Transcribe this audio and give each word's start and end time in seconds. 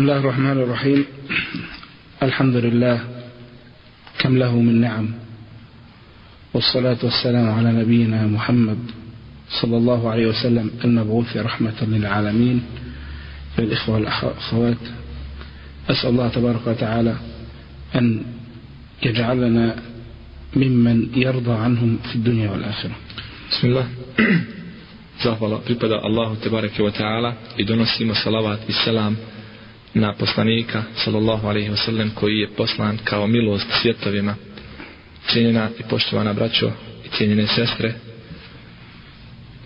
بسم 0.00 0.08
الله 0.08 0.20
الرحمن 0.20 0.58
الرحيم. 0.64 1.04
الحمد 2.22 2.56
لله. 2.56 3.00
كم 4.18 4.38
له 4.38 4.56
من 4.56 4.80
نعم. 4.80 5.08
والصلاة 6.54 6.96
والسلام 7.02 7.50
على 7.50 7.72
نبينا 7.72 8.26
محمد 8.26 8.78
صلى 9.60 9.76
الله 9.76 10.10
عليه 10.10 10.26
وسلم 10.26 10.70
المبعوث 10.84 11.36
رحمة 11.36 11.78
للعالمين. 11.82 12.62
للإخوة 13.58 13.94
والأخوات 13.94 14.82
أسأل 15.90 16.10
الله 16.10 16.28
تبارك 16.28 16.66
وتعالى 16.66 17.14
أن 17.94 18.22
يجعلنا 19.02 19.76
ممن 20.56 21.08
يرضى 21.16 21.52
عنهم 21.52 21.98
في 22.08 22.14
الدنيا 22.14 22.50
والآخرة. 22.50 22.96
بسم 23.50 23.66
الله. 23.68 23.86
Zahvala 25.24 25.60
pripada 25.60 26.00
Allahu 26.00 26.40
Tebareke 26.40 26.80
wa 26.80 26.88
ta'ala 26.88 27.52
i 27.60 27.64
donosimo 27.68 28.16
salavat 28.16 28.64
i 28.64 28.72
na 29.93 30.13
poslanika 30.13 30.83
sallallahu 30.95 31.47
alaihi 31.47 31.69
wasallam 31.69 32.09
koji 32.13 32.37
je 32.37 32.49
poslan 32.57 32.97
kao 33.03 33.27
milost 33.27 33.67
svjetovima 33.81 34.35
cijenjena 35.27 35.69
i 35.79 35.83
poštovana 35.89 36.33
braćo 36.33 36.71
i 37.05 37.09
cijenjene 37.17 37.47
sestre 37.47 37.93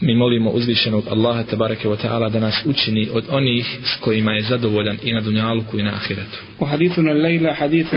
mi 0.01 0.15
molimo 0.15 0.49
uzvišenog 0.49 1.03
Allaha 1.11 1.43
tabarake 1.43 1.87
wa 1.87 1.97
ta'ala 1.97 2.29
da 2.29 2.39
nas 2.39 2.55
učini 2.65 3.09
od 3.13 3.23
onih 3.29 3.79
s 3.83 4.01
kojima 4.01 4.31
je 4.31 4.41
zadovoljan 4.41 4.97
i 5.03 5.13
na 5.13 5.21
dunjaluku 5.21 5.79
i 5.79 5.83
na 5.83 5.89
ahiretu 5.91 6.37
وحديثنا 6.59 7.11
الليلة 7.11 7.53
حديث 7.53 7.87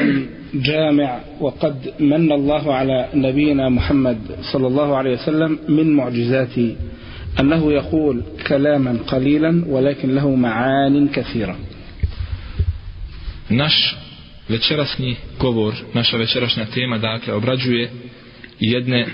جامع 0.54 1.20
وقد 1.40 1.92
من 2.00 2.32
الله 2.32 2.74
على 2.74 3.08
نبينا 3.14 3.68
محمد 3.68 4.18
صلى 4.52 4.66
الله 4.66 4.96
عليه 4.96 5.12
وسلم 5.12 5.58
من 5.68 5.94
معجزاته 5.94 6.76
أنه 7.40 7.72
يقول 7.72 8.22
كلاما 8.46 8.98
قليلا 9.06 9.64
ولكن 9.68 10.14
له 10.14 10.34
معان 10.34 11.08
كثيرة 11.08 11.56
naš 13.48 13.96
večerasni 14.48 15.16
govor, 15.40 15.74
naša 15.94 16.16
večerašnja 16.16 16.64
tema, 16.64 16.98
dakle, 16.98 17.34
obrađuje 17.34 17.90
jedne 18.60 19.06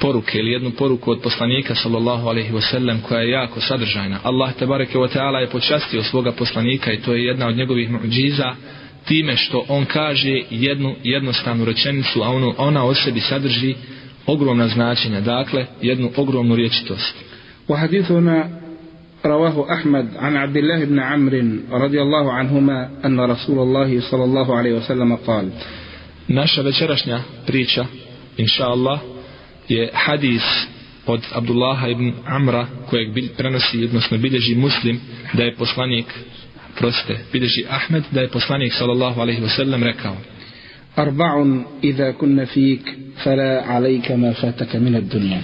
poruke 0.00 0.38
ili 0.38 0.52
jednu 0.52 0.70
poruku 0.70 1.10
od 1.10 1.20
poslanika 1.22 1.74
sallallahu 1.74 2.28
alaihi 2.28 2.52
wasallam 2.52 3.02
koja 3.02 3.20
je 3.20 3.30
jako 3.30 3.60
sadržajna. 3.60 4.20
Allah 4.22 4.54
tabareke 4.54 4.98
wa 4.98 5.08
ta'ala 5.16 5.40
je 5.40 5.50
počastio 5.50 6.02
svoga 6.02 6.32
poslanika 6.32 6.92
i 6.92 7.00
to 7.00 7.14
je 7.14 7.24
jedna 7.24 7.46
od 7.46 7.56
njegovih 7.56 7.90
muđiza 7.90 8.54
time 9.04 9.36
što 9.36 9.64
on 9.68 9.84
kaže 9.84 10.42
jednu 10.50 10.94
jednostavnu 11.04 11.64
rečenicu, 11.64 12.22
a 12.22 12.28
ono, 12.28 12.54
ona 12.58 12.84
o 12.84 12.94
sebi 12.94 13.20
sadrži 13.20 13.74
ogromna 14.26 14.68
značenja, 14.68 15.20
dakle, 15.20 15.66
jednu 15.82 16.10
ogromnu 16.16 16.56
riječitost. 16.56 17.14
وحديثنا 17.68 18.60
رواه 19.26 19.72
أحمد 19.72 20.16
عن 20.16 20.36
عبد 20.36 20.56
الله 20.56 20.84
بن 20.84 20.98
عمرو 20.98 21.42
رضي 21.70 22.02
الله 22.02 22.32
عنهما 22.32 22.90
أن 23.04 23.20
رسول 23.20 23.58
الله 23.58 24.00
صلى 24.00 24.24
الله 24.24 24.56
عليه 24.56 24.72
وسلم 24.72 25.16
قال 25.16 25.50
Naša 26.28 26.62
večerašnja 26.62 27.20
priča, 27.46 27.84
inša 28.36 28.64
Allah, 28.64 28.98
je 29.68 29.90
hadis 29.94 30.42
od 31.06 31.20
Abdullaha 31.32 31.88
ibn 31.88 32.12
Amra 32.26 32.66
kojeg 32.90 33.12
bil, 33.14 33.28
prenosi, 33.36 33.84
odnosno 33.84 34.18
bilježi 34.18 34.54
muslim 34.54 35.00
da 35.32 35.42
je 35.42 35.54
poslanik 35.54 36.06
proste, 36.78 37.18
bilježi 37.32 37.64
Ahmed 37.70 38.04
da 38.10 38.20
je 38.20 38.28
poslanik 38.28 38.72
sallallahu 38.72 39.20
alaihi 39.20 39.42
wasallam 39.42 39.82
rekao 39.82 40.16
أربع 40.98 41.46
إذا 41.84 42.10
كن 42.10 42.44
فيك 42.44 42.96
فلا 43.24 43.62
عليك 43.62 44.10
ما 44.12 44.32
فاتك 44.32 44.76
من 44.76 44.96
الدنيا 44.96 45.40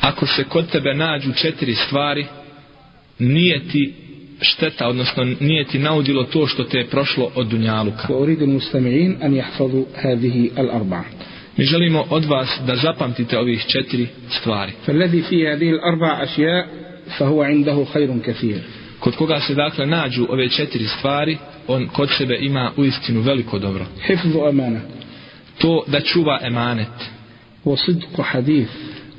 ako 0.00 0.26
se 0.26 0.44
kod 0.44 0.70
tebe 0.70 0.94
nađu 0.94 1.32
četiri 1.32 1.74
stvari 1.74 2.26
nije 3.18 3.68
ti 3.68 3.94
šteta, 4.40 4.88
odnosno 4.88 5.24
nije 5.40 5.64
ti 5.64 5.78
naudilo 5.78 6.24
to 6.24 6.46
što 6.46 6.64
te 6.64 6.78
je 6.78 6.86
prošlo 6.86 7.30
od 7.34 7.46
dunjaluka. 7.46 8.08
وأريد 8.08 8.42
المستمعين 8.42 9.22
أن 9.22 9.34
يحفظوا 9.34 9.84
هذه 9.94 10.50
الأربعة 10.58 11.04
Mi 11.56 11.64
želimo 11.64 12.04
od 12.10 12.24
vas 12.24 12.48
da 12.66 12.76
zapamtite 12.76 13.38
ovih 13.38 13.64
četiri 13.66 14.06
stvari. 14.28 14.72
فالذي 14.86 15.22
في 15.22 15.48
هذه 15.48 15.70
الأربع 15.70 16.22
أشياء 16.22 16.66
فهو 17.18 17.42
عنده 17.42 17.84
خير 17.84 18.18
كثير 18.24 18.60
Kod 19.00 19.16
koga 19.16 19.40
se 19.40 19.54
dakle 19.54 19.86
nađu 19.86 20.26
ove 20.30 20.48
četiri 20.48 20.84
stvari, 20.84 21.36
on 21.68 21.88
kod 21.88 22.08
sebe 22.18 22.38
ima 22.40 22.72
uistinu 22.76 23.20
veliko 23.20 23.58
dobro. 23.58 23.86
حفظ 24.06 24.36
أمانة 24.36 24.80
To 25.58 25.84
da 25.86 26.00
čuva 26.00 26.38
emanet, 26.42 26.96
وصدق 27.64 28.20
حديث 28.20 28.68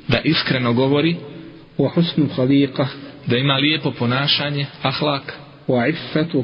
da 0.08 0.20
iskreno 0.24 0.72
govori, 0.72 1.16
وحسن 1.78 2.28
خليقة 2.36 2.88
da 3.27 3.37
ima 3.37 3.53
lijepo 3.53 3.91
ponašanje, 3.91 4.65
ahlak, 4.83 5.33
wa 5.67 5.89
iffatu 5.89 6.43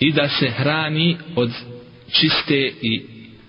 i 0.00 0.12
da 0.12 0.28
se 0.28 0.48
hrani 0.48 1.16
od 1.36 1.50
čiste 2.10 2.72
i 2.82 3.02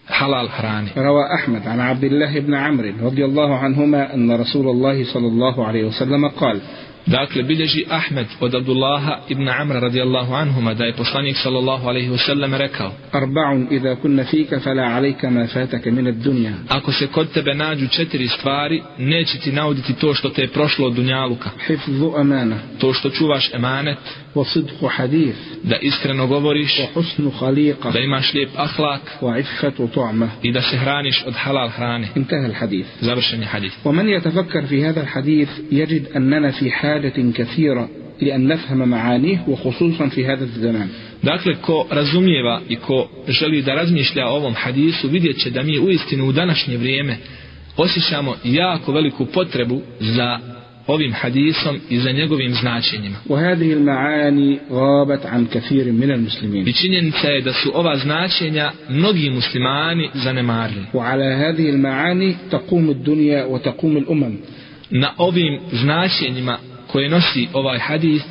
halal 0.08 0.48
hrane. 0.48 0.90
Rawa 0.96 1.28
Ahmed 1.40 1.68
an 1.68 1.80
Abdullah 1.80 2.36
ibn 2.36 2.54
Amr 2.54 2.84
radijallahu 3.04 3.54
anhuma 3.54 4.08
anna 4.14 4.38
Rasulullah 4.38 4.96
sallallahu 5.14 5.62
alayhi 5.62 5.86
wa 5.86 5.92
sallam 5.92 6.30
qala 6.40 6.60
Dakle, 7.06 7.44
bilježi 7.44 7.86
Ahmed 7.90 8.28
od 8.40 8.56
Abdullaha 8.56 9.20
ibn 9.30 9.50
Amra 9.50 9.80
radijallahu 9.80 10.34
anhuma 10.34 10.74
da 10.74 10.86
je 10.86 10.94
poslanik 10.94 11.38
sallallahu 11.38 11.88
alaihi 11.88 12.10
wasallam 12.10 12.58
rekao 12.58 12.92
Arba'un 13.12 13.68
idha 13.72 13.96
kunna 13.96 14.24
fika 14.24 14.60
fala 14.60 14.84
alaika 14.84 15.30
ma 15.30 15.48
fataka 15.48 15.92
min 15.92 16.08
ad 16.08 16.16
dunja 16.16 16.54
Ako 16.70 16.92
se 16.92 17.08
kod 17.08 17.32
tebe 17.32 17.54
nađu 17.54 17.88
četiri 17.88 18.28
stvari, 18.28 18.82
neće 18.98 19.40
ti 19.40 19.52
nauditi 19.52 19.94
to 19.94 20.14
što 20.14 20.30
te 20.30 20.42
je 20.42 20.48
prošlo 20.48 20.88
od 20.88 20.94
dunjaluka. 20.94 21.50
Hifzu 21.68 22.12
amana. 22.18 22.60
To 22.80 22.94
što 22.94 23.10
čuvaš 23.10 23.54
emanet. 23.54 24.23
وصدق 24.35 24.87
حديث 24.87 25.35
da 25.65 25.77
iskreno 25.77 26.27
govoriš, 26.27 26.81
وحسن 26.97 27.31
خليقة 27.31 27.93
da 27.93 27.99
imaš 27.99 28.35
lijep 28.35 28.51
ahlak 28.57 29.23
وعفة 29.23 29.89
طعمة 29.95 30.29
i 30.43 30.53
da 30.53 30.63
se 30.63 30.77
hraniš 30.77 31.25
od 31.27 31.35
halal 31.35 31.69
hrane. 31.69 32.09
انتهى 32.17 32.47
الحديث 32.47 32.87
Završen 33.01 33.41
je 33.41 33.47
hadith. 33.47 33.75
ومن 33.85 34.09
يتفكر 34.09 34.67
في 34.67 34.85
هذا 34.85 35.01
الحديث 35.01 35.49
يجد 35.73 36.07
أننا 36.17 36.51
في 36.51 36.71
حاجة 36.71 37.33
كثيرة 37.35 37.89
لأن 38.23 38.47
نفهم 38.47 38.89
معانيه 38.89 39.45
وخصوصا 39.49 40.09
في 40.09 40.27
هذا 40.27 40.45
الزمان 40.45 40.89
Dakle, 41.23 41.55
ko 41.63 41.87
razumijeva 41.91 42.61
i 42.69 42.77
ko 42.77 43.09
želi 43.29 43.63
da 43.63 43.75
razmišlja 43.75 44.27
o 44.27 44.37
ovom 44.37 44.55
hadisu, 44.55 45.09
vidjet 45.09 45.39
će 45.43 45.51
da 45.51 45.63
mi 45.63 45.79
u 45.79 45.91
istinu 45.91 46.29
u 46.29 46.33
današnje 46.33 46.77
vrijeme 46.77 47.17
osjećamo 47.77 48.37
jako 48.45 48.93
veliku 48.93 49.27
potrebu 49.27 49.81
za 50.01 50.39
ovim 50.87 51.13
hadisom 51.13 51.81
i 51.91 51.99
za 51.99 52.13
njegovim 52.13 52.55
značenjima. 52.55 53.17
وهذه 53.29 53.73
المعاني 53.73 54.59
غابت 54.71 55.27
عن 55.27 55.47
كثير 55.47 55.93
من 55.93 56.11
المسلمين 56.11 56.69
I 56.69 56.73
činjenica 56.73 57.29
je 57.29 57.41
da 57.43 57.53
su 57.53 57.71
ova 57.75 57.97
značenja 57.97 58.71
mnogi 58.89 59.31
muslimani 59.31 60.11
zanemarili. 60.15 60.85
وعلى 60.95 61.25
هذه 61.25 61.71
المعاني 61.71 62.37
تقوم 62.51 62.91
الدنيا 62.91 63.45
وتقوم 63.45 63.97
الأمم 63.97 64.37
Na 64.91 65.11
ovim 65.17 65.61
značenjima 65.73 66.59
koje 66.87 67.09
nosi 67.09 67.49
ovaj 67.53 67.79
hadis, 67.79 68.23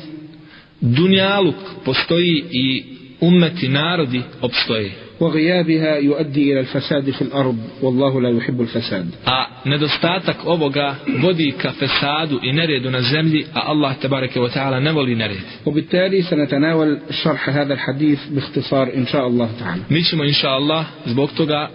dunjaluk 0.80 1.56
postoji 1.84 2.44
i 2.50 2.84
ummeti 3.20 3.68
narodi 3.68 4.22
opstoje. 4.40 5.01
وغيابها 5.19 5.95
يؤدي 5.95 6.51
إلى 6.53 6.59
الفساد 6.59 7.09
في 7.11 7.21
الأرض 7.21 7.57
والله 7.81 8.21
لا 8.21 8.29
يحب 8.29 8.61
الفساد 8.61 9.07
A 9.27 9.47
nedostatak 9.69 10.37
ovoga 10.45 10.95
vodi 11.21 11.51
ka 11.61 11.71
fesadu 11.71 12.39
i 12.43 12.51
neredu 12.53 12.89
na 12.91 13.01
zemlji, 13.01 13.45
a 13.53 13.59
Allah 13.71 13.95
wa 14.41 14.49
ta'ala 14.49 14.79
ne 14.79 14.91
voli 14.91 15.15
nered. 15.15 15.37
وبالتالي 15.65 16.21
سنتناول 16.21 16.99
شرح 17.23 17.49
هذا 17.49 17.73
الحديث 17.73 18.19
باختصار 18.31 18.93
إن 18.95 19.05
شاء 19.05 19.27
الله 19.27 19.49
تعالى 19.59 19.81
Mi 19.89 20.03
ćemo 20.03 20.23
inša 20.23 20.47
Allah 20.49 20.85
zbog 21.05 21.29
toga 21.37 21.69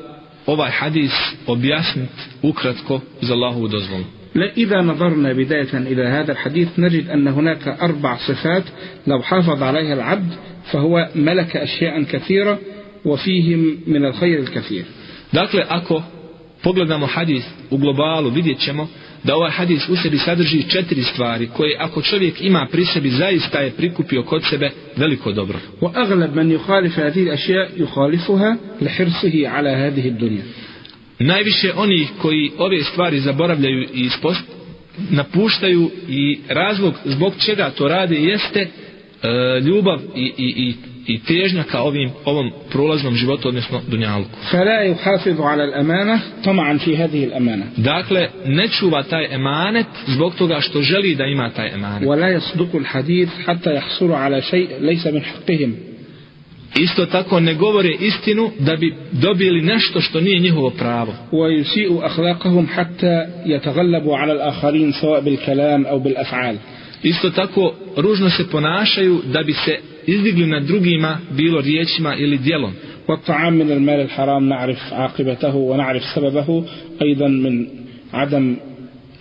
ovaj 0.47 0.71
hadis 0.71 1.13
objasniti 1.47 2.23
ukratko 2.43 3.01
uz 3.23 3.31
Allahovu 3.31 3.69
dozvolu. 3.69 4.05
لا- 4.35 4.53
إذا 4.57 4.83
نظرنا 4.83 5.33
بداية 5.33 5.73
إلى 5.75 6.03
هذا 6.07 6.33
الحديث 6.33 6.69
نجد 6.79 7.09
أن 7.09 7.29
هناك 7.29 7.69
أربع 7.69 8.17
صفات 8.29 8.63
لو 9.07 9.23
حافظ 9.23 9.63
عليها 9.63 9.95
العبد 9.95 10.33
فهو 10.73 11.09
ملك 11.15 11.57
أشياء 11.57 12.03
كثيرة 12.03 12.59
وفيهم 13.08 13.78
من 13.88 14.06
الخير 14.06 14.40
الكثير 14.40 14.84
Dakle, 15.34 15.66
ako 15.70 16.04
pogledamo 16.64 17.06
hadis 17.06 17.44
u 17.70 17.78
globalu, 17.78 18.30
vidjet 18.30 18.60
ćemo 18.60 18.88
da 19.24 19.36
ovaj 19.36 19.52
hadis 19.52 19.90
u 19.90 19.96
sebi 19.96 20.18
sadrži 20.18 20.70
četiri 20.70 21.04
stvari 21.04 21.50
koje 21.54 21.78
ako 21.80 22.02
čovjek 22.02 22.42
ima 22.42 22.68
pri 22.72 22.86
sebi 22.86 23.10
zaista 23.10 23.60
je 23.60 23.72
prikupio 23.72 24.24
kod 24.24 24.44
sebe 24.50 24.70
veliko 24.96 25.32
dobro. 25.32 25.60
وأغلب 25.82 26.36
من 26.36 26.52
يخالف 26.52 27.00
هذه 27.00 27.22
الأشياء 27.24 27.70
يخالفها 27.78 28.58
لحرصه 28.82 29.48
على 29.48 29.70
هذه 29.70 30.08
الدنيا 30.08 30.44
Najviše 31.20 31.72
onih 31.76 32.10
koji 32.22 32.52
ove 32.58 32.84
stvari 32.84 33.20
zaboravljaju 33.20 33.82
i 33.82 33.88
ispost, 33.94 34.44
napuštaju 35.10 35.92
i 36.10 36.40
razlog 36.50 36.94
zbog 37.06 37.34
čega 37.46 37.70
to 37.70 37.88
rade 37.88 38.16
jeste 38.16 38.60
e, 38.60 38.70
ljubav 39.60 40.00
i, 40.16 40.32
i, 40.38 40.54
i, 40.68 40.74
i 41.08 41.20
težnja 41.20 41.64
ka 41.64 41.82
ovim, 41.82 42.12
ovom 42.26 42.52
prolaznom 42.72 43.16
životu, 43.16 43.48
odnosno 43.48 43.82
dunjalku. 43.88 44.30
فلا 44.52 44.82
يحافظ 44.82 45.42
على 45.42 45.64
الأمانة 45.64 46.20
طمعا 46.44 46.78
في 46.78 46.98
هذه 46.98 47.24
الأمانة 47.24 47.66
Dakle, 47.78 48.30
ne 48.46 48.68
čuva 48.68 49.04
taj 49.04 49.26
emanet 49.36 49.88
zbog 50.08 50.36
toga 50.36 50.62
što 50.62 50.82
želi 50.82 51.16
da 51.16 51.26
ima 51.26 51.50
taj 51.50 51.74
emanet. 51.74 52.08
ولا 52.08 52.28
يصدق 52.30 52.76
الحديث 52.76 53.30
حتى 53.46 53.76
يحصل 53.76 54.12
على 54.12 54.42
شيء 54.42 54.68
ليس 54.82 55.08
من 55.08 55.22
حقهم 55.22 55.74
isto 56.76 57.06
tako 57.06 57.40
ne 57.40 57.54
govore 57.54 57.90
istinu 58.00 58.52
da 58.60 58.76
bi 58.76 58.96
dobili 59.12 59.62
nešto 59.62 60.02
što 60.02 60.22
nije 60.22 60.40
njihovo 60.40 60.70
pravo 60.70 61.14
ويسيء 61.32 62.06
أخلاقهم 62.06 62.68
حتى 62.68 63.26
يتغلبوا 63.46 64.18
على 64.18 64.34
الآخرين 64.34 64.92
سواء 64.92 65.22
بالكلام 65.22 65.86
أو 65.86 66.00
بالأفعال 66.00 66.58
isto 67.04 67.30
tako 67.30 67.74
ružno 67.98 68.30
se 68.30 68.50
ponašaju 68.50 69.22
da 69.26 69.44
bi 69.44 69.54
se 69.54 69.80
izdigli 70.08 70.46
nad 70.46 70.64
drugima 70.64 71.18
bilo 71.32 71.62
riječima 71.62 72.16
ili 72.16 72.38
djelom 72.38 72.74
والطعام 73.08 73.54
من 73.54 73.72
المال 73.72 74.00
الحرام 74.00 74.50
نعرف 74.50 74.94
عاقبته 74.94 75.56
ونعرف 75.56 76.04
سببه 76.16 76.66
أيضا 77.02 77.28
من 77.28 77.68
عدم 78.14 78.58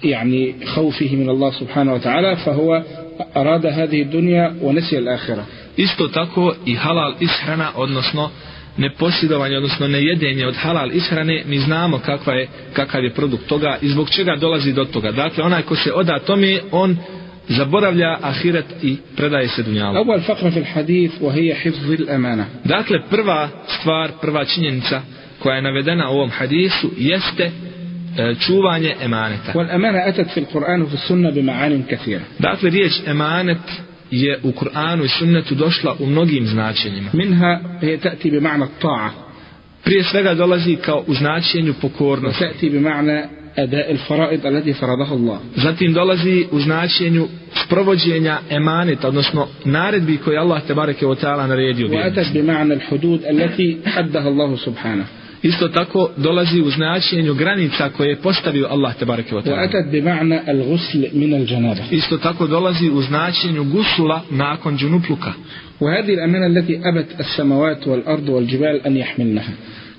يعني 0.05 0.55
خوفه 0.67 1.17
من 1.17 1.29
الله 1.29 1.51
سبحانه 1.51 1.95
وتعالى 1.95 2.37
فهو 2.37 2.83
أراد 3.37 3.67
هذه 3.67 4.03
الدنيا 4.03 4.55
ونسي 4.63 4.99
الآخرة 4.99 5.45
isto 5.77 6.09
tako 6.09 6.55
i 6.67 6.75
halal 6.75 7.15
ishrana 7.21 7.71
odnosno 7.75 8.31
neposjedovanje, 8.77 9.57
odnosno 9.57 9.89
nejedenje 9.89 10.47
od 10.47 10.55
halal 10.57 10.93
ishrane, 10.93 11.43
mi 11.47 11.59
znamo 11.59 11.99
kakva 11.99 12.33
je, 12.33 12.49
kakav 12.73 13.05
je 13.05 13.11
produkt 13.11 13.47
toga 13.47 13.79
i 13.83 13.89
zbog 13.89 14.11
čega 14.11 14.37
dolazi 14.37 14.73
do 14.73 14.85
toga. 14.85 15.13
Dakle, 15.13 15.45
onaj 15.45 15.63
ko 15.63 15.77
se 15.77 15.93
oda 15.93 16.19
tome, 16.19 16.61
on 16.71 16.97
zaboravlja 17.50 18.18
ahiret 18.22 18.66
i 18.82 18.98
predaje 19.16 19.48
se 19.48 19.64
dunjalu. 19.64 20.00
Ovo 20.00 20.14
je 20.14 20.22
fakra 20.22 20.52
fil 20.52 20.66
hadith, 20.74 21.22
wa 21.22 21.34
hije 21.34 21.56
hifzil 21.56 22.10
emana. 22.10 22.46
Dakle, 22.64 23.00
prva 23.10 23.50
stvar, 23.68 24.12
prva 24.22 24.46
činjenica 24.46 25.02
koja 25.40 25.56
je 25.56 25.62
navedena 25.62 26.10
u 26.10 26.14
ovom 26.14 26.30
hadisu 26.30 26.92
jeste 26.98 27.44
e, 27.44 28.36
čuvanje 28.36 28.96
emaneta. 29.02 29.54
Wal 29.54 29.76
emana 29.76 30.00
etat 30.08 30.28
fil 30.34 30.46
Kur'anu 30.54 30.90
fil 30.90 31.00
sunna 31.08 31.32
bi 31.32 31.42
ma'anim 31.42 31.84
kathira. 31.90 32.22
Dakle, 32.40 32.70
riječ 32.70 32.94
emanet 33.06 33.58
je 34.12 34.40
u 34.44 34.52
Kur'anu 34.52 35.06
i 35.06 35.08
sunnetu 35.08 35.56
došla 35.56 35.96
u 36.00 36.06
mnogim 36.06 36.48
značenjima. 36.48 37.10
Minha 37.14 37.60
je 37.82 37.98
ta'ti 37.98 38.32
bi 38.32 38.40
ma'na 38.40 38.68
ta'a. 38.82 39.10
Prije 39.84 40.04
svega 40.04 40.34
dolazi 40.34 40.76
kao 40.76 41.04
u 41.08 41.14
značenju 41.14 41.74
pokornosti. 41.82 42.44
Ta'ti 42.44 42.70
bi 42.70 42.80
ma'na 42.80 43.28
أداء 43.59 43.93
الفرائض 43.93 44.47
التي 44.47 44.73
فرضها 44.73 45.15
الله 45.15 45.39
Zatim 45.57 45.93
dolazi 45.93 46.47
u 46.51 46.61
značenju 46.61 47.29
sprovođenja 47.65 48.39
emaneta, 48.51 49.09
odnosno 49.09 49.47
naredbi 49.65 50.17
koje 50.17 50.39
Allah 50.39 50.63
te 50.67 50.75
bareke 50.75 51.07
o 51.07 51.15
ta'ala 51.15 51.47
naredio 51.47 51.89
vjernicima. 51.89 52.23
وأتت 52.23 52.33
بمعنى 52.39 52.75
الحدود 52.75 53.25
التي 53.25 53.79
حدها 53.87 54.29
الله 54.29 54.57
سبحانه 54.57 55.05
Isto 55.43 55.69
tako 55.69 56.11
dolazi 56.17 56.61
u 56.61 56.71
značenju 56.71 57.35
granica 57.35 57.89
koje 57.89 58.09
je 58.09 58.17
postavio 58.17 58.67
Allah 58.71 58.95
te 58.99 59.05
bareke 59.05 59.37
o 59.37 59.43
ta'ala. 59.43 59.57
وأتت 59.57 59.87
بمعنى 59.93 60.41
الغسل 60.51 61.09
من 61.15 61.35
الجنابة 61.35 61.81
Isto 61.91 62.19
tako 62.19 62.47
dolazi 62.47 62.91
u 62.91 63.03
značenju 63.03 63.65
gusula 63.65 64.23
nakon 64.31 64.79
džunupluka. 64.79 65.33
وهذه 65.81 66.15
الأمانة 66.15 66.47
التي 66.47 66.81
أبت 66.85 67.07
السماوات 67.21 67.89
والأرض 67.89 68.29
والجبال 68.29 68.87
أن 68.87 68.97
يحملنها 68.97 69.53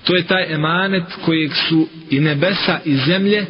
To 0.04 0.16
je 0.16 0.24
taj 0.24 0.54
emanet 0.54 1.04
kojeg 1.26 1.52
su 1.70 1.88
i 2.10 2.20
nebesa 2.20 2.80
i 2.86 2.96
zemlje 2.96 3.46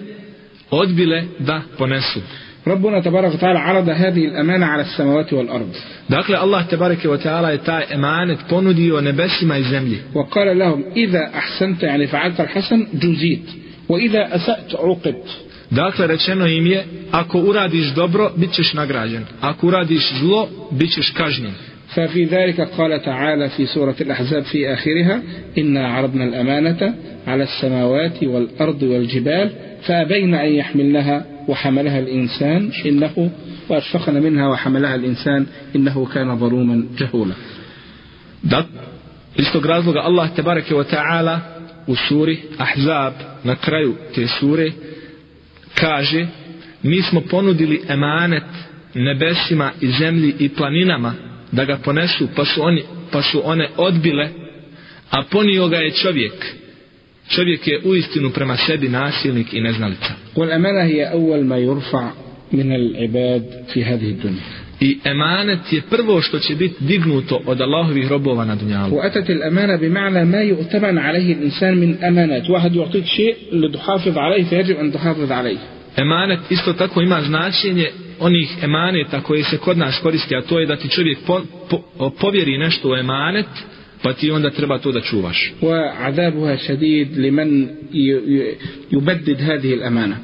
odbile 0.72 1.24
da 1.40 1.62
ponesu. 1.78 2.20
ربنا 2.68 3.00
تبارك 3.00 3.34
وتعالى 3.34 3.60
عرض 3.60 3.90
هذه 3.90 4.26
الأمانة 4.26 4.66
على 4.66 4.82
السماوات 4.82 5.34
والأرض 5.34 5.76
Dakle, 6.10 6.38
Allah 6.38 6.68
te 6.70 6.78
bareke 6.78 7.10
o 7.10 7.18
ta'ala 7.18 7.50
je 7.52 7.58
taj 7.58 7.84
emanet 7.90 8.40
ponudio 8.50 9.02
nebesima 9.02 9.58
i 9.58 9.64
zemlji. 9.64 9.98
وقال 10.14 10.60
لهم 10.60 10.84
إذا 10.96 11.30
أحسنت 11.36 11.84
يعني 11.84 12.08
فعلت 12.08 12.40
الحسن 12.40 12.88
جزيت 12.94 13.50
وإذا 13.90 14.36
أسأت 14.36 14.76
عوقبت 14.76 15.28
Dakle, 15.72 16.08
rečeno 16.08 16.48
im 16.48 16.68
je, 16.68 16.86
ako 17.12 17.40
uradiš 17.40 17.88
dobro, 17.88 18.32
bit 18.36 18.52
ćeš 18.52 18.74
nagrađen. 18.74 19.26
Ako 19.42 19.68
uradiš 19.68 20.14
zlo, 20.20 20.50
bit 20.72 20.94
ćeš 20.94 21.12
kažnjen. 21.12 21.54
ففي 21.95 22.25
ذلك 22.25 22.61
قال 22.61 23.03
تعالى 23.03 23.49
في 23.49 23.67
سورة 23.67 23.95
الأحزاب 24.01 24.43
في 24.43 24.73
آخرها 24.73 25.23
إنا 25.59 25.89
عرضنا 25.89 26.25
الأمانة 26.25 26.95
على 27.27 27.43
السماوات 27.43 28.25
والأرض 28.25 28.83
والجبال 28.83 29.51
فأبين 29.83 30.35
أن 30.35 30.53
يحملنها 30.53 31.25
وحملها 31.49 31.99
الإنسان 31.99 32.71
إنه 32.87 33.31
وأشفقن 33.69 34.23
منها 34.23 34.49
وحملها 34.49 34.95
الإنسان 34.95 35.47
إنه 35.77 36.07
كان 36.07 36.39
ظلوما 36.39 36.87
جهولا. 36.99 37.35
Iz 39.39 39.53
tog 39.53 39.67
razloga 39.67 40.01
Allah 40.01 40.35
te 40.35 40.43
bareke 40.43 40.75
o 40.75 40.85
ta'ala 40.85 41.41
u 41.87 41.95
suri 41.95 42.39
Ahzab 42.59 43.13
na 43.45 43.55
kraju 43.57 43.95
te 44.15 44.27
sure 44.27 44.73
kaže 45.75 46.27
mi 46.83 47.03
smo 47.03 47.21
ponudili 47.21 47.81
emanet 47.89 48.45
nebesima 48.95 49.71
i 49.81 49.91
zemlji 49.91 50.35
i 50.39 50.49
planinama 50.49 51.15
da 51.52 51.66
ga 51.66 51.78
ponesu 51.78 52.28
pa 52.36 52.46
su, 52.46 52.64
oni, 52.64 52.84
pa 53.12 53.22
su 53.22 53.42
one 53.50 53.70
odbile 53.78 54.30
a 55.10 55.24
ponio 55.32 55.68
ga 55.68 55.78
je 55.78 55.92
čovjek 55.92 56.34
čovjek 57.28 57.68
je 57.68 57.82
uistinu 57.86 58.30
prema 58.30 58.58
sebi 58.58 58.90
nasilnik 58.90 59.54
i 59.54 59.62
neznalica 59.62 60.14
والأمانة 60.36 60.82
هي 60.84 61.12
أول 61.12 61.46
ما 61.46 61.58
يرفع 61.58 62.12
من 62.52 62.76
العباد 62.76 63.44
في 63.74 63.84
هذه 63.84 64.10
الدنيا 64.10 64.42
i 64.82 64.98
emanet 65.04 65.74
je 65.74 65.82
prvo 65.82 66.22
što 66.22 66.40
će 66.40 66.56
biti 66.56 66.76
dignuto 66.80 67.42
od 67.46 67.62
Allahovih 67.62 68.08
robova 68.10 68.46
na 68.46 68.56
dunjalu 68.56 68.96
وأتت 68.96 69.30
الأمانة 69.30 69.76
بمعنى 69.76 70.26
ما 70.26 70.42
يؤتمن 70.42 70.98
عليه 70.98 71.34
الإنسان 71.34 71.78
من 71.78 72.04
أمانات 72.04 72.50
واحد 72.50 72.76
يعطيك 72.76 73.06
شيء 73.06 73.36
لتحافظ 73.52 74.18
عليه 74.18 74.44
فيجب 74.44 74.76
أن 74.78 74.92
تحافظ 74.92 75.32
عليه 75.32 75.58
emanet 75.98 76.40
isto 76.50 76.74
tako 76.74 77.02
ima 77.02 77.22
značenje 77.22 77.92
onih 78.20 78.50
emaneta 78.64 79.22
koje 79.22 79.44
se 79.44 79.58
kod 79.58 79.78
nas 79.78 80.00
koristi, 80.00 80.36
a 80.36 80.42
to 80.42 80.60
je 80.60 80.66
da 80.66 80.76
ti 80.76 80.90
čovjek 80.90 81.18
po, 81.28 81.42
po, 81.70 82.10
povjeri 82.10 82.58
nešto 82.58 82.90
u 82.92 82.96
emanet, 82.96 83.46
pa 84.02 84.14
ti 84.14 84.32
onda 84.32 84.50
treba 84.50 84.78
to 84.78 84.92
da 84.92 85.02
čuvaš. 85.02 85.54
وعذابها 85.62 86.56
شديد 86.56 87.18
لمن 87.18 87.68
ي- 87.94 88.22
ي- 88.28 88.56
يبدد 88.92 89.42
هذه 89.42 89.74
الأمانة 89.74 90.16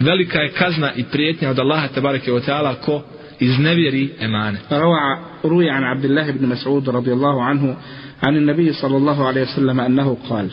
Velika 0.00 0.40
je 0.40 0.48
kazna 0.48 0.92
i 0.96 1.04
prijetnja 1.04 1.50
od 1.50 1.58
Allaha 1.58 1.88
tebareke 1.88 2.32
wa 2.32 2.40
ta'ala 2.46 2.74
ko 2.74 3.02
iznevjeri 3.40 4.10
emanet. 4.20 4.60
روى 4.72 5.18
روي 5.44 5.70
عن 5.70 5.82
عبد 5.84 6.04
الله 6.04 6.30
بن 6.30 6.46
مسعود 6.48 6.88
رضي 6.88 7.12
الله 7.12 7.42
عنه 7.44 7.76
عن 8.22 8.36
النبي 8.36 8.72
صلى 8.72 8.96
الله 8.96 9.26
عليه 9.26 9.42
وسلم 9.42 9.80
أنه 9.80 10.16
قال 10.28 10.50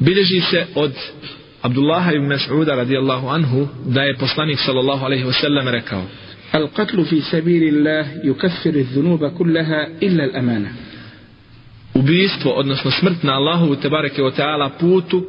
Bilježi 0.00 0.40
se 0.50 0.66
od 0.74 0.92
Abdullah 1.61 2.13
ibn 2.13 2.27
Mas'uda 2.27 2.75
radijallahu 2.75 3.27
anhu 3.27 3.67
da 3.85 4.01
je 4.03 4.13
poslanik 4.17 4.59
sallallahu 4.59 5.05
alejhi 5.05 5.25
ve 5.25 5.33
sellem 5.33 5.67
rekao: 5.67 6.03
"Al-qatl 6.51 7.03
fi 7.09 7.21
sabilillah 7.21 8.05
yukaffir 8.23 8.73
adh-dhunuba 8.73 9.29
kullaha 9.37 9.87
illa 10.01 10.23
al-amana." 10.23 10.69
Ubistvo, 11.93 12.51
odnosno 12.51 12.91
smrt 12.91 13.23
na 13.23 13.33
Allahu 13.33 13.75
te 13.75 13.89
bareke 13.89 14.23
ve 14.23 14.31
taala 14.31 14.69
putu 14.69 15.25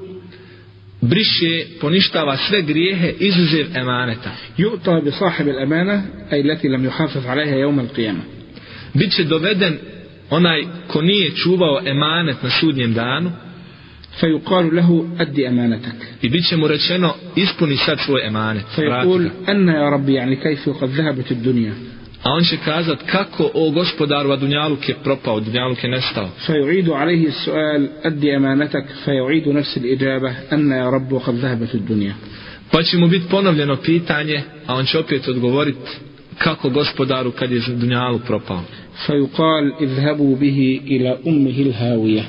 briše, 1.01 1.67
poništava 1.81 2.37
sve 2.37 2.63
grijehe 2.63 3.15
izuzev 3.19 3.67
emaneta. 3.77 4.31
Yu'ta 4.59 5.01
bi 5.05 5.11
sahib 5.11 5.49
al-amana 5.49 6.03
ay 6.31 6.43
lati 6.43 6.69
lam 6.69 6.85
yuhafiz 6.85 7.27
'alayha 7.27 7.57
yawm 7.57 7.79
al-qiyamah. 7.79 8.25
Biće 8.95 9.25
doveden 9.25 9.79
onaj 10.31 10.65
ko 10.87 11.03
nije 11.03 11.31
čuvao 11.31 11.81
emanet 11.87 12.43
na 12.43 12.51
sudnjem 12.51 12.95
danu 12.95 13.31
فيقال 14.20 14.76
له 14.76 15.06
أدي 15.20 15.48
أمانتك 15.50 15.96
i 16.24 16.30
bit 16.30 16.50
će 16.50 16.58
mu 16.58 16.68
rečeno 16.68 17.14
ispuni 17.36 17.78
sad 17.78 18.00
svoj 18.00 18.28
emanet. 18.28 18.64
vrati 18.78 19.08
فيقول 19.08 19.24
ga. 19.24 19.52
أن 19.52 19.68
يا 19.68 19.90
ربي 19.90 20.14
يعني 20.14 20.36
كيف 20.36 20.70
قد 20.70 20.90
ذهبت 20.90 21.32
الدنيا 21.32 21.74
A 22.24 22.30
on 22.32 22.44
će 22.44 22.58
kazat 22.66 23.00
kako 23.12 23.52
o 23.54 23.72
gospodaru 23.72 24.32
a 24.32 24.36
Dunjaluk 24.36 24.90
je 24.90 24.96
propao, 25.04 25.40
Dunjaluk 25.40 25.84
je 25.84 25.90
nestao. 25.90 26.30
فيعيد 26.48 26.90
عليه 26.90 27.28
السؤال 27.28 27.90
أدي 28.04 28.38
أمانتك 28.38 28.86
فيعيد 29.06 29.48
نفس 29.50 29.78
الإجابة 29.78 30.32
أن 30.54 30.72
يا 30.72 30.90
رب 30.90 31.12
وقد 31.12 31.36
ذهبت 31.36 31.76
الدنيا 31.76 32.14
Pa 32.72 32.84
će 32.84 32.98
mu 32.98 33.08
biti 33.08 33.26
ponovljeno 33.30 33.76
pitanje, 33.76 34.42
a 34.68 34.76
on 34.76 34.86
će 34.86 35.00
opet 35.00 35.28
odgovorit 35.28 35.78
kako 36.38 36.70
gospodaru 36.70 37.32
kad 37.32 37.52
je 37.52 37.60
Dunjaluk 37.68 38.22
propao. 38.28 38.62
فيقال 39.08 39.74
اذهبوا 39.82 40.36
به 40.36 40.82
إلى 40.88 41.18
أمه 41.28 41.58
الهاوية 41.62 42.24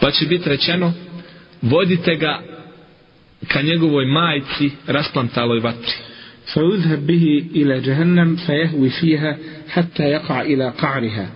Pa 0.00 0.10
će 0.10 0.26
biti 0.26 0.48
rečeno, 0.48 0.92
vodite 1.62 2.16
ga 2.16 2.42
ka 3.48 3.62
njegovoj 3.62 4.06
majci 4.06 4.70
rasplantaloj 4.86 5.60
vatri. 5.60 5.94
فيذهب 6.54 7.06
به 7.06 7.44
إلى 7.56 7.80
جهنم 7.80 8.36
فيهوي 8.36 8.90
فيها 8.90 9.38
حتى 9.68 10.02
يقع 10.02 10.42
إلى 10.42 10.72
قعرها 10.78 11.28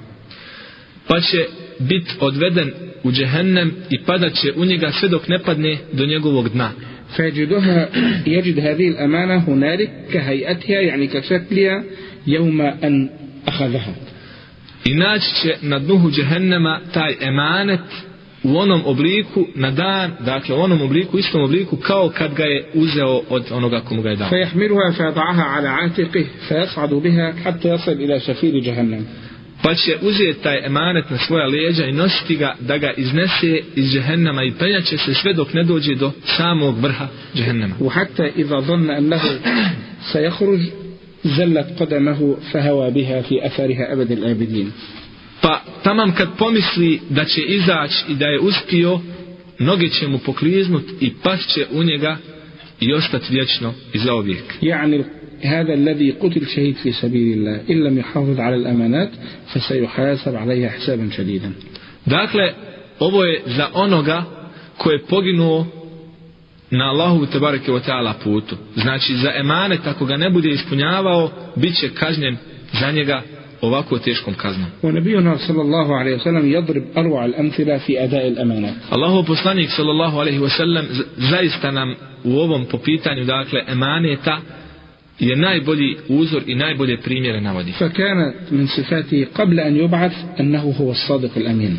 Pa 1.08 1.20
će 1.20 1.46
biti 1.78 2.10
odveden 2.20 2.72
u 3.02 3.12
džehennem 3.12 3.72
i 3.90 4.02
padat 4.04 4.32
će 4.32 4.52
u 4.56 4.64
njega 4.64 4.92
sve 4.92 5.08
dok 5.08 5.28
ne 5.28 5.38
padne 5.38 5.78
do 5.92 6.06
njegovog 6.06 6.48
dna. 6.48 6.70
فيجدها 7.16 7.88
يجد 8.26 8.60
هذه 8.60 8.88
الأمانة 8.88 9.36
هنالك 9.48 9.90
كهيئتها 10.12 10.80
يعني 10.80 11.06
كشكلها 11.06 11.84
يوم 12.26 12.60
أن 12.60 13.08
أخذها 13.48 13.94
I 14.84 14.94
naći 14.94 15.34
će 15.42 15.56
na 15.62 15.78
dnuhu 15.78 16.10
džehennema 16.10 16.80
taj 16.92 17.14
emanet 17.20 17.80
u 18.42 18.58
onom 18.58 18.82
obliku 18.86 19.46
na 19.54 19.70
dan, 19.70 20.12
dakle 20.20 20.54
u 20.54 20.60
onom 20.60 20.82
obliku, 20.82 21.18
istom 21.18 21.42
obliku 21.42 21.76
kao 21.76 22.08
kad 22.08 22.34
ga 22.34 22.44
je 22.44 22.70
uzeo 22.74 23.22
od 23.28 23.44
onoga 23.50 23.80
komu 23.80 24.02
ga 24.02 24.10
je 24.10 24.16
dao. 24.16 24.28
فيحملها 24.30 24.90
فيضعها 24.92 25.42
على 25.42 25.68
عاتقه 25.68 26.24
فيصعد 26.48 26.94
بها 26.94 27.34
حتى 27.44 27.68
يصل 27.68 27.92
إلى 27.92 28.20
شفير 28.20 28.58
جهنم 28.58 29.06
pa 29.62 29.74
će 29.74 29.96
uzeti 30.02 30.42
taj 30.42 30.66
emanet 30.66 31.10
na 31.10 31.18
svoja 31.18 31.46
leđa 31.46 31.84
i 31.84 31.92
nositi 31.92 32.36
ga 32.36 32.54
da 32.60 32.78
ga 32.78 32.92
iznese 32.96 33.60
iz 33.76 33.92
džehennama 33.92 34.44
i 34.44 34.52
penjaće 34.58 34.98
se 34.98 35.14
sve 35.14 35.32
dok 35.32 35.54
ne 35.54 35.64
dođe 35.64 35.94
do 35.94 36.12
samog 36.24 36.78
vrha 36.78 37.06
džehennama. 37.36 37.74
وحتى 37.80 38.22
إذا 38.36 38.60
ظن 38.60 38.90
أنه 38.90 39.20
سيخرج 40.12 40.60
زلت 41.24 41.66
قدمه 41.82 42.36
فهوى 42.52 42.90
بها 42.90 43.22
في 43.22 43.46
أثرها 43.46 43.92
أبد 43.92 44.10
الآبدين 44.10 44.72
Pa 45.42 45.60
tamam 45.82 46.14
kad 46.14 46.28
pomisli 46.38 47.00
da 47.10 47.24
će 47.24 47.42
izaći 47.42 48.04
i 48.08 48.14
da 48.14 48.26
je 48.26 48.40
uspio, 48.40 49.00
noge 49.58 49.88
će 49.88 50.08
mu 50.08 50.18
pokliznut 50.18 50.84
i 51.00 51.12
pašće 51.22 51.66
u 51.72 51.82
njega 51.82 52.16
i 52.80 52.92
ostati 52.92 53.34
vječno 53.34 53.74
i 53.92 53.98
zaovijek. 53.98 54.44
يعني 54.62 55.04
هذا 55.42 55.74
الذي 55.74 56.10
قتل 56.10 56.46
شهيد 56.46 56.76
في 56.76 56.92
سبيل 56.92 57.38
الله 57.38 57.60
إن 57.70 57.84
لم 57.84 57.98
يحافظ 57.98 58.40
على 58.40 58.56
الأمانات 58.56 59.10
فسيحاسب 59.52 60.36
عليها 60.36 60.70
حسابا 60.70 61.10
شديدا 61.16 61.52
Dakle, 62.06 62.54
ovo 62.98 63.24
je 63.24 63.42
za 63.46 63.68
onoga 63.72 64.24
ko 64.76 64.90
je 64.90 65.02
poginuo 65.02 65.66
na 66.70 66.84
Allahu 66.84 67.26
te 67.26 67.38
bareke 67.38 67.72
ve 67.72 67.80
taala 67.80 68.14
putu. 68.24 68.56
Znači 68.76 69.16
za 69.16 69.32
emanet 69.34 69.86
ako 69.86 70.04
ga 70.04 70.16
ne 70.16 70.30
bude 70.30 70.50
ispunjavao, 70.50 71.30
bit 71.56 71.76
će 71.80 71.88
kažnjen 71.88 72.36
za 72.72 72.90
njega 72.90 73.22
ovako 73.62 73.98
teškom 73.98 74.34
kaznom. 74.34 74.66
ونبينا 74.82 75.36
صلى 75.36 75.62
الله 75.62 75.96
عليه 75.98 76.14
وسلم 76.14 76.52
يضرب 76.52 76.82
أروع 76.98 77.24
الأمثلة 77.24 77.78
في 77.78 78.04
أداء 78.04 78.28
الأمانات 78.28 78.74
Allahu 78.90 79.24
poslanik 79.26 79.70
sallallahu 79.70 80.20
alejhi 80.20 80.38
ve 80.42 80.48
sellem 80.50 80.84
z- 80.90 81.04
zaista 81.30 81.70
nam 81.70 81.94
u 82.24 82.38
ovom 82.38 82.64
po 82.70 82.78
pitanju 82.78 83.24
dakle 83.24 83.64
emaneta 83.68 84.38
je 85.18 85.36
najbolji 85.36 85.96
uzor 86.08 86.42
i 86.46 86.54
najbolje 86.54 86.96
primjere 87.00 87.40
navodi. 87.40 87.72
فكانت 87.72 88.34
من 88.52 88.66
صفاته 88.66 89.26
قبل 89.34 89.60
أن 89.60 89.76
يبعث 89.76 90.12
أنه 90.40 90.74
هو 90.80 90.90
الصادق 90.90 91.30
الأمين 91.36 91.76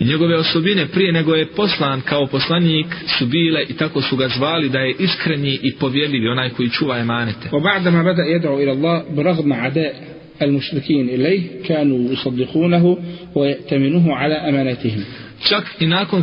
I 0.00 0.04
njegove 0.04 0.36
osobine 0.36 0.86
prije 0.86 1.12
nego 1.12 1.34
je 1.34 1.46
poslan 1.46 2.00
kao 2.00 2.26
poslanik 2.26 2.86
su 3.18 3.26
bile 3.26 3.62
i 3.68 3.72
tako 3.76 4.02
su 4.02 4.16
ga 4.16 4.28
zvali 4.28 4.68
da 4.68 4.78
je 4.78 4.94
iskreni 4.98 5.58
i 5.62 5.72
povjerljivi 5.74 6.28
onaj 6.28 6.50
koji 6.50 6.68
čuva 6.70 6.98
emanete. 6.98 7.48
وبعدما 7.52 8.02
بدأ 8.02 8.24
يدعو 8.26 8.58
إلى 8.62 8.72
الله 8.72 9.04
برغم 9.16 9.52
عداء 9.52 9.94
المشركين 10.42 11.08
إليه 11.08 11.62
كانوا 11.64 12.12
يصدقونه 12.12 12.98
ويأتمنوه 13.34 14.16
على 14.16 14.34
أماناتهم 14.34 15.04
Čak 15.48 15.64
i 15.80 15.86
nakon 15.86 16.22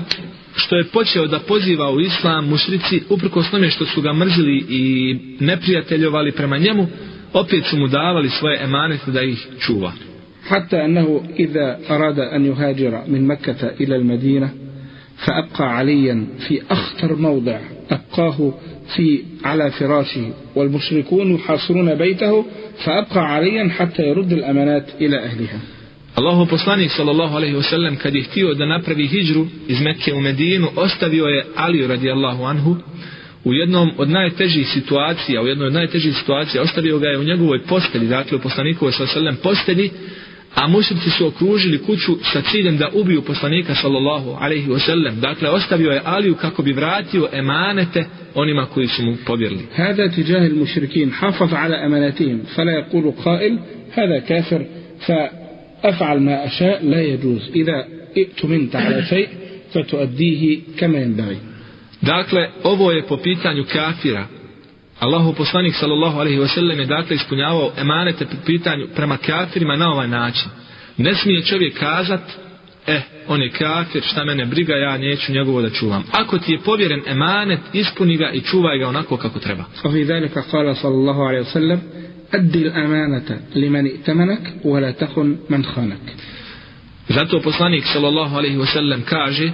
što 0.56 0.76
je 0.76 0.84
počeo 0.84 1.28
da 1.28 1.40
poziva 1.40 1.92
u 1.92 2.00
islam 2.00 2.50
mušrici, 2.50 3.02
uprkos 3.10 3.52
tome 3.52 3.70
što 3.70 3.86
su 3.86 4.02
ga 4.02 4.14
mrzili 4.14 4.66
i 4.70 5.16
neprijateljovali 5.40 6.32
prema 6.32 6.58
njemu, 6.58 6.88
opet 7.34 7.66
su 7.66 7.78
mu 7.78 7.88
davali 7.88 8.30
svoje 8.30 8.64
emanete 8.64 9.12
da 9.12 9.22
ih 9.22 9.48
čuva. 9.60 9.92
حتى 10.48 10.86
أنه 10.86 11.22
إذا 11.40 11.80
أراد 11.90 12.20
أن 12.20 12.46
يهاجر 12.46 13.04
من 13.08 13.28
مكة 13.28 13.72
إلى 13.80 13.96
المدينة 13.96 14.50
فأبقى 15.22 15.78
عليا 15.78 16.28
في 16.48 16.62
أخطر 16.72 17.16
موضع 17.16 17.60
أبقاه 17.92 18.54
في 18.96 19.24
على 19.44 19.72
فراشه 19.72 20.34
والمشركون 20.56 21.36
يحاصرون 21.36 21.96
بيته 21.96 22.46
فأبقى 22.86 23.34
عليا 23.36 23.70
حتى 23.70 24.04
يرد 24.04 24.32
الأمانات 24.32 24.86
إلى 25.02 25.18
أهلها 25.20 25.60
Allahu 26.18 26.48
poslanik 26.48 26.92
sallallahu 26.92 27.38
alejhi 27.38 27.56
ve 27.56 27.64
sellem 27.64 27.96
kad 27.96 28.16
je 28.16 28.24
htio 28.24 28.54
da 28.54 28.66
napravi 28.66 29.08
hidžru 29.08 29.48
iz 29.68 29.82
Mekke 29.82 30.14
u 30.14 30.22
Medinu, 30.22 30.68
ostavio 30.76 31.26
je 31.26 31.46
Aliju 31.56 31.88
radijallahu 31.88 32.44
anhu 32.44 32.78
u 33.44 33.54
jednom 33.54 33.92
od 33.98 34.10
najtežih 34.10 34.68
situacija, 34.68 35.42
u 35.42 35.48
jednoj 35.48 35.68
od 35.68 35.74
najtežih 35.74 36.16
situacija, 36.18 36.64
ostavio 36.64 37.00
ga 37.00 37.08
je 37.08 37.18
u 37.18 37.24
njegovoj 37.24 37.62
postelji, 37.64 38.08
dakle 38.08 38.38
u 38.38 38.42
poslanikovoj 38.42 38.92
sallallahu 38.92 39.20
alejhi 39.20 39.38
ve 39.38 39.42
sellem 39.42 39.56
postelji, 39.56 39.92
a 40.55 40.69
mušnici 40.69 41.11
su 41.11 41.27
okružili 41.27 41.79
kuću 41.79 42.13
sa 42.33 42.43
ciljem 42.51 42.77
da 42.77 42.89
ubiju 42.95 43.23
poslanika 43.23 43.75
sallallahu 43.75 44.37
alaihi 44.41 44.69
wasallam. 44.69 45.21
Dakle, 45.21 45.51
ostavio 45.51 45.91
je 45.91 46.01
Aliju 46.05 46.35
kako 46.35 46.63
bi 46.63 46.73
vratio 46.73 47.29
emanete 47.33 48.05
onima 48.35 48.67
koji 48.67 48.89
su 48.89 49.03
mu 49.03 49.17
povjerili. 49.27 49.67
Hada 49.77 50.09
ti 50.09 50.25
džahil 50.25 50.57
mušrikin 50.57 51.11
hafaz 51.11 51.53
ala 51.53 51.85
emanatihim, 51.85 52.43
fala 52.55 52.71
je 52.71 52.85
kuru 52.91 53.15
hada 53.95 54.21
kafir, 54.21 54.63
fa 55.07 55.29
afal 55.83 56.21
ma 56.21 56.33
aša, 56.33 56.79
la 56.83 56.97
yajuz. 56.97 57.43
Ida 57.55 57.87
i'tu 58.15 58.49
min 58.49 58.69
ta'la 58.69 59.03
fej, 59.09 59.27
fa 59.73 59.83
tuaddihi 59.83 60.63
kama 60.79 60.99
jendavi. 60.99 61.37
Dakle, 62.03 62.51
ovo 62.63 62.93
je 62.93 63.03
po 63.03 63.17
pitanju 63.17 63.65
kafira, 63.65 64.27
Allahu 65.03 65.35
poslanik 65.35 65.75
sallallahu 65.75 66.21
alaihi 66.21 66.39
wa 66.39 66.49
sallam 66.49 66.79
je 66.79 66.87
dakle 66.87 67.17
ispunjavao 67.17 67.73
emanete 67.77 68.27
po 68.27 68.37
pitanju 68.47 68.89
prema 68.97 69.17
kafirima 69.17 69.77
na 69.77 69.93
ovaj 69.93 70.09
način. 70.09 70.51
Ne 70.97 71.15
smije 71.15 71.43
čovjek 71.43 71.79
kazat, 71.79 72.21
eh, 72.87 73.03
on 73.29 73.43
je 73.43 73.51
kafir, 73.51 74.03
šta 74.03 74.25
mene 74.25 74.47
briga, 74.47 74.75
ja 74.75 74.99
neću 74.99 75.33
njegovo 75.33 75.63
da 75.63 75.71
čuvam. 75.71 76.05
Ako 76.13 76.39
ti 76.39 76.53
je 76.53 76.59
povjeren 76.59 77.03
emanet, 77.07 77.61
ispuni 77.73 78.17
ga 78.17 78.31
i 78.31 78.41
čuvaj 78.41 78.79
ga 78.79 78.89
onako 78.89 79.17
kako 79.17 79.39
treba. 79.39 79.65
A 79.85 79.89
vi 79.89 80.05
dalje 80.05 80.29
sallallahu 80.29 81.21
alaihi 81.21 81.45
wa 81.45 81.53
sallam, 81.53 81.81
addi 82.33 82.65
l'amanata 82.65 83.35
li 83.55 83.71
meni 83.71 84.03
temanak, 84.05 84.41
uvala 84.63 84.93
tahun 84.93 85.39
man 85.49 85.65
hanak. 85.75 86.01
Zato 87.09 87.41
poslanik 87.41 87.85
sallallahu 87.85 88.37
alaihi 88.37 88.57
wa 88.57 88.67
sallam 88.67 89.03
kaže, 89.03 89.53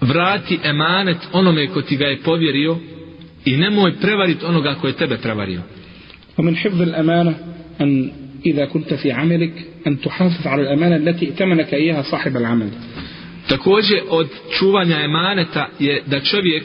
vrati 0.00 0.58
emanet 0.62 1.18
onome 1.32 1.66
ko 1.66 1.82
ti 1.82 1.96
ga 1.96 2.06
je 2.06 2.22
povjerio 2.22 2.78
i 3.45 3.57
nemoj 3.57 3.95
prevariti 4.01 4.45
onoga 4.45 4.75
ko 4.75 4.87
je 4.87 4.93
tebe 4.93 5.17
prevario. 5.17 5.61
ومن 6.37 6.55
حفظ 6.55 6.81
الأمانة 6.81 7.33
أن 7.81 8.11
إذا 8.45 8.65
كنت 8.65 8.93
في 8.93 9.11
عملك 9.11 9.53
أن 9.87 10.01
تحافظ 10.01 10.47
على 10.47 10.61
الأمانة 10.61 10.95
التي 10.95 11.25
ائتمنك 11.25 11.73
إياها 11.73 12.01
صاحب 12.01 12.37
العمل 12.37 12.69
Također 13.47 14.01
od 14.09 14.27
čuvanja 14.59 15.01
emaneta 15.01 15.69
je 15.79 16.03
da 16.05 16.19
čovjek 16.19 16.63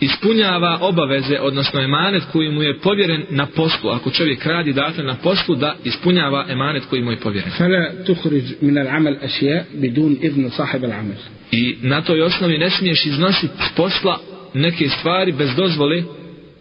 ispunjava 0.00 0.78
obaveze, 0.80 1.40
odnosno 1.40 1.80
emanet 1.80 2.22
koji 2.32 2.50
mu 2.50 2.62
je 2.62 2.78
povjeren 2.78 3.24
na 3.30 3.46
poslu. 3.46 3.90
Ako 3.90 4.10
čovjek 4.10 4.46
radi 4.46 4.72
dakle 4.72 5.04
na 5.04 5.14
poslu, 5.14 5.54
da 5.54 5.76
ispunjava 5.84 6.46
emanet 6.48 6.82
koji 6.90 7.02
mu 7.02 7.10
je 7.10 7.16
povjeren. 7.16 7.50
فلا 7.58 8.04
تخرج 8.06 8.42
من 8.62 8.78
العمل 8.78 9.16
أشياء 9.16 9.64
بدون 9.74 10.16
إذن 10.22 10.50
صاحب 10.50 10.84
العمل 10.84 11.16
I 11.52 11.76
na 11.82 12.02
toj 12.02 12.22
osnovi 12.22 12.58
ne 12.58 12.70
smiješ 12.70 13.06
iznositi 13.06 13.54
s 13.72 13.76
posla 13.76 14.18
neke 14.54 14.88
stvari 14.88 15.32
bez 15.32 15.54
dozvole 15.54 16.02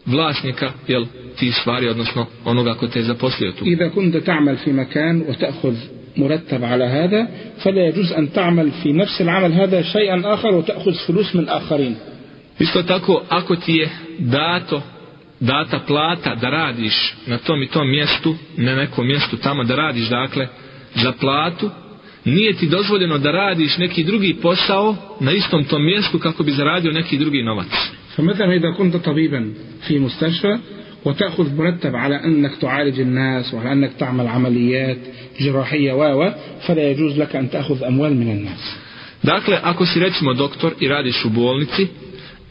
vlasnika, 0.05 0.71
jel, 0.87 1.05
ti 1.35 1.51
stvari, 1.51 1.89
odnosno 1.89 2.25
onoga 2.45 2.73
ko 2.73 2.87
te 2.87 2.99
je 2.99 3.03
zaposlio 3.03 3.51
tu. 3.51 3.65
إذا 3.65 3.87
كنت 3.87 4.17
تعمل 4.17 4.57
في 4.57 4.71
مكان 4.71 5.21
وتأخذ 5.21 5.75
مرتب 6.17 6.63
على 6.63 6.83
هذا 6.83 7.27
فلا 7.63 7.87
يجوز 7.87 8.11
أن 8.13 8.31
تعمل 8.33 8.71
في 8.83 8.93
نفس 8.93 9.21
العمل 9.21 9.53
هذا 9.53 9.81
شيئا 9.81 10.33
آخر 10.33 10.55
وتأخذ 10.55 10.93
فلوس 11.07 11.35
من 11.35 11.49
آخرين 11.49 11.95
Isto 12.59 12.83
tako, 12.83 13.23
ako 13.29 13.55
ti 13.55 13.73
je 13.73 13.89
dato, 14.19 14.81
data 15.39 15.79
plata 15.87 16.35
da 16.35 16.49
radiš 16.49 17.15
na 17.27 17.37
tom 17.37 17.63
i 17.63 17.67
tom 17.67 17.89
mjestu, 17.89 18.35
na 18.57 18.75
nekom 18.75 19.07
mjestu 19.07 19.37
tamo 19.37 19.63
da 19.63 19.75
radiš, 19.75 20.09
dakle, 20.09 20.47
za 20.95 21.11
platu, 21.11 21.69
nije 22.25 22.53
ti 22.53 22.67
dozvoljeno 22.67 23.17
da 23.17 23.31
radiš 23.31 23.77
neki 23.77 24.03
drugi 24.03 24.33
posao 24.41 24.95
na 25.19 25.31
istom 25.31 25.63
tom 25.63 25.85
mjestu 25.85 26.19
kako 26.19 26.43
bi 26.43 26.51
zaradio 26.51 26.91
neki 26.91 27.17
drugi 27.17 27.43
novac. 27.43 27.67
فمثلا 28.15 28.55
إذا 28.55 28.71
كنت 28.77 28.95
طبيبا 28.95 29.53
في 29.87 29.99
مستشفى 29.99 30.57
وتأخذ 31.05 31.55
مرتب 31.55 31.95
على 31.95 32.15
أنك 32.15 32.55
تعالج 32.61 32.99
الناس 32.99 33.53
وعلى 33.53 33.71
أنك 33.73 33.91
تعمل 33.99 34.27
عمليات 34.27 34.97
جراحية 35.39 35.93
و 35.93 36.23
و 36.23 36.33
فلا 36.67 36.91
يجوز 36.91 37.17
لك 37.17 37.35
أن 37.35 37.49
تأخذ 37.49 37.83
أموال 37.83 38.13
من 38.15 38.31
الناس 38.31 38.75
Dakle, 39.23 39.59
ako 39.63 39.85
si 39.85 39.99
recimo 39.99 40.33
doktor 40.33 40.73
i 40.79 40.87
radiš 40.87 41.25
u 41.25 41.29
bolnici 41.29 41.87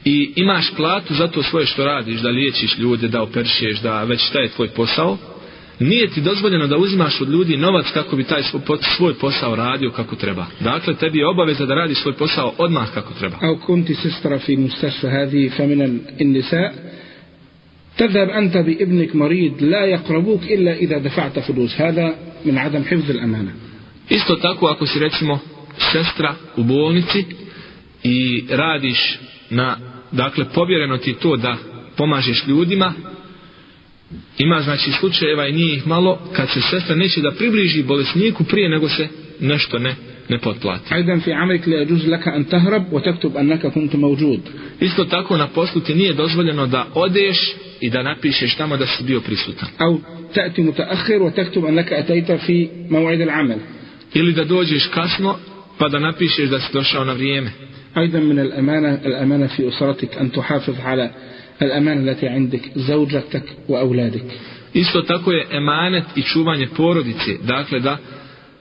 i 0.05 0.33
imaš 0.37 0.75
platu 0.77 1.15
za 1.15 1.29
to 1.29 1.43
svoje 1.43 1.67
što 1.67 1.85
radiš, 1.85 2.21
da 2.21 2.29
liječiš 2.29 2.79
ljude, 2.79 3.09
da 3.09 3.23
operišeš, 3.23 3.81
da 3.81 4.05
već 4.05 4.21
šta 4.21 4.39
je 4.39 4.49
tvoj 4.49 4.69
posao, 4.69 5.19
nije 5.83 6.09
ti 6.11 6.21
dozvoljeno 6.21 6.67
da 6.67 6.77
uzimaš 6.77 7.21
od 7.21 7.29
ljudi 7.29 7.57
novac 7.57 7.87
kako 7.95 8.17
bi 8.17 8.25
taj 8.25 8.43
svoj 8.43 8.63
po- 8.67 8.77
svoj 8.97 9.15
posao 9.15 9.57
radio 9.57 9.91
kako 9.91 10.17
treba. 10.17 10.47
Dakle, 10.61 10.95
tebi 10.95 11.19
je 11.19 11.27
obaveza 11.29 11.67
da 11.67 11.75
radiš 11.75 11.99
svoj 11.99 12.15
posao 12.15 12.55
odmah 12.59 12.95
kako 12.95 13.15
treba. 13.15 13.37
أو 13.43 13.57
كنت 13.67 13.93
سسترة 13.93 14.37
في 14.37 14.55
المستشفى 14.55 15.07
هذه 15.07 15.49
فمن 15.49 16.01
النساء 16.21 16.75
تذهب 17.97 18.29
أنت 18.29 18.57
بابنك 18.57 19.17
مريض 19.17 19.63
لا 19.63 19.85
يقربوك 19.85 20.43
إلا 20.43 20.75
إذا 20.75 20.99
دفعت 20.99 21.39
فلوس 21.39 21.81
هذا 21.81 22.15
من 22.45 22.59
عدم 22.59 22.83
حفظ 22.85 23.11
الأمانة 23.11 23.53
Isto 24.11 24.37
tako 24.37 24.67
ako 24.67 24.87
si 24.87 24.99
recimo 24.99 25.39
sestra 25.93 26.35
u 26.57 26.63
bolnici 26.63 27.25
i 28.03 28.45
radiš 28.51 29.19
na, 29.51 29.77
dakle, 30.13 30.45
povjereno 30.55 30.99
ti 30.99 31.11
je 31.11 31.17
to 31.17 31.37
da 31.37 31.57
pomažeš 31.97 32.47
ljudima, 32.47 32.93
ima 34.38 34.62
znači 34.62 34.92
slučajeva 34.92 35.48
i 35.48 35.54
nije 35.54 35.76
ih 35.76 35.88
malo 35.88 36.20
kad 36.34 36.50
se 36.50 36.62
sestra 36.62 36.96
neće 36.96 37.22
da 37.22 37.32
približi 37.32 37.84
bolesniku 37.84 38.44
prije 38.44 38.70
nego 38.70 38.90
se 38.90 39.08
nešto 39.40 39.80
ne 39.80 39.96
ne 40.30 40.40
potplati. 40.40 40.94
Ajdan 40.94 41.22
fi 41.22 41.32
amrik 41.34 41.68
la 41.68 41.74
yajuz 41.74 42.10
laka 42.10 42.32
an 42.32 42.44
tahrab 42.44 42.84
wa 42.92 43.04
taktub 43.04 43.38
annaka 43.38 43.70
kunt 43.70 43.94
mawjud. 43.94 44.40
Isto 44.80 45.06
tako 45.06 45.38
na 45.38 45.48
poslu 45.48 45.82
ti 45.82 45.96
nije 45.96 46.14
dozvoljeno 46.14 46.68
da 46.68 46.86
odeš 46.94 47.38
i 47.82 47.90
da 47.90 48.04
napišeš 48.04 48.56
tamo 48.56 48.78
da 48.78 48.86
si 48.88 49.04
bio 49.04 49.22
prisutan. 49.22 49.70
Au 49.78 50.00
ta'ti 50.36 50.64
mutaakhir 50.64 51.22
wa 51.22 51.36
taktub 51.36 51.66
annaka 51.66 51.96
ataita 51.96 52.38
fi 52.38 52.70
maw'id 52.90 53.30
al-amal. 53.30 53.58
Ili 54.14 54.34
da 54.34 54.44
dođeš 54.44 54.88
kasno 54.88 55.38
pa 55.78 55.90
da 55.90 56.00
napišeš 56.00 56.50
da 56.50 56.60
si 56.60 56.74
došao 56.74 57.06
na 57.06 57.14
vrijeme. 57.14 57.52
Ajdan 57.94 58.28
min 58.28 58.40
al-amana 58.40 58.98
al-amana 59.06 59.48
fi 59.56 59.66
usratik 59.66 60.10
an 60.20 60.30
tuhafiz 60.30 60.76
ala 60.86 61.10
الأمانة 61.63 62.11
التي 62.11 62.29
عندك 62.29 62.61
زوجتك 62.77 63.45
وأولادك 63.69 64.25
isto 64.75 65.03
tako 65.03 65.33
je 65.33 65.47
emanet 65.51 66.05
i 66.17 66.23
čuvanje 66.23 66.69
porodice 66.77 67.37
dakle 67.43 67.81
da 67.81 67.99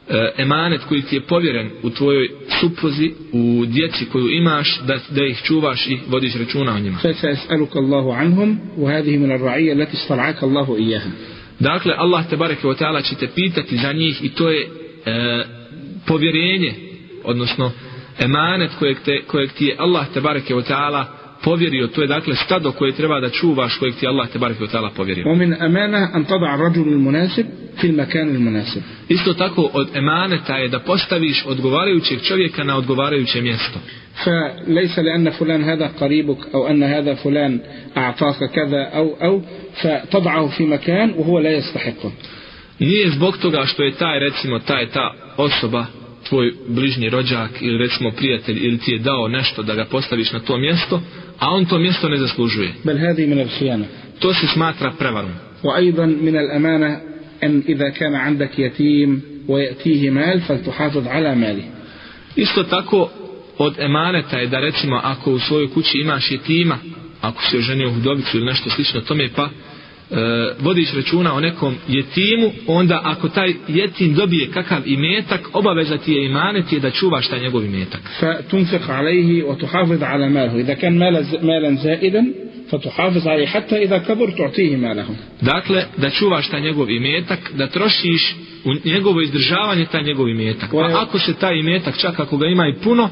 e, 0.10 0.32
emanet 0.38 0.82
koji 0.84 1.02
ti 1.02 1.16
je 1.16 1.22
povjeren 1.22 1.70
u 1.84 1.90
tvojoj 1.90 2.30
supruzi 2.60 3.12
u 3.34 3.66
djeci 3.66 4.06
koju 4.06 4.30
imaš 4.30 4.80
da, 4.88 5.00
da 5.10 5.26
ih 5.26 5.42
čuvaš 5.44 5.88
i 5.88 6.00
vodiš 6.08 6.36
računa 6.36 6.72
o 6.76 6.80
njima 6.80 6.98
فسيسألك 6.98 7.76
الله 7.76 8.16
عنهم 8.16 8.60
وهذه 8.78 9.18
من 9.18 9.32
الرعية 9.32 9.74
التي 9.74 9.94
استرعاك 9.94 10.44
الله 10.44 10.78
إياها 10.78 11.12
dakle 11.60 11.94
Allah 11.98 12.30
te 12.30 12.36
bareke 12.36 12.68
wa 12.68 12.76
ta'ala 12.78 13.02
će 13.02 13.16
te 13.16 13.28
pitati 13.36 13.78
za 13.78 13.94
njih 13.94 14.24
i 14.24 14.30
to 14.30 14.50
je 14.50 14.62
e, 14.62 14.70
povjerenje 16.08 16.74
odnosno 17.24 17.72
emanet 18.20 18.72
kojeg, 18.80 18.98
te, 19.06 19.22
kojeg 19.28 19.52
ti 19.52 19.66
je 19.66 19.76
Allah 19.80 20.06
te 20.14 20.22
bareke 20.22 20.54
wa 20.56 20.64
ta'ala 20.72 21.06
povjerio, 21.44 21.88
to 21.88 22.02
je 22.02 22.08
dakle 22.08 22.36
stado 22.36 22.72
koje 22.72 22.92
treba 22.92 23.20
da 23.20 23.30
čuvaš 23.30 23.78
kojeg 23.78 23.96
ti 23.96 24.06
je 24.06 24.10
Allah 24.10 24.30
te 24.30 24.40
bareke 24.40 24.64
wa 24.64 24.72
ta'ala 24.72 24.90
povjerio 24.96 25.26
ومن 25.28 25.54
أمانة 25.54 26.16
أن 26.16 26.26
تضع 26.26 26.56
الرجل 26.56 26.88
المناسب 26.88 27.46
في 27.82 27.88
المكان 27.88 28.36
المناسب 28.36 28.82
isto 29.10 29.34
tako 29.34 29.70
od 29.74 29.88
emaneta 29.96 30.58
je 30.58 30.68
da 30.68 30.80
postaviš 30.80 31.46
odgovarajućeg 31.46 32.22
čovjeka 32.22 32.64
na 32.64 32.78
odgovarajuće 32.78 33.42
mjesto 33.42 33.80
فليس 34.26 35.00
لأن 35.00 35.30
فلان 35.30 35.64
هذا 35.64 35.88
قريبك 35.88 36.38
أو 36.56 36.68
أن 36.68 36.84
هذا 36.84 37.14
فلان 37.14 37.60
أعطاك 37.98 38.52
كذا 38.56 38.84
أو 38.94 39.16
أو 39.22 39.42
فتضعه 39.82 40.48
في 40.48 40.66
مكان 40.66 41.14
وهو 41.18 41.40
لا 41.40 41.52
يستحقه 41.52 42.12
nije 42.80 43.10
zbog 43.10 43.38
toga 43.38 43.66
što 43.66 43.84
je 43.84 43.92
taj 43.92 44.20
recimo 44.20 44.60
taj 44.60 44.90
ta 44.90 45.14
osoba 45.38 45.86
tvoj 46.30 46.54
bližnji 46.68 47.10
rođak 47.10 47.52
ili 47.62 47.78
recimo 47.78 48.12
prijatelj 48.12 48.58
ili 48.66 48.78
ti 48.78 48.92
je 48.92 49.00
dao 49.00 49.28
nešto 49.28 49.64
da 49.64 49.76
ga 49.76 49.86
postaviš 49.86 50.32
na 50.32 50.40
to 50.40 50.58
mjesto 50.58 51.02
a 51.43 51.51
on 51.51 51.65
to 51.65 51.79
mjesto 51.79 52.09
ne 52.09 52.17
zaslužuje. 52.17 52.73
Bel 52.85 52.99
hadi 52.99 53.27
min 53.27 53.39
al-khiyana. 53.39 53.85
To 54.19 54.35
se 54.35 54.47
smatra 54.47 54.93
prevarom. 54.99 55.31
Wa 55.63 55.77
aidan 55.77 56.17
min 56.21 56.37
al-amana 56.37 57.01
an 57.41 57.63
idha 57.67 57.91
kana 57.91 58.29
'indak 58.29 58.59
yatim 58.59 59.21
wa 59.49 59.59
yatihi 59.67 60.11
mal 60.11 60.41
faltuhafiz 60.47 61.07
'ala 61.07 61.35
mali. 61.35 61.65
Isto 62.37 62.63
tako 62.63 63.11
od 63.59 63.79
emaneta 63.79 64.39
je 64.39 64.47
da 64.47 64.61
recimo 64.61 65.01
ako 65.03 65.33
u 65.33 65.39
svojoj 65.39 65.71
kući 65.71 65.99
imaš 65.99 66.31
jetima, 66.31 66.79
ako 67.21 67.43
si 67.43 67.59
oženio 67.59 67.89
u 67.89 67.93
hudovicu 67.95 68.37
ili 68.37 68.47
nešto 68.47 68.71
slično 68.71 69.01
tome, 69.01 69.29
pa 69.37 69.49
vodiš 70.60 70.94
računa 70.94 71.34
o 71.34 71.40
nekom 71.40 71.76
jetimu, 71.88 72.52
onda 72.68 73.02
ako 73.04 73.30
taj 73.30 73.54
jetim 73.68 74.14
dobije 74.14 74.52
kakav 74.52 74.82
imetak, 74.86 75.42
obaveza 75.54 75.98
ti 75.98 76.12
je 76.14 76.26
imanet 76.26 76.74
je 76.74 76.80
da 76.80 76.92
čuvaš 76.92 77.28
taj 77.28 77.40
njegov 77.40 77.66
imetak. 77.66 78.02
فتنفق 78.20 78.90
عليه 78.90 79.44
وتحافظ 79.44 80.04
على 80.04 80.30
ماله 80.30 80.60
إذا 80.60 80.74
كان 80.74 80.98
مالا 80.98 81.22
مالا 81.42 81.76
زائدا 81.76 82.26
فتحافظ 82.72 83.28
عليه 83.28 83.46
حتى 83.48 83.84
إذا 83.84 83.98
كبر 83.98 84.30
تعطيه 84.32 84.76
ماله 84.78 85.06
Dakle, 85.42 85.84
da 85.98 86.10
čuvaš 86.10 86.50
taj 86.50 86.62
njegov 86.62 86.90
imetak, 86.90 87.40
da 87.58 87.68
trošiš 87.68 88.36
u 88.66 88.90
njegovo 88.90 89.22
izdržavanje 89.22 89.86
taj 89.86 90.04
njegov 90.04 90.30
imetak. 90.30 90.70
Pa 90.70 90.78
Koje- 90.78 90.94
ako 90.96 91.20
se 91.20 91.34
taj 91.34 91.60
imetak, 91.60 91.98
čak 91.98 92.20
ako 92.20 92.38
ga 92.38 92.48
ima 92.48 92.68
i 92.68 92.74
puno, 92.84 93.10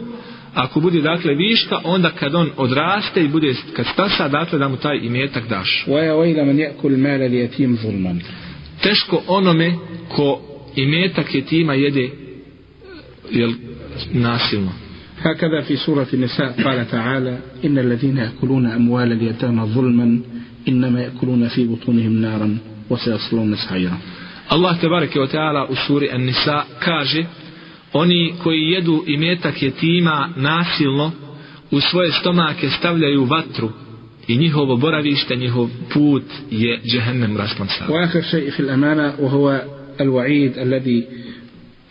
ako 0.54 0.80
bude 0.80 1.02
dakle 1.02 1.34
viška, 1.34 1.80
onda 1.84 2.10
kad 2.10 2.36
on 2.36 2.50
odraste 2.58 3.24
i 3.24 3.28
bude, 3.28 3.56
kad 3.76 3.86
stasa, 3.94 4.28
dakle 4.28 4.60
da 4.60 4.68
mu 4.68 4.78
taj 4.78 4.98
imetak 4.98 5.48
daš. 5.50 5.86
ويا 5.88 6.14
ويل 6.14 6.46
من 6.46 6.60
يأكل 6.60 6.98
مال 6.98 7.22
اليتيم 7.22 7.76
ظلما 7.76 8.20
Teško 8.84 9.24
onome 9.28 9.74
ko 10.10 10.42
imetak 10.76 11.36
je 11.36 11.42
tima 11.46 11.74
jede 11.74 12.10
jel, 13.32 13.54
nasilno. 14.14 14.72
هكذا 15.22 15.62
في 15.62 15.76
سورة 15.76 16.08
النساء 16.14 16.64
قال 16.64 16.92
تعالى 16.92 17.38
إن 17.66 17.78
الذين 17.78 18.18
يأكلون 18.18 18.66
أموال 18.66 19.12
اليتامى 19.12 19.64
ظلما 19.64 20.20
إنما 20.68 21.02
يأكلون 21.02 21.48
في 21.48 21.68
بطونهم 21.68 22.22
نارا 22.22 22.58
وسيصلون 22.90 23.56
سعيرا 23.56 23.98
Allah 24.50 24.78
te 24.80 24.88
bareke 24.90 25.20
o 25.20 25.28
teala 25.28 25.66
u 25.70 25.76
suri 25.76 26.10
An-Nisa 26.12 26.64
kaže 26.80 27.26
oni 27.94 28.34
koji 28.44 28.62
jedu 28.62 29.04
imetak 29.08 29.62
jetima 29.62 30.30
nasilno 30.36 31.12
u 31.72 31.80
svoje 31.80 32.12
stomake 32.12 32.70
stavljaju 32.70 33.26
vatru 33.26 33.70
i 34.28 34.38
njihovo 34.38 34.76
boravište, 34.76 35.36
njihov 35.36 35.70
put 35.94 36.24
je 36.52 36.80
džehennem 36.86 37.38
rasplan 37.38 37.68
stav. 37.70 37.90
وآخر 37.90 38.22
شيء 38.22 38.52
في 38.52 38.60
الأمانة 38.60 39.14
وهو 39.20 39.62
الوعيد 40.02 40.58
الذي 40.58 41.04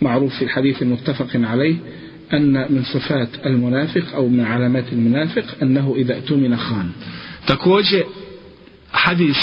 معروف 0.00 0.34
في 0.34 0.44
الحديث 0.44 0.82
المتفق 0.82 1.28
عليه 1.34 1.76
أن 2.32 2.52
من 2.72 2.82
صفات 2.84 3.28
المنافق 3.46 4.14
أو 4.14 4.28
من 4.28 4.40
علامات 4.40 4.92
المنافق 4.92 5.44
أنه 5.62 5.94
إذا 5.96 6.14
اؤتمن 6.14 6.56
خان 6.56 6.90
Također 7.46 8.02
hadis 8.90 9.36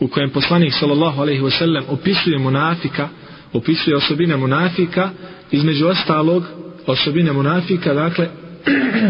u 0.00 0.08
kojem 0.08 0.30
poslanik 0.30 0.72
sallallahu 0.74 1.22
alejhi 1.22 1.44
ve 1.44 1.50
sellem 1.50 1.84
opisuje 1.88 2.38
munafika, 2.38 3.08
opisuje 3.52 3.96
osobine 3.96 4.36
munafika, 4.36 5.10
između 5.50 5.86
ostalog 5.86 6.44
osobine 6.86 7.32
munafika, 7.32 7.94
dakle 7.94 8.28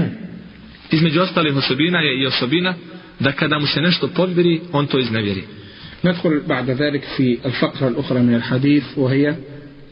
između 0.90 1.20
ostalih 1.20 1.56
osobina 1.56 1.98
je 1.98 2.22
i 2.22 2.26
osobina 2.26 2.74
da 3.20 3.32
kada 3.32 3.58
mu 3.58 3.66
se 3.66 3.80
nešto 3.80 4.08
povjeri, 4.08 4.60
on 4.72 4.86
to 4.86 4.98
iznevjeri. 4.98 5.44
ندخل 6.04 6.40
بعد 6.48 6.70
ذلك 6.70 7.04
في 7.16 7.38
الفقرة 7.44 7.88
الأخرى 7.88 8.20
من 8.20 8.34
الحديث 8.34 8.84
وهي 8.96 9.36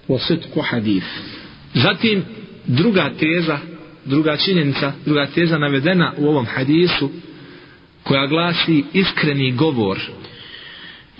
وصدق 0.08 0.60
حديث 0.60 1.04
Zatim 1.74 2.22
druga 2.66 3.10
teza, 3.18 3.58
druga 4.04 4.36
činjenica, 4.36 4.92
druga 5.06 5.26
teza 5.26 5.58
navedena 5.58 6.14
u 6.18 6.28
ovom 6.28 6.46
hadisu 6.46 7.10
koja 8.02 8.26
glasi 8.26 8.84
iskreni 8.92 9.52
govor. 9.52 9.98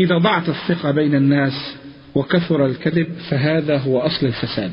إذا 0.01 0.19
ضاعت 0.19 0.49
الثقة 0.49 0.91
بين 0.91 1.15
الناس 1.15 1.75
وكثر 2.15 2.67
الكذب 2.67 3.07
فهذا 3.29 3.79
هو 3.79 4.01
أصل 4.01 4.27
الفساد 4.27 4.71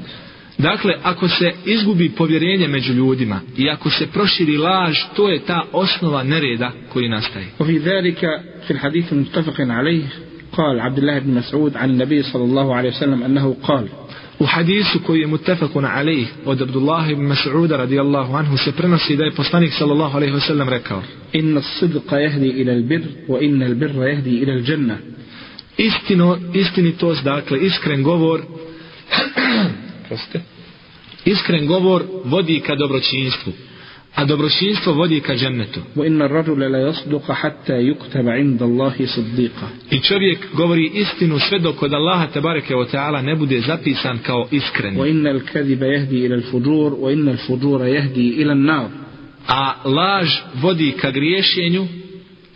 Dakle, 0.57 0.93
ako 1.03 1.27
se 1.27 1.51
izgubi 1.65 2.09
povjerenje 2.09 2.67
među 2.67 2.93
ljudima 2.93 3.39
i 3.57 3.69
ako 3.69 3.89
se 3.89 4.07
proširi 4.07 4.57
laž, 4.57 4.95
to 5.15 5.29
je 5.29 5.39
ta 5.39 5.63
osnova 5.71 6.23
nereda 6.23 6.71
koji 6.93 7.09
nastaje. 7.09 7.45
وفي 7.59 7.77
ذلك 7.77 8.19
في 8.67 8.71
الحديث 8.71 9.13
المتفق 9.13 9.61
عليه 9.61 10.03
قال 10.51 10.79
عبد 10.79 10.97
الله 10.97 11.19
بن 11.19 11.33
مسعود 11.33 11.77
عن 11.77 11.89
النبي 11.89 12.23
صلى 12.23 12.43
الله 12.43 12.75
عليه 12.75 12.89
وسلم 12.89 13.23
أنه 13.23 13.55
قال 13.63 13.87
U 14.39 14.45
hadisu 14.45 14.99
koji 14.99 15.19
je 15.21 15.27
mutafakun 15.27 15.85
alejh 15.85 16.27
od 16.45 16.61
Abdullah 16.61 17.09
ibn 17.09 17.23
Mas'uda 17.27 17.77
radijallahu 17.77 18.35
anhu 18.35 18.57
se 18.57 18.71
prenosi 18.71 19.15
da 19.15 19.23
je 19.23 19.31
poslanik 19.31 19.73
sallallahu 19.73 20.17
alejhi 20.17 20.33
ve 20.33 20.39
sellem 20.41 20.69
rekao: 20.69 21.01
إن 21.35 21.57
الصدق 21.57 22.13
يهدي 22.13 22.61
إلى 22.61 22.73
البر 22.73 23.03
وإن 23.27 23.63
البر 23.63 24.07
يهدي 24.07 24.43
إلى 24.43 24.53
الجنة 24.53 24.97
Istino, 25.77 26.37
istinitost, 26.53 27.23
dakle 27.23 27.57
iskren 27.59 28.03
govor 28.03 28.41
Proste. 30.08 30.40
Iskren 31.24 31.66
govor 31.66 32.02
vodi 32.24 32.60
ka 32.60 32.74
dobročinstvu, 32.74 33.52
a 34.14 34.24
dobročinstvo 34.24 34.92
vodi 34.92 35.20
ka 35.20 35.34
džennetu. 35.34 35.80
Wa 35.96 36.06
inna 36.06 36.24
ar-rajula 36.24 36.68
la 36.68 36.78
yasduqu 36.78 37.32
hatta 37.32 37.76
yuktaba 37.80 38.36
'inda 38.36 38.64
Allahi 38.64 39.06
siddiqa. 39.06 39.66
I 39.90 40.00
čovjek 40.00 40.38
govori 40.54 40.90
istinu 40.94 41.38
sve 41.38 41.58
dok 41.58 41.82
od 41.82 41.92
Allaha 41.92 42.26
tebareke 42.26 42.76
ve 42.76 42.86
taala 42.86 43.22
ne 43.22 43.34
bude 43.36 43.60
zapisan 43.60 44.18
kao 44.18 44.48
iskren. 44.50 44.96
Wa 44.96 45.08
innal 45.08 45.40
kadiba 45.52 45.86
yahdi 45.86 46.16
ila 46.24 46.34
al-fujur 46.36 46.92
wa 47.00 47.12
innal 47.12 47.38
fujura 47.46 47.88
yahdi 47.88 48.28
ila 48.28 48.52
an-nar. 48.52 48.88
A 49.48 49.74
laž 49.84 50.28
vodi 50.62 50.92
ka 50.92 51.10
griješenju, 51.10 51.86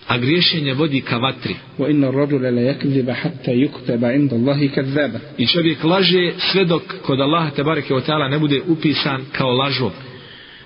a 0.07 0.17
griješenje 0.17 0.73
vodi 0.73 1.01
ka 1.01 1.17
vatri. 1.17 1.55
وإن 1.79 2.03
الرجل 2.03 2.55
لا 2.55 2.61
يكذب 2.61 3.11
حتى 3.11 3.51
يكتب 3.51 4.05
عند 4.05 4.33
الله 4.33 4.67
كذابا 4.67 5.19
I 5.37 5.45
čovjek 5.47 5.83
laže 5.83 6.33
sve 6.51 6.65
dok 6.65 6.83
kod 7.01 7.19
Allaha 7.19 7.49
tebareke 7.51 7.93
o 7.93 8.01
teala 8.01 8.27
ne 8.27 8.39
bude 8.39 8.61
upisan 8.67 9.21
kao 9.37 9.51
lažov. 9.51 9.91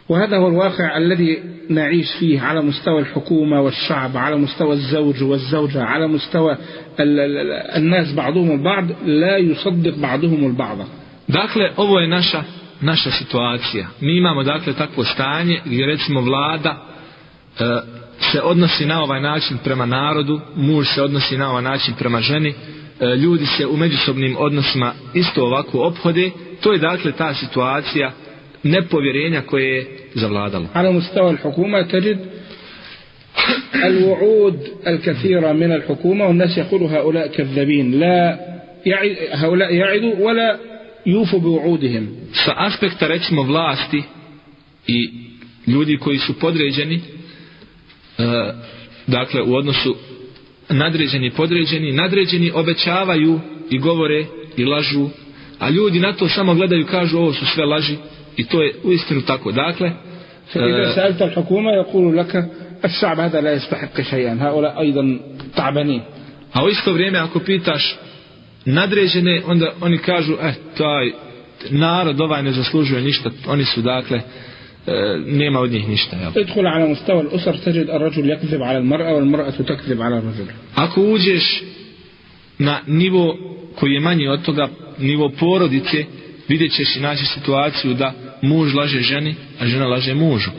وهذا 0.10 0.38
هو 0.38 0.48
الواقع 0.48 0.98
الذي 0.98 1.40
نعيش 1.70 2.12
فيه 2.20 2.42
على 2.42 2.62
مستوى 2.62 3.00
الحكومة 3.02 3.62
والشعب 3.62 4.18
على 4.18 4.36
مستوى 4.38 4.74
الزوج 4.74 5.24
والزوجة 5.24 5.84
على 5.84 6.08
مستوى 6.08 6.58
ال- 7.00 7.20
ال- 7.20 7.38
ال- 7.38 7.72
الناس 7.78 8.14
بعضهم 8.14 8.52
البعض 8.52 8.86
لا 9.06 9.38
يصدق 9.38 9.96
بعضهم 9.98 10.46
البعض 10.46 10.78
Dakle, 11.28 11.72
ovo 11.78 12.00
je 12.00 12.08
naša, 12.08 12.44
naša 12.82 13.12
situacija. 13.12 13.88
Mi 14.02 14.18
imamo 14.18 14.44
dakle 14.44 14.74
takvo 14.74 15.04
stanje 15.04 15.62
gdje 15.66 15.86
recimo 15.86 16.22
vlada 16.22 16.72
e, 17.60 17.64
se 18.20 18.42
odnosi 18.42 18.86
na 18.86 19.04
ovaj 19.04 19.22
način 19.22 19.58
prema 19.64 19.86
narodu, 19.86 20.42
muž 20.56 20.88
se 20.88 21.02
odnosi 21.04 21.38
na 21.38 21.50
ovaj 21.50 21.64
način 21.64 21.94
prema 22.00 22.22
ženi, 22.22 22.54
e, 23.00 23.16
ljudi 23.16 23.46
se 23.46 23.68
u 23.68 23.78
međusobnim 23.78 24.36
odnosima 24.40 24.94
isto 25.14 25.46
ovako 25.46 25.80
ophode. 25.80 26.32
To 26.62 26.74
je 26.74 26.80
dakle 26.80 27.12
ta 27.12 27.34
situacija 27.34 28.12
nepovjerenja 28.64 29.42
koje 29.42 29.76
je 29.76 29.88
zavladalo. 30.14 30.68
على 30.74 30.92
مستوى 30.92 31.30
الحكومة 31.30 31.82
تجد 31.82 32.18
الوعود 33.84 34.60
الكثيرة 34.88 35.52
من 35.54 35.72
الحكومة 35.72 36.28
والناس 36.28 36.58
يقول 36.58 36.84
هؤلاء 36.84 37.28
كذابين 37.28 38.00
لا 38.00 38.40
يعد 38.86 39.18
هؤلاء 39.32 39.74
يعدوا 39.74 40.16
ولا 40.20 40.60
يوفوا 41.06 41.40
بوعودهم 41.40 42.08
sa 42.34 42.54
aspekta 42.58 43.08
recimo 43.08 43.44
vlasti 43.44 44.04
i 44.88 45.12
ljudi 45.68 45.98
koji 45.98 46.18
su 46.18 46.40
podređeni 46.40 46.96
e, 46.96 47.19
dakle 49.08 49.42
u 49.42 49.56
odnosu 49.56 49.96
nadređeni 50.70 51.28
i 51.28 51.32
podređeni 51.32 51.92
nadređeni 51.92 52.52
obećavaju 52.54 53.40
i 53.70 53.80
govore 53.80 54.26
i 54.58 54.66
lažu 54.66 55.10
a 55.60 55.70
ljudi 55.70 56.00
na 56.00 56.14
to 56.14 56.28
samo 56.28 56.56
gledaju 56.56 56.86
kažu 56.86 57.18
ovo 57.18 57.34
su 57.34 57.46
sve 57.46 57.66
laži 57.66 57.96
i 58.38 58.46
to 58.46 58.62
je 58.62 58.76
uistinu 58.84 59.22
tako 59.22 59.52
dakle 59.52 59.92
فإذا 60.54 60.96
سألت 60.96 61.22
الحكومة 61.22 61.72
يقول 61.72 62.18
لك 62.18 62.50
الشعب 62.86 63.20
هذا 63.20 63.42
لا 63.42 63.54
يستحق 63.54 64.02
شيئا 64.02 64.38
هؤلاء 64.42 64.80
أيضا 64.80 65.20
تعبانين 65.56 66.02
a 66.54 66.64
u 66.64 66.70
isto 66.70 66.94
vrijeme 66.94 67.20
ako 67.20 67.40
pitaš 67.40 67.98
nadređene 68.66 69.42
onda 69.48 69.74
oni 69.82 69.98
kažu 69.98 70.34
eh 70.42 70.54
taj 70.78 71.12
narod 71.70 72.22
ovaj 72.22 72.44
ne 72.44 72.52
zaslužuje 72.52 73.02
ništa 73.02 73.30
oni 73.48 73.66
su 73.66 73.82
dakle 73.82 74.18
e, 74.18 74.22
nema 75.26 75.60
od 75.60 75.72
njih 75.72 75.90
ništa 75.90 76.18
jel? 76.18 76.32
ادخل 76.36 76.68
على 76.68 76.88
مستوى 76.88 77.22
الأسر 77.22 77.56
تجد 77.56 77.90
الرجل 77.90 78.30
يكذب 78.30 78.62
على 78.62 78.78
المرأة 78.78 79.14
والمرأة 79.14 79.50
تكذب 79.52 80.02
على 80.02 80.18
الرجل 80.18 80.46
ako 80.76 81.02
uđeš 81.02 81.64
na 82.60 82.80
nivo 82.88 83.38
koji 83.76 83.94
je 83.94 84.00
manji 84.00 84.28
od 84.28 84.46
toga 84.46 84.68
nivo 85.00 85.30
porodice 85.40 86.06
vidjet 86.48 86.72
ćeš 86.72 86.96
i 86.96 87.00
naći 87.00 87.26
situaciju 87.26 87.94
da 87.94 88.14
muž 88.42 88.74
laže 88.74 89.00
ženi 89.00 89.36
a 89.60 89.68
žena 89.68 89.88
laže 89.88 90.14
mužu 90.14 90.52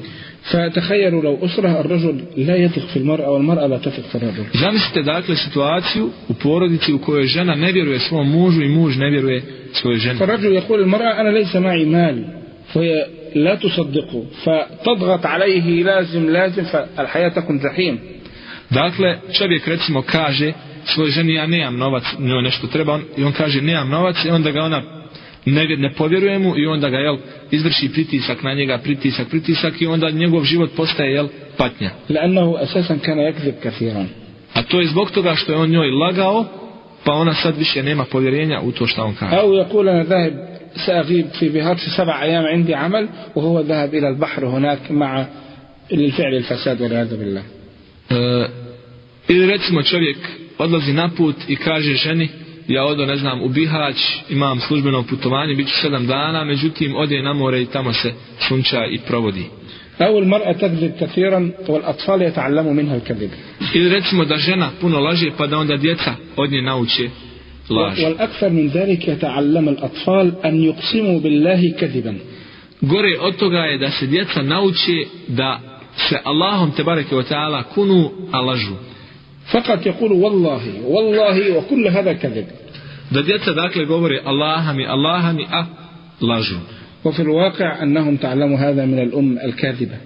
فتخيلوا 0.52 1.22
لو 1.22 1.38
أسرة 1.44 1.80
الرجل 1.80 2.24
لا 2.36 2.56
يثق 2.56 2.86
في 2.86 2.96
المرأة 2.96 3.30
والمرأة 3.30 3.66
لا 3.66 3.78
تثق 3.78 4.02
في 4.08 4.14
الرجل 4.14 4.44
Zamislite 4.54 5.02
dakle 5.02 5.36
situaciju 5.36 6.10
u 6.28 6.34
porodici 6.34 6.92
u 6.92 6.98
kojoj 6.98 7.26
žena 7.26 7.54
ne 7.54 7.72
vjeruje 7.72 8.00
svom 8.00 8.30
mužu 8.30 8.62
i 8.62 8.68
muž 8.68 8.96
ne 8.96 9.10
vjeruje 9.10 9.42
svojoj 9.72 9.98
ženi. 9.98 10.18
فالرجل 10.18 10.52
يقول 10.52 10.80
المرأة 10.80 11.20
أنا 11.20 11.28
ليس 11.28 11.56
معي 11.56 11.84
مال 11.84 12.24
فهي 12.72 13.06
لا 13.34 13.54
تصدقه 13.54 14.24
فتضغط 14.44 15.26
عليه 15.26 15.82
لازم 15.82 16.30
لازم 16.30 16.64
فالحياة 16.64 17.28
تكون 17.28 17.58
جحيم 17.58 17.98
Dakle, 18.70 19.18
čovjek 19.32 19.66
recimo 19.68 20.02
kaže 20.02 20.52
svojoj 20.84 21.10
ženi 21.10 21.34
ja 21.34 21.46
nemam 21.46 21.76
novac, 21.78 22.04
njoj 22.18 22.42
nešto 22.42 22.66
treba 22.66 22.92
on, 22.92 23.02
i 23.16 23.24
on 23.24 23.32
kaže 23.32 23.62
nemam 23.62 23.88
novac 23.90 24.16
i 24.24 24.30
onda 24.30 24.50
ga 24.50 24.62
ona 24.62 24.82
ne, 25.46 25.66
vjer- 25.66 25.78
ne 25.78 25.92
povjeruje 25.92 26.38
mu 26.38 26.56
i 26.56 26.66
onda 26.66 26.88
ga 26.88 26.96
jel, 26.98 27.16
izvrši 27.50 27.88
pritisak 27.92 28.42
na 28.42 28.54
njega, 28.54 28.78
pritisak, 28.78 29.28
pritisak 29.28 29.80
i 29.82 29.86
onda 29.86 30.10
njegov 30.10 30.44
život 30.44 30.70
postaje 30.76 31.12
jel, 31.12 31.28
patnja. 31.56 31.90
لأنه 32.08 32.62
أساسا 32.62 32.96
كان 32.96 33.18
يكذب 33.18 33.54
كثيرا 33.62 34.06
A 34.54 34.62
to 34.62 34.80
je 34.80 34.86
zbog 34.86 35.10
toga 35.10 35.34
što 35.34 35.52
je 35.52 35.58
on 35.58 35.70
njoj 35.70 35.90
lagao, 35.90 36.44
pa 37.04 37.12
ona 37.12 37.34
sad 37.34 37.58
više 37.58 37.82
nema 37.82 38.04
povjerenja 38.04 38.60
u 38.60 38.72
to 38.72 38.86
što 38.86 39.02
on 39.04 39.14
kaže. 39.14 39.36
أو 39.36 39.54
يقول 39.54 39.88
أنا 39.88 40.02
ذاهب 40.04 40.49
سأغيب 40.86 41.26
في 41.38 41.48
بهارش 41.48 41.80
سبع 41.96 42.22
أيام 42.22 42.44
عندي 42.44 42.74
عمل 42.74 43.08
وهو 43.34 43.60
ذهب 43.60 43.94
إلى 43.94 44.08
البحر 44.08 44.46
هناك 44.46 44.90
مع 44.90 45.26
للفعل 45.92 46.34
الفساد 46.34 46.82
والعياذ 46.82 47.16
بالله 47.16 47.42
E, 48.10 48.48
ili 49.28 49.46
recimo 49.46 49.82
čovjek 49.82 50.16
odlazi 50.58 50.92
na 50.92 51.08
put 51.16 51.36
i 51.48 51.56
kaže 51.56 51.94
ženi 51.94 52.28
ja 52.68 52.84
odo 52.84 53.06
ne 53.06 53.16
znam 53.16 53.42
u 53.42 53.48
Bihać 53.48 53.96
imam 54.28 54.60
službeno 54.60 55.02
putovanje 55.02 55.54
bit 55.54 55.68
ću 55.68 55.74
sedam 55.82 56.06
dana 56.06 56.44
međutim 56.44 56.96
ode 56.96 57.22
na 57.22 57.32
more 57.32 57.62
i 57.62 57.66
tamo 57.66 57.92
se 57.92 58.12
sunča 58.48 58.86
i 58.90 58.98
provodi 58.98 59.44
أو 60.00 60.18
المرأة 60.18 60.52
تكذب 60.52 60.92
كثيرا 61.00 61.50
والأطفال 61.68 62.22
يتعلموا 62.22 62.72
منها 62.72 62.96
الكذب 62.96 63.30
ili 63.74 63.88
recimo 63.88 64.24
da 64.24 64.36
žena 64.36 64.70
puno 64.80 65.00
laže 65.00 65.30
pa 65.38 65.46
da 65.46 65.58
onda 65.58 65.76
djeca 65.76 66.14
od 66.36 66.50
nje 66.50 66.62
nauče 66.62 67.08
laž 67.71 67.99
والأكثر 67.99 68.49
من 68.49 68.67
ذلك 68.67 69.07
يتعلم 69.07 69.69
الأطفال 69.69 70.33
أن 70.45 70.63
يقسموا 70.63 71.19
بالله 71.19 71.71
كذبا. 71.79 72.15
Gore 72.81 73.19
od 73.19 73.35
toga 73.35 73.57
je 73.57 73.77
da 73.77 73.91
se 73.91 74.05
djeca 74.07 74.41
nauče 74.41 75.05
da 75.27 75.59
se 76.09 76.17
Allahom 76.23 76.71
te 76.71 76.83
bareke 76.83 77.15
o 77.15 77.23
ta'ala 77.23 77.63
kunu 77.63 78.11
a 78.31 78.41
lažu. 78.41 78.75
فقط 79.51 79.85
يقول 79.85 80.11
والله 80.11 80.61
والله 80.85 81.57
وكل 81.57 81.87
هذا 81.87 82.13
كذب. 82.13 82.45
Da 83.11 83.21
djeca 83.21 83.53
dakle 83.53 83.85
govore 83.85 84.21
Allaha 84.25 84.73
mi 84.73 84.85
Allaha 84.85 85.33
mi 85.33 85.45
a 85.51 85.65
lažu. 86.21 86.59
وفي 87.05 87.21
الواقع 87.21 87.83
أنهم 87.83 88.15
تعلموا 88.17 88.57
هذا 88.57 88.85
من 88.85 88.99
الأم 88.99 89.37
الكاذبة. 89.37 89.97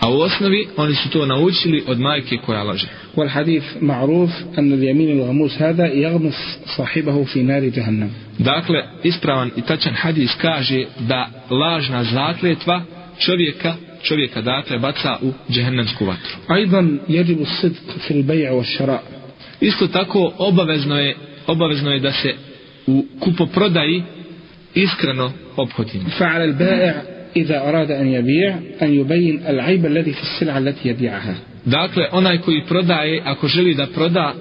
A 0.00 0.10
u 0.10 0.20
osnovi 0.20 0.68
oni 0.76 0.94
su 0.94 1.10
to 1.10 1.26
naučili 1.26 1.84
od 1.86 1.98
majke 2.00 2.36
koja 2.46 2.62
laže. 2.62 2.88
والحديث 3.16 3.64
معروف 3.80 4.30
أن 4.58 4.72
اليمين 4.72 5.10
الغموس 5.18 5.62
هذا 5.62 5.86
يغمس 5.86 6.58
صاحبه 6.76 7.24
في 7.24 7.42
نار 7.42 7.64
جهنم 7.64 8.10
Dakle, 8.38 8.84
ispravan 9.04 9.50
i 9.56 9.62
tačan 9.62 9.94
hadis 9.94 10.30
kaže 10.40 10.84
da 10.98 11.28
lažna 11.50 12.04
zakletva 12.04 12.82
čovjeka, 13.18 13.74
čovjeka 14.02 14.42
dakle 14.42 14.78
baca 14.78 15.16
u 15.22 15.32
džehennemsku 15.52 16.04
vatru. 16.04 16.36
أيضا 16.50 16.98
يجب 17.08 17.40
الصدق 17.40 17.98
في 18.06 18.10
البيع 18.10 18.50
والشراء 18.52 19.02
Isto 19.60 19.86
tako 19.86 20.32
obavezno 20.38 20.98
je, 20.98 21.16
obavezno 21.46 21.90
je 21.90 22.00
da 22.00 22.12
se 22.12 22.34
u 22.86 23.04
kupoprodaji 23.20 24.02
iskreno 24.74 25.32
obhodimo. 25.56 26.04
فعلى 26.18 26.44
البائع 26.44 27.11
إذا 27.35 27.69
أراد 27.69 27.91
أن 27.91 28.07
يبيع 28.07 28.55
أن 28.81 28.93
يبين 28.93 29.43
العيب 29.47 29.85
الذي 29.85 30.13
في 30.13 30.21
السلعة 30.21 30.57
التي 30.57 30.89
يبيعها. 30.89 31.35
Dakle, 31.65 32.09
onaj 32.11 32.37
koji 32.41 32.61
prodaje, 32.69 33.21
ako 33.25 33.47
želi 33.47 33.73
da 33.73 33.87
proda, 33.95 34.33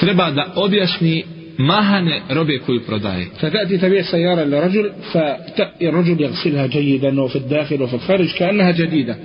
treba 0.00 0.30
da 0.30 0.52
objasni 0.56 1.24
mahane 1.58 2.20
robe 2.28 2.58
koju 2.58 2.80
prodaje. 2.80 3.26
فتأتي 3.40 3.78
تبيع 3.78 4.02
سيارة 4.02 4.44
لرجل 4.44 4.92
فالرجل 5.12 6.20
يغسلها 6.20 6.66
جيدا 6.66 7.20
وفي 7.20 7.36
الداخل 7.36 7.82
وفي 7.82 7.94
الخارج 7.94 8.34
كأنها 8.38 8.70
جديدة. 8.70 9.16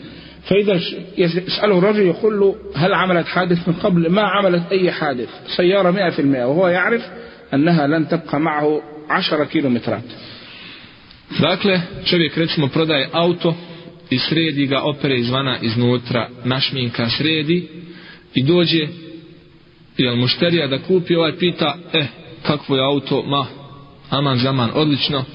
فإذا 0.44 0.80
يسأله 1.18 1.78
الرجل 1.78 2.02
يقول 2.02 2.40
له 2.40 2.56
هل 2.76 2.94
عملت 2.94 3.28
حادث 3.28 3.68
من 3.68 3.74
قبل؟ 3.74 4.10
ما 4.10 4.22
عملت 4.22 4.64
أي 4.72 4.92
حادث. 4.92 5.30
سيارة 5.58 5.92
مئة 5.92 6.10
في 6.10 6.20
المئة 6.20 6.46
وهو 6.46 6.68
يعرف 6.68 7.02
أنها 7.54 7.88
لن 7.88 8.08
تبقى 8.08 8.40
معه 8.40 8.82
عشرة 9.10 9.44
كيلومترات. 9.44 10.04
Dakle, 11.40 11.82
čovjek 12.06 12.38
recimo 12.38 12.68
prodaje 12.68 13.10
auto 13.12 13.56
i 14.10 14.20
sredi 14.20 14.68
ga, 14.68 14.82
opere 14.82 15.16
izvana, 15.16 15.58
iznutra, 15.62 16.30
našminka 16.44 17.10
sredi 17.10 17.68
i 18.34 18.44
dođe 18.44 18.88
jel 19.98 20.16
mušterija 20.16 20.68
da 20.68 20.80
kupi 20.80 21.16
ovaj 21.16 21.38
pita, 21.38 21.78
e, 21.94 21.98
eh, 21.98 22.08
kakvo 22.44 22.76
je 22.76 22.84
auto, 22.84 23.24
ma, 23.24 23.46
aman 24.10 24.38
zaman, 24.38 24.70
odlično, 24.74 25.26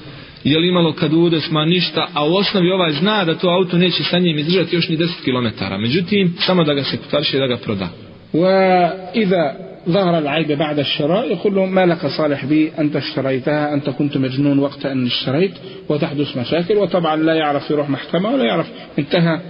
je 0.43 0.59
li 0.59 0.67
imalo 0.67 0.93
kad 0.93 1.13
udes, 1.13 1.51
ma 1.51 1.65
ništa, 1.65 2.07
a 2.13 2.25
u 2.25 2.35
osnovi 2.35 2.71
ovaj 2.71 2.91
zna 2.91 3.25
da 3.25 3.37
to 3.37 3.49
auto 3.49 3.77
neće 3.77 4.03
sa 4.03 4.19
njim 4.19 4.37
izdržati 4.37 4.75
još 4.75 4.89
ni 4.89 4.97
10 4.97 5.09
km. 5.23 5.63
Međutim, 5.81 6.35
samo 6.39 6.63
da 6.63 6.73
ga 6.73 6.83
se 6.83 6.97
potarši 6.97 7.37
da 7.37 7.47
ga 7.47 7.57
proda. 7.57 7.89
Wa, 8.33 8.91
iza 9.13 9.53
ظهر 9.88 10.18
العيب 10.18 10.52
بعد 10.52 10.78
الشراء 10.78 11.32
يقول 11.32 11.54
له 11.54 11.66
ما 11.66 11.86
لك 11.86 12.06
صالح 12.06 12.44
بي 12.44 12.72
أنت 12.78 12.96
اشتريتها 12.96 13.74
أنت 13.74 13.90
كنت 13.90 14.16
مجنون 14.16 14.58
وقت 14.58 14.86
أن 14.86 15.06
اشتريت 15.06 15.54
وتحدث 15.88 16.36
مشاكل 16.36 16.76
وطبعا 16.76 17.16
لا 17.16 17.34
يعرف 17.34 17.70
يروح 17.70 17.90
محكمة 17.90 18.30
ولا 18.30 18.44
يعرف 18.44 18.66
انتهى 18.98 19.40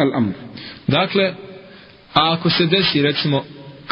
الأمر 0.00 0.32
Dakle, 0.88 1.34
a 2.14 2.32
ako 2.32 2.50
se 2.50 2.66
desi 2.66 3.02
recimo 3.02 3.44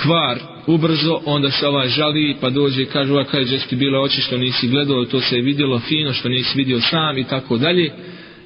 kvar 0.03 0.39
ubrzo, 0.67 1.21
onda 1.25 1.51
se 1.51 1.67
ovaj 1.67 1.89
žali 1.89 2.37
pa 2.41 2.51
dođe 2.51 2.83
i 2.83 2.87
kaže 2.87 3.13
ova 3.13 3.25
kaže 3.25 3.59
ti 3.59 3.77
bilo 3.77 4.03
oči 4.03 4.21
što 4.21 4.37
nisi 4.37 4.69
gledao, 4.69 5.05
to 5.05 5.21
se 5.21 5.37
je 5.37 5.43
vidjelo 5.43 5.79
fino 5.79 6.13
što 6.13 6.29
nisi 6.29 6.59
vidio 6.59 6.81
sam 6.81 7.19
i 7.19 7.25
tako 7.25 7.57
dalje. 7.57 7.93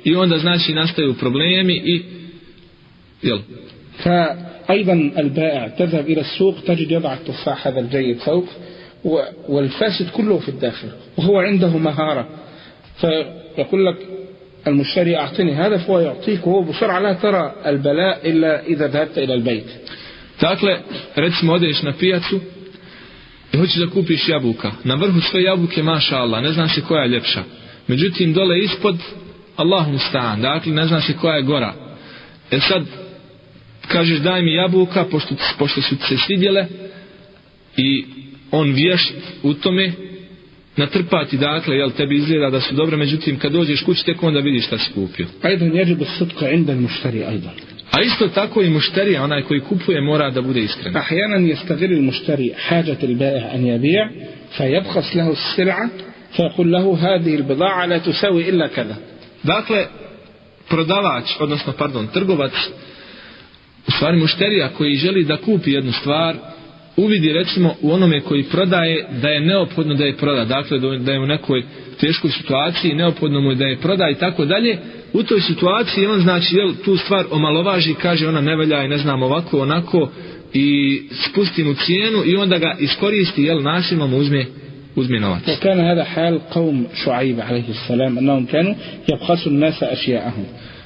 I 0.04 0.16
onda 0.16 0.38
znači 0.38 0.74
nastaju 0.74 1.14
problemi 1.14 1.82
i 1.84 2.02
jel, 3.22 3.38
فأيضا 4.67 4.93
البائع 5.17 5.67
تذهب 5.67 6.09
إلى 6.09 6.21
السوق 6.21 6.55
تجد 6.67 6.91
يضع 6.91 7.13
التفاح 7.13 7.67
هذا 7.67 7.79
الجيد 7.79 8.17
فوق 8.17 8.45
والفاسد 9.49 10.09
كله 10.09 10.37
في 10.39 10.49
الداخل 10.49 10.87
وهو 11.17 11.39
عنده 11.39 11.77
مهارة 11.77 12.27
فيقول 13.01 13.85
لك 13.85 13.97
المشتري 14.67 15.17
أعطني 15.17 15.53
هذا 15.53 15.77
فهو 15.77 15.99
يعطيك 15.99 16.47
وهو 16.47 16.61
بسرعة 16.61 16.99
لا 16.99 17.13
ترى 17.13 17.53
البلاء 17.65 18.29
إلا 18.29 18.65
إذا 18.65 18.87
ذهبت 18.87 19.17
إلى 19.17 19.33
البيت 19.33 19.65
Dakle, 20.41 20.79
recimo 21.15 21.53
odeš 21.53 21.81
na 21.81 21.93
pijacu 21.93 22.39
i 23.53 23.57
hoćeš 23.57 23.75
da 23.75 23.87
kupiš 23.87 24.29
jabuka. 24.29 24.71
Na 24.83 24.95
vrhu 24.95 25.21
sve 25.21 25.43
jabuke, 25.43 25.83
maša 25.83 26.17
Allah, 26.17 26.43
ne 26.43 26.51
znam 26.51 26.69
se 26.69 26.81
koja 26.81 27.03
je 27.03 27.09
ljepša. 27.09 27.43
Međutim, 27.87 28.33
dole 28.33 28.59
ispod, 28.59 28.95
Allahu 29.55 29.97
stan, 29.97 30.41
dakle, 30.41 30.71
ne 30.71 31.01
se 31.01 31.13
koja 31.21 31.35
je 31.35 31.41
gora. 31.41 31.73
E 32.51 32.59
sad, 32.59 32.83
kažeš 33.87 34.19
daj 34.19 34.41
mi 34.41 34.53
jabuka 34.53 35.05
pošto, 35.11 35.35
pošto 35.59 35.81
su 35.81 35.95
se 35.95 36.17
svidjele 36.17 36.65
i 37.77 38.05
on 38.51 38.73
vješ 38.73 39.11
u 39.43 39.53
tome 39.53 39.91
natrpati 40.77 41.37
dakle 41.37 41.75
jel 41.75 41.91
tebi 41.91 42.15
izgleda 42.15 42.49
da 42.49 42.61
su 42.61 42.75
dobre 42.75 42.97
međutim 42.97 43.39
kad 43.39 43.51
dođeš 43.51 43.81
kući 43.81 44.05
tek 44.05 44.23
onda 44.23 44.39
vidiš 44.39 44.65
šta 44.65 44.77
si 44.77 44.91
kupio 44.93 45.25
pa 45.41 45.47
ajde 45.47 45.69
njeđe 45.69 45.95
bez 45.95 46.07
inda 46.53 46.75
muštari 46.75 47.23
ajde 47.23 47.49
A 47.95 48.01
isto 48.01 48.27
tako 48.27 48.61
i 48.61 48.69
mušterija, 48.69 49.23
onaj 49.23 49.41
koji 49.41 49.59
kupuje, 49.59 50.01
mora 50.01 50.31
da 50.31 50.41
bude 50.41 50.59
iskren. 50.59 50.97
Ahjanan 50.97 51.45
je 51.45 51.55
stavili 51.55 52.01
mušterija, 52.01 52.57
hađat 52.67 53.03
il 53.03 53.15
bae'a 53.17 53.53
an 53.53 53.65
jabija, 53.65 54.09
fa 54.57 54.63
jabhas 54.63 55.13
lehu 55.13 55.35
sir'a, 55.55 55.87
fa 56.35 56.49
kul 56.55 56.71
lehu 56.71 56.95
hadi 56.95 57.31
il 57.33 57.43
bida'a, 57.43 57.89
la 57.89 57.99
tu 57.99 58.13
sevi 58.13 58.43
illa 58.49 58.67
kada. 58.67 58.95
Dakle, 59.43 59.85
prodavač, 60.69 61.35
odnosno, 61.39 61.73
pardon, 61.77 62.07
trgovac, 62.07 62.51
u 63.88 63.90
stvari 63.90 64.16
mušterija 64.16 64.68
koji 64.68 64.96
želi 64.96 65.24
da 65.24 65.36
kupi 65.36 65.70
jednu 65.70 65.92
stvar, 65.92 66.36
uvidi 66.96 67.32
recimo 67.32 67.74
u 67.82 67.92
onome 67.92 68.20
koji 68.20 68.42
prodaje 68.42 69.06
da 69.22 69.28
je 69.28 69.40
neophodno 69.40 69.94
da 69.94 70.04
je 70.04 70.16
proda, 70.16 70.44
dakle 70.44 70.78
da 70.78 71.12
je 71.12 71.20
u 71.20 71.26
nekoj 71.26 71.62
teškoj 72.00 72.30
situaciji, 72.30 72.94
neophodno 72.94 73.40
mu 73.40 73.50
je 73.50 73.56
da 73.56 73.64
je 73.64 73.76
proda 73.76 74.10
i 74.10 74.14
tako 74.14 74.44
dalje, 74.44 74.78
u 75.12 75.22
toj 75.22 75.40
situaciji 75.40 76.06
on 76.06 76.20
znači 76.20 76.56
jel, 76.56 76.72
tu 76.84 76.96
stvar 76.96 77.24
omalovaži, 77.30 77.94
kaže 77.94 78.28
ona 78.28 78.40
ne 78.40 78.56
velja 78.56 78.84
i 78.84 78.88
ne 78.88 78.98
znam 78.98 79.22
ovako, 79.22 79.60
onako 79.60 80.10
i 80.54 81.02
spusti 81.12 81.64
mu 81.64 81.74
cijenu 81.74 82.22
i 82.26 82.36
onda 82.36 82.58
ga 82.58 82.76
iskoristi, 82.80 83.42
jel, 83.42 83.62
nasilno 83.62 84.06
mu 84.06 84.16
uzme 84.16 84.46
uzme 84.96 85.20
novac. 85.20 85.42
وكان 85.48 85.80
هذا 85.80 86.04
حال 86.04 86.40
قوم 86.50 86.86
شعيب 87.04 87.40
عليه 87.40 87.68
السلام 87.68 88.18
أنهم 88.18 88.46
كانوا 88.46 88.74
يبخسوا 89.12 89.52
الناس 89.52 89.82
أشياءهم 89.82 90.44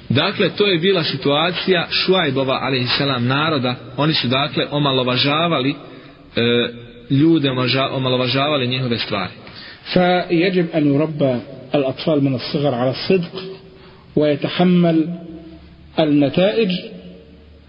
Dakle, 0.09 0.50
to 0.50 0.66
je 0.66 0.78
bila 0.78 1.04
situacija 1.04 1.87
Šuajbova, 1.90 2.59
alaihissalam, 2.62 3.26
naroda. 3.26 3.74
Oni 3.96 4.14
su, 4.14 4.28
dakle, 4.28 4.66
omalovažavali 4.70 5.70
e, 5.70 5.74
ljude, 7.11 7.50
omaža- 7.50 7.90
omalovažavali 7.96 8.66
njihove 8.66 8.98
stvari. 8.98 9.33
فيجب 9.92 10.66
أن 10.74 10.94
يربى 10.94 11.35
الأطفال 11.74 12.24
من 12.24 12.35
الصغر 12.35 12.74
على 12.74 12.90
الصدق 12.90 13.42
ويتحمل 14.16 15.09
النتائج 15.98 16.70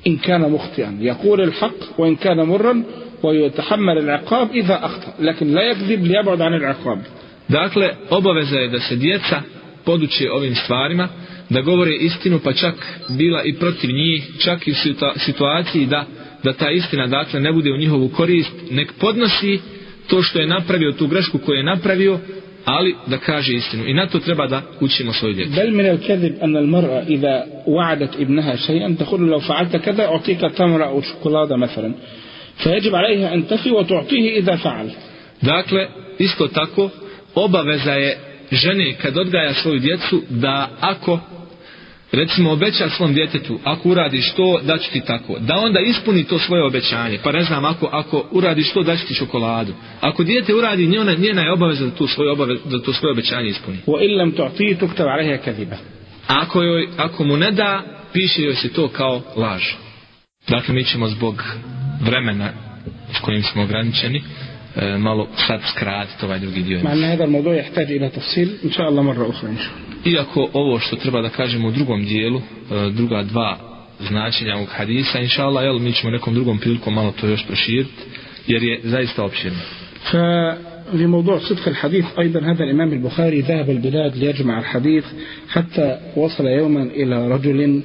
إن 0.08 0.18
كان 0.18 0.42
مخطئا 0.52 0.98
يقول 1.02 1.42
الحق 1.42 2.00
وإن 2.00 2.16
كان 2.16 2.38
مرا 2.38 2.84
ويتحمل 3.24 3.98
العقاب 3.98 4.52
إذا 4.52 4.86
أخطأ 4.86 5.14
لكن 5.20 5.48
لا 5.54 5.62
يكذب 5.62 6.04
ليبعد 6.06 6.42
عن 6.42 6.54
العقاب 6.54 7.00
Dakle, 7.50 7.96
obaveza 8.10 8.56
je 8.60 8.68
da 8.68 8.80
se 8.80 8.96
djeca 8.96 9.42
poduče 9.86 10.32
ovim 10.32 10.56
stvarima, 10.56 11.08
da 11.50 11.62
govore 11.62 11.96
istinu, 11.96 12.40
pa 12.40 12.54
čak 12.54 12.76
bila 13.18 13.44
i 13.44 13.54
protiv 13.54 13.90
njih, 13.92 14.24
čak 14.40 14.68
i 14.68 14.72
u 14.72 14.76
situa- 14.76 15.18
situaciji 15.18 15.86
da, 15.86 16.06
da 16.44 16.54
ta 16.54 16.72
istina 16.72 17.08
dakle 17.08 17.40
ne 17.40 17.52
bude 17.54 17.72
u 17.72 17.78
njihovu 17.78 18.10
korist, 18.10 18.52
nek 18.72 18.94
podnosi 19.00 19.60
to 20.08 20.22
što 20.22 20.40
je 20.40 20.48
napravio, 20.48 20.92
tu 20.92 21.08
grešku 21.08 21.38
koju 21.38 21.58
je 21.58 21.64
napravio, 21.64 22.20
ali 22.66 22.96
da 23.08 23.18
kaže 23.18 23.54
istinu. 23.54 23.88
I 23.88 23.94
na 23.94 24.08
to 24.08 24.20
treba 24.20 24.48
da 24.48 24.62
učimo 24.82 25.14
svoju 25.14 25.34
djecu. 25.34 25.52
بل 25.56 25.72
من 25.74 25.86
الكذب 25.86 26.34
أن 26.44 26.58
المرأة 26.58 27.04
إذا 27.08 27.46
وعدت 27.68 28.16
ابنها 28.16 28.56
شيئا 28.56 28.96
تقول 29.00 29.22
له 29.22 29.28
لو 29.28 29.40
فعلت 29.40 29.76
كذا 29.76 30.06
أعطيك 30.06 30.42
تمرة 30.58 30.86
أو 30.86 31.02
شوكولاتة 31.02 31.56
مثلا 31.56 31.94
فيجب 32.58 32.96
عليها 32.96 33.34
أن 33.34 33.48
تفي 33.48 33.72
وتعطيه 33.72 34.40
إذا 34.40 34.56
فعل 34.56 34.90
Dakle, 35.42 35.88
isto 36.20 36.48
tako, 36.48 36.90
obaveza 37.36 37.92
je 37.94 38.18
žene 38.52 38.94
kad 39.02 39.18
odgaja 39.18 39.54
svoju 39.54 39.80
djecu 39.80 40.22
da 40.30 40.70
ako 40.80 41.20
recimo 42.13 42.53
obeća 42.53 42.91
svom 42.91 43.15
djetetu 43.15 43.59
ako 43.65 43.89
uradiš 43.89 44.33
to 44.33 44.61
da 44.63 44.79
će 44.79 44.91
ti 44.91 45.01
tako. 45.01 45.39
Da 45.39 45.55
onda 45.55 45.81
ispuni 45.81 46.25
to 46.25 46.39
svoje 46.39 46.65
obećanje. 46.65 47.19
Pa 47.23 47.33
ne 47.33 47.43
znam 47.43 47.65
ako, 47.65 47.89
ako 47.93 48.27
uradiš 48.31 48.73
to 48.73 48.83
da 48.83 48.97
ću 48.97 49.07
ti 49.07 49.15
čokoladu. 49.15 49.73
Ako 50.01 50.25
djete 50.25 50.55
uradi 50.55 50.87
njena, 50.87 51.15
njena 51.15 51.43
je 51.43 51.53
obaveza 51.53 51.85
da, 51.85 51.91
tu 51.91 52.07
svoje 52.07 52.31
obave, 52.31 52.55
da 52.65 52.83
to 52.83 52.93
svoje 52.93 53.13
obećanje 53.13 53.49
ispuni. 53.49 53.79
O 53.87 54.01
illam 54.01 54.33
ako, 56.27 56.63
joj, 56.63 56.89
ako 56.97 57.25
mu 57.25 57.37
ne 57.37 57.51
da 57.51 57.83
piše 58.13 58.43
joj 58.43 58.55
se 58.55 58.73
to 58.73 58.89
kao 58.89 59.23
laž. 59.37 59.63
Dakle 60.49 60.75
mi 60.75 60.85
ćemo 60.85 61.09
zbog 61.09 61.45
vremena 62.01 62.53
s 63.13 63.21
kojim 63.21 63.43
smo 63.43 63.63
ograničeni 63.63 64.23
malo 64.99 65.27
sad 65.47 65.61
skratiti 65.71 66.25
ovaj 66.25 66.39
drugi 66.39 66.63
dio. 66.63 66.81
هذا 66.81 67.25
الموضوع 67.25 67.55
يحتاج 67.55 67.93
إلى 67.93 68.09
تفصيل 68.09 68.49
إن 68.65 68.71
شاء 68.71 68.89
الله 68.89 69.03
مرة 69.03 69.31
أخرى 69.31 69.51
إن 69.51 69.59
شاء 69.59 69.73
الله 69.75 69.91
Iako 70.05 70.51
ovo 70.53 70.79
što 70.79 70.97
treba 70.97 71.23
da 71.23 71.29
kažemo 71.29 71.69
u 71.69 71.71
drugom 71.71 72.05
dijelu, 72.05 72.39
e, 72.39 72.91
druga 72.91 73.23
dva 73.23 73.59
značenja 74.01 74.57
ovog 74.57 74.69
hadisa, 74.71 75.19
inša 75.19 75.45
Allah, 75.45 75.65
jel, 75.65 75.79
mi 75.79 75.93
ćemo 75.93 76.11
nekom 76.11 76.35
drugom 76.35 76.59
prilikom 76.59 76.95
malo 76.95 77.13
to 77.21 77.27
još 77.27 77.47
proširiti, 77.47 77.93
jer 78.47 78.63
je 78.63 78.81
zaista 78.85 79.25
opširno. 79.25 79.59
ففي 80.11 81.07
موضوع 81.07 81.39
صدق 81.39 81.69
الحديث 81.69 82.05
أيضا 82.19 82.41
هذا 82.41 82.65
الإمام 82.65 82.93
البخاري 82.93 83.41
ذهب 83.41 83.71
البلاد 83.71 84.17
ليجمع 84.17 84.59
الحديث 84.59 85.05
حتى 85.49 85.99
وصل 86.17 86.47
يوما 86.47 86.83
إلى 86.83 87.29
رجل 87.29 87.83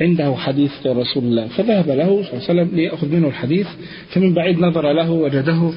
عنده 0.00 0.34
حديث 0.36 0.86
رسول 0.86 1.24
الله 1.24 1.46
فذهب 1.46 1.88
له 1.88 2.22
صلى 2.22 2.32
الله 2.32 2.48
عليه 2.48 2.62
وسلم 2.62 2.68
ليأخذ 2.72 3.08
منه 3.08 3.28
الحديث 3.28 3.66
فمن 4.08 4.34
بعيد 4.34 4.58
نظر 4.60 4.92
له 4.92 5.10
وجده 5.10 5.72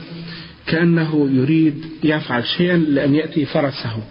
كأنه 0.68 1.30
يريد 1.32 1.86
يفعل 2.04 2.46
شيئا 2.46 2.78
لأن 2.78 3.16
يأتي 3.16 3.46
فرسه. 3.46 4.04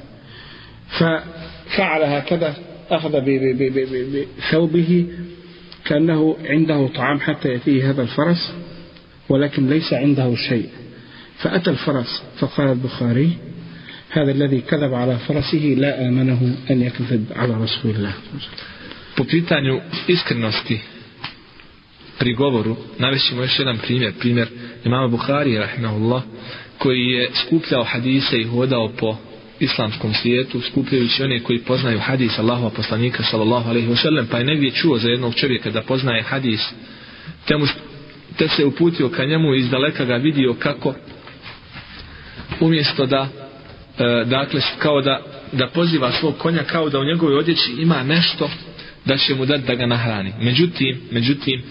ففعل 0.89 2.03
هكذا 2.03 2.55
أخذ 2.91 3.21
بثوبه 4.39 5.07
كأنه 5.85 6.37
عنده 6.45 6.89
طعام 6.89 7.21
حتى 7.21 7.49
يأتيه 7.49 7.91
هذا 7.91 8.03
الفرس 8.03 8.53
ولكن 9.29 9.69
ليس 9.69 9.93
عنده 9.93 10.35
شيء. 10.35 10.69
فأتى 11.39 11.71
الفرس 11.71 12.23
فقال 12.39 12.69
البخاري 12.69 13.33
هذا 14.11 14.31
الذي 14.31 14.61
كذب 14.61 14.95
على 14.95 15.19
فرسه 15.19 15.75
لا 15.79 16.09
آمنه 16.09 16.57
أن 16.71 16.83
يكذب 16.83 17.25
على 17.37 17.55
رسول 17.55 17.91
الله. 17.91 18.13
Po 19.17 19.25
pitanju 19.25 19.81
iskrenosti 20.09 20.81
pri 22.21 22.35
govoru, 22.35 22.77
navešćemo 22.99 23.43
još 23.43 23.59
jedan 23.59 23.79
primjer, 23.79 24.13
primjer 24.19 24.49
imama 24.85 25.09
Buhari, 25.09 25.59
rahimahullah, 25.59 26.23
koji 26.79 27.07
je 27.07 27.31
skupljao 27.35 27.85
hadise 27.85 28.41
i 28.41 28.45
hodao 28.45 28.89
po 28.99 29.17
islamskom 29.61 30.15
svijetu, 30.15 30.61
skupljajući 30.61 31.23
one 31.23 31.43
koji 31.43 31.59
poznaju 31.59 31.99
hadis 31.99 32.39
Allahova 32.39 32.71
poslanika, 32.71 33.23
sallallahu 33.23 33.71
alaihi 33.71 33.89
wasallam, 33.89 34.25
pa 34.31 34.39
je 34.39 34.45
negdje 34.45 34.71
čuo 34.71 34.99
za 34.99 35.09
jednog 35.09 35.35
čovjeka 35.35 35.71
da 35.71 35.83
poznaje 35.83 36.23
hadis, 36.23 36.61
te, 37.47 37.57
mu, 37.57 37.67
te 38.37 38.49
se 38.49 38.65
uputio 38.65 39.09
ka 39.09 39.25
njemu 39.25 39.55
i 39.55 39.59
iz 39.59 39.71
daleka 39.71 40.05
ga 40.05 40.15
vidio 40.15 40.55
kako 40.59 40.95
umjesto 42.61 43.07
da 43.07 43.29
e, 43.99 44.25
dakle 44.25 44.61
kao 44.79 45.01
da, 45.01 45.23
da 45.53 45.67
poziva 45.67 46.13
svog 46.13 46.39
konja 46.39 46.63
kao 46.63 46.89
da 46.89 46.99
u 46.99 47.05
njegovoj 47.05 47.37
odjeći 47.37 47.73
ima 47.79 48.03
nešto 48.03 48.51
da 49.05 49.17
će 49.17 49.35
mu 49.35 49.47
dati 49.47 49.67
da 49.67 49.75
ga 49.75 49.87
nahrani. 49.87 50.33
Međutim, 50.41 51.01
međutim 51.11 51.63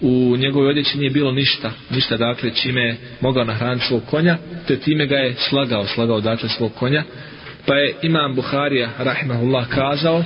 u 0.00 0.36
njegovoj 0.36 0.68
odjeći 0.68 0.98
nije 0.98 1.10
bilo 1.10 1.32
ništa 1.32 1.72
ništa 1.90 2.16
dakle 2.16 2.50
čime 2.50 2.82
je 2.82 2.96
mogao 3.20 3.44
nahraniti 3.44 3.86
svog 3.86 4.02
konja 4.10 4.38
te 4.66 4.76
time 4.76 5.06
ga 5.06 5.16
je 5.16 5.34
slagao 5.34 5.86
slagao 5.86 6.20
dakle 6.20 6.48
svog 6.48 6.74
konja 6.74 7.02
pa 7.66 7.74
je 7.74 7.94
imam 8.02 8.34
Buharija 8.34 8.90
rahimahullah 8.98 9.68
kazao 9.68 10.24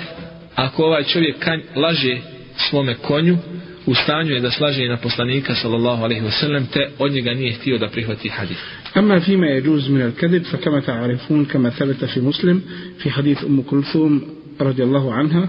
ako 0.54 0.84
ovaj 0.84 1.04
čovjek 1.04 1.38
kanj, 1.38 1.60
laže 1.76 2.18
svome 2.56 2.94
konju 2.94 3.38
u 3.86 3.94
stanju 3.94 4.34
je 4.34 4.40
da 4.40 4.50
slaže 4.50 4.84
i 4.84 4.88
na 4.88 4.96
poslanika 4.96 5.54
sallallahu 5.54 6.04
alaihi 6.04 6.22
wasallam 6.22 6.62
te 6.72 6.90
od 6.98 7.12
njega 7.12 7.34
nije 7.34 7.52
htio 7.52 7.78
da 7.78 7.88
prihvati 7.88 8.28
hadis 8.28 8.58
أما 8.96 9.18
فيما 9.18 9.46
يجوز 9.46 9.90
من 9.90 10.02
الكذب 10.02 10.42
فكما 10.42 10.80
تعرفون 10.80 11.44
كما 11.44 11.70
ثبت 11.70 12.04
في 12.04 12.20
مسلم 12.20 12.62
في 12.98 13.10
حديث 13.10 13.44
أم 13.44 13.62
كلثوم 13.62 14.22
رضي 14.60 14.82
الله 14.82 15.14
عنها 15.14 15.48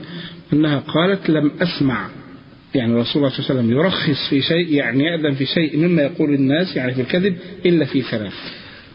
أنها 0.54 0.80
قالت 0.80 1.30
لم 1.30 1.52
أسمع 1.62 2.10
يعني 2.76 2.94
رسول 2.94 3.24
الله 3.24 3.36
صلى 3.36 3.40
الله 3.40 3.52
عليه 3.52 3.60
وسلم 3.60 3.72
يرخص 3.72 4.30
في 4.30 4.42
شيء 4.42 4.74
يعني 4.74 5.04
يأذن 5.04 5.34
في 5.34 5.46
شيء 5.46 5.78
مما 5.78 6.02
يقول 6.02 6.34
الناس 6.34 6.76
يعني 6.76 6.94
في 6.94 7.02
الكذب 7.02 7.38
إلا 7.66 7.86
في 7.86 8.02
ثلاث 8.02 8.34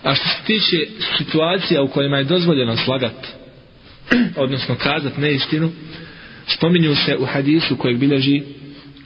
A 0.04 0.14
što 0.14 0.28
se 0.28 0.46
tiče 0.46 0.86
situacija 1.18 1.82
u 1.82 1.88
kojima 1.88 2.18
je 2.18 2.24
dozvoljeno 2.24 2.76
slagat, 2.76 3.26
odnosno 4.36 4.74
kazat 4.74 5.18
neistinu, 5.18 5.70
spominju 6.46 6.94
se 6.94 7.16
u 7.16 7.24
hadisu 7.24 7.76
kojeg 7.76 7.98
bilježi 7.98 8.42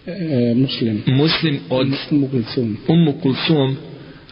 آه، 0.09 0.55
مسلم 0.55 1.03
muslim 1.07 1.61
od 1.71 1.87
أم 2.13 2.29
كلثوم 2.33 2.77
Ummu 2.89 3.13
Kulsum 3.23 3.77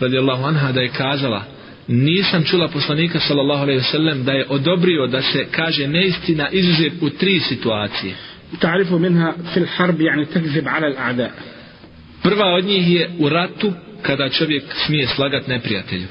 radijallahu 0.00 0.44
anha 0.44 0.72
da 0.72 0.80
je 0.80 0.88
kazala 0.88 1.44
nisam 1.88 2.44
čula 2.44 2.68
poslanika 2.68 3.20
sallallahu 3.20 3.62
alaihi 3.62 3.80
wasallam 3.80 4.24
da 4.24 4.32
je 4.32 4.46
odobrio 4.48 5.06
da 5.06 5.22
se 5.22 5.46
kaže 5.50 5.88
neistina 5.88 6.48
izuzev 6.48 6.92
u 7.00 7.10
tri 7.10 7.40
situacije. 7.40 8.14
تعرف 8.60 8.92
منها 8.92 9.34
في 9.54 9.60
الحرب 9.60 10.00
يعني 10.00 10.24
تكذب 10.24 10.68
على 10.68 10.86
الأعداء 10.86 11.30
Prva 12.22 12.46
od 12.58 12.64
njih 12.64 12.92
je 12.92 13.10
u 13.18 13.28
ratu 13.28 13.72
kada 14.02 14.28
čovjek 14.28 14.62
smije 14.86 15.06
slagat 15.06 15.46
neprijatelju. 15.46 16.06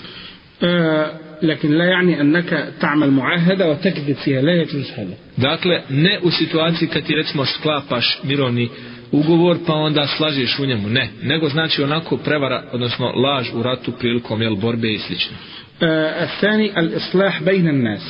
آه، 0.63 1.11
لكن 1.41 1.71
لا 1.71 1.85
يعني 1.85 2.21
أنك 2.21 2.73
تعمل 2.81 3.11
معاهدة 3.11 3.69
وتكذب 3.69 4.15
فيها 4.15 4.41
لا 4.41 4.61
يجوز 4.61 4.91
هذا 4.91 5.15
Dakle, 5.37 5.81
ne 5.89 6.19
u 6.23 6.31
situaciji 6.31 6.87
kad 6.87 7.03
ti 7.03 7.15
recimo 7.15 7.45
sklapaš 7.45 8.19
mirovni 8.23 8.69
ugovor 9.11 9.57
pa 9.67 9.73
onda 9.73 10.07
slažeš 10.07 10.59
u 10.59 10.65
njemu, 10.65 10.89
ne. 10.89 11.09
Nego 11.23 11.49
znači 11.49 11.83
onako 11.83 12.17
prevara, 12.17 12.63
odnosno 12.71 13.05
laž 13.05 13.47
u 13.53 13.63
ratu 13.63 13.91
prilikom 13.91 14.41
jel, 14.41 14.55
borbe 14.55 14.93
i 14.93 14.97
slično. 14.97 15.37
آه، 15.81 16.23
الثاني 16.23 16.79
الإصلاح 16.79 17.43
بين 17.43 17.67
الناس 17.67 18.01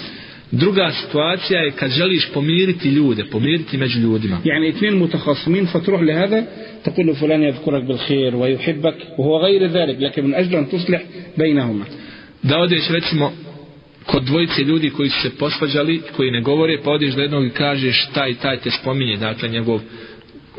Druga 0.52 0.92
situacija 0.92 1.60
je 1.60 1.72
kad 1.72 1.92
želiš 1.92 2.30
pomiriti 2.34 2.90
ljude, 2.90 3.26
pomiriti 3.32 3.78
među 3.78 4.00
ljudima. 4.00 4.38
يعني 4.46 4.70
اثنين 4.70 4.94
متخاصمين 4.94 5.66
فتروح 5.66 6.02
لهذا 6.02 6.48
تقول 6.84 7.08
له 7.08 7.14
فلان 7.14 7.44
يذكرك 7.44 7.84
بالخير 7.84 8.36
ويحبك 8.36 8.96
وهو 9.18 9.38
غير 9.38 9.68
ذلك 9.68 9.98
لكن 10.00 10.26
من 10.26 10.34
أجل 10.36 10.56
أن 10.56 10.70
تصلح 10.70 11.02
بينهما 11.38 11.86
Da 12.44 12.58
odeš 12.58 12.90
recimo 12.90 13.32
kod 14.06 14.24
dvojice 14.24 14.62
ljudi 14.62 14.90
koji 14.90 15.10
su 15.10 15.22
se 15.22 15.30
posvađali, 15.40 16.02
koji 16.16 16.32
ne 16.32 16.42
govore, 16.42 16.82
pa 16.84 16.92
odeš 16.92 17.14
do 17.14 17.22
jednog 17.22 17.46
i 17.46 17.50
kažeš 17.50 18.08
taj, 18.14 18.34
taj 18.34 18.58
te 18.60 18.72
spominje, 18.72 19.18
dakle 19.18 19.50
njegov 19.50 19.80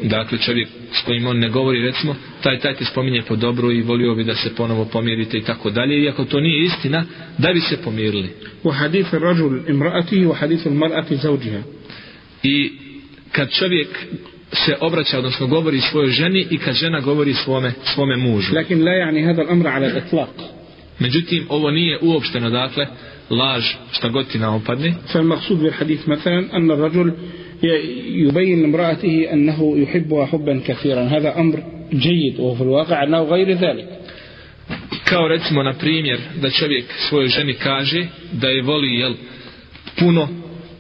dakle 0.02 0.38
čovjek 0.38 0.68
s 0.92 1.06
kojim 1.06 1.28
on 1.28 1.40
ne 1.40 1.50
govori 1.50 1.82
recimo 1.82 2.16
taj 2.44 2.60
taj 2.60 2.76
te 2.76 2.86
spominje 2.86 3.22
po 3.28 3.36
dobru 3.36 3.72
i 3.72 3.82
volio 3.82 4.16
bi 4.16 4.24
da 4.24 4.36
se 4.36 4.56
ponovo 4.56 4.86
pomirite 4.86 5.38
i 5.38 5.44
tako 5.44 5.70
dalje 5.70 6.04
i 6.04 6.10
ako 6.10 6.26
to 6.26 6.40
nije 6.40 6.64
istina 6.66 7.06
da 7.38 7.54
bi 7.54 7.60
se 7.60 7.78
pomirili. 7.78 8.30
U 8.64 8.72
hadithu 8.72 9.20
rajul 9.20 9.60
imraati 9.68 10.26
u 10.26 10.34
hadithu 10.34 10.70
marati 10.70 11.16
zauđiha 11.16 11.60
i 12.44 12.72
kad 13.32 13.52
čovjek 13.52 13.88
se 14.54 14.76
obraća 14.80 15.18
odnosno 15.18 15.48
govori 15.48 15.82
svojoj 15.82 16.12
ženi 16.12 16.48
i 16.50 16.58
kad 16.58 16.76
žena 16.76 17.00
govori 17.00 17.34
svome 17.34 17.74
svome 17.84 18.18
mužu. 18.18 18.56
Lakin 18.56 18.84
la 18.84 18.92
ja'ni 18.92 19.26
hada 19.26 19.44
l'amra 19.44 19.76
ala 19.76 19.88
etlaq 19.88 20.44
međutim 21.00 21.46
ovo 21.50 21.72
nije 21.72 22.00
uopšteno 22.02 22.50
dakle 22.50 22.88
laž 23.30 23.64
šta 23.92 24.10
god 24.10 24.28
ti 24.28 24.40
naopadne. 24.40 24.94
Fel 25.12 25.24
maksud 25.24 25.60
bi 25.60 25.72
hadith 25.72 26.10
an 26.10 26.50
anna 26.52 26.76
rajul 26.76 27.12
يبين 28.12 28.62
لامرأته 28.62 29.33
أنه 29.33 29.79
يحبها 29.79 30.27
حبا 30.27 30.61
كثيرا 30.67 31.01
هذا 31.01 31.41
أمر 31.41 31.62
جيد 31.93 32.41
وفي 32.41 32.62
الواقع 32.62 33.05
أنه 33.05 33.23
غير 33.23 33.53
ذلك 33.53 33.88
Kao 35.05 35.29
recimo, 35.29 35.62
na 35.62 35.73
primjer, 35.73 36.19
da 36.43 36.51
čovjek 36.51 36.85
svojoj 37.09 37.29
ženi 37.29 37.55
kaže 37.55 38.07
da 38.33 38.49
je 38.49 38.62
voli, 38.62 38.95
jel, 38.95 39.14
puno, 39.99 40.29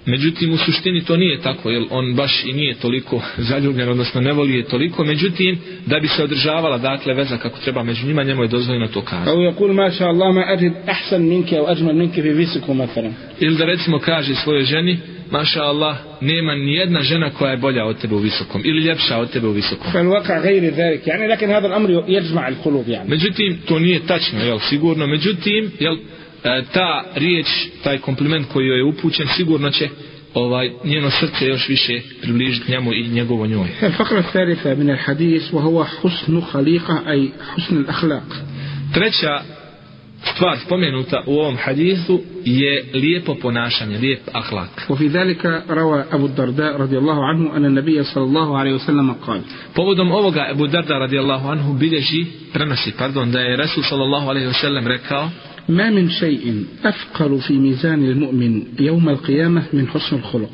međutim, 0.06 0.52
u 0.52 0.56
suštini 0.56 1.04
to 1.04 1.16
nije 1.16 1.40
tako, 1.40 1.70
jel, 1.70 1.86
on 1.90 2.14
baš 2.14 2.44
i 2.44 2.52
nije 2.52 2.74
toliko 2.74 3.22
zaljubljen, 3.38 3.88
odnosno 3.88 4.20
ne 4.20 4.32
voli 4.32 4.54
je 4.54 4.64
toliko, 4.64 5.04
međutim, 5.04 5.58
da 5.86 6.00
bi 6.00 6.08
se 6.08 6.24
održavala, 6.24 6.78
dakle, 6.78 7.14
veza 7.14 7.36
kako 7.36 7.58
treba 7.60 7.82
među 7.82 8.06
njima, 8.06 8.22
njemu 8.22 8.42
je 8.42 8.48
dozvoljeno 8.48 8.86
to 8.86 9.02
kazati. 9.02 9.30
أو 9.30 9.52
يقول 9.52 9.72
ما 9.74 9.90
شاء 9.90 10.10
الله 10.10 10.32
ما 10.32 10.52
أجد 10.52 10.72
أحسن 10.88 11.22
منك 11.22 11.54
أو 11.54 11.66
أجمل 11.72 11.96
منك 11.96 12.12
في 12.12 12.34
فيسكو 12.34 12.74
مثلا 12.74 13.12
Ili 13.40 13.56
da 13.56 13.64
recimo 13.64 13.98
kaže 13.98 14.34
svojoj 14.34 14.64
ženi, 14.64 14.98
maša 15.33 15.61
Allah, 15.61 15.97
nema 16.21 16.55
nijedna 16.55 17.01
žena 17.01 17.29
koja 17.29 17.51
je 17.51 17.57
bolja 17.57 17.85
od 17.85 18.01
tebe 18.01 18.15
u 18.15 18.17
visokom 18.17 18.61
ili 18.65 18.81
ljepša 18.81 19.17
od 19.17 19.31
tebe 19.31 19.47
u 19.47 19.51
visokom. 19.51 19.91
Fan 19.91 20.07
waqa 20.07 20.41
ghayr 20.43 20.75
dhalik, 20.75 21.07
yani 21.07 21.27
lakin 21.27 21.49
hada 21.49 21.67
al-amr 21.67 21.89
yajma 22.07 22.41
al-qulub 22.49 22.87
yani. 22.87 23.09
Međutim 23.09 23.57
to 23.65 23.79
nije 23.79 23.99
tačno, 24.07 24.39
jel 24.39 24.59
sigurno, 24.59 25.07
međutim 25.07 25.71
jel 25.79 25.93
e, 25.93 26.63
ta 26.73 27.05
riječ, 27.15 27.47
taj 27.83 27.97
kompliment 27.97 28.47
koji 28.53 28.67
joj 28.67 28.77
je 28.77 28.83
upućen 28.83 29.27
sigurno 29.37 29.69
će 29.69 29.89
ovaj 30.33 30.69
njeno 30.83 31.09
srce 31.09 31.47
još 31.47 31.69
više 31.69 32.01
približiti 32.21 32.71
njemu 32.71 32.93
i 32.93 33.07
njegovo 33.07 33.47
njoj. 33.47 33.67
Fakra 33.97 34.23
sarifa 34.33 34.75
min 34.75 34.89
al-hadis 34.89 35.51
wa 35.51 35.61
huwa 35.61 35.85
husnu 36.01 36.41
khaliqa 36.53 36.97
ay 37.05 37.29
husn 37.55 37.75
al-akhlaq. 37.75 38.29
Treća 38.93 39.41
stvar 40.34 40.58
spomenuta 40.66 41.22
u 41.26 41.32
ovom 41.32 41.56
hadisu 41.56 42.20
je 42.44 42.84
lijepo 42.94 43.34
ponašanje, 43.34 43.98
lijep 43.98 44.20
ahlak. 44.32 44.86
وفي 44.88 45.08
ذلك 45.08 45.62
روى 45.70 46.04
أبو 46.12 46.26
الدرداء 46.26 46.76
رضي 46.76 46.98
الله 46.98 47.24
عنه 47.24 47.56
أن 47.56 47.64
النبي 47.64 48.02
صلى 48.04 48.24
الله 48.24 48.58
عليه 48.58 48.72
وسلم 48.74 49.12
قال 49.26 49.40
Povodom 49.74 50.12
ovoga 50.12 50.48
Ebu 50.50 50.66
Darda 50.66 50.98
radijallahu 50.98 51.48
anhu 51.48 51.72
bilježi, 51.72 52.26
prenosi, 52.52 52.92
pardon, 52.98 53.30
da 53.32 53.40
je 53.40 53.56
Resul 53.56 53.82
sallallahu 53.82 54.28
alaihi 54.30 54.46
wasallam 54.46 54.86
rekao 54.86 55.30
ما 55.68 55.90
من 55.90 56.10
شيء 56.10 56.64
أثقل 56.84 57.40
في 57.40 57.52
ميزان 57.52 58.04
المؤمن 58.04 58.62
يوم 58.80 59.08
القيامة 59.08 59.62
من 59.72 59.88
حسن 59.88 60.16
الخلق 60.16 60.50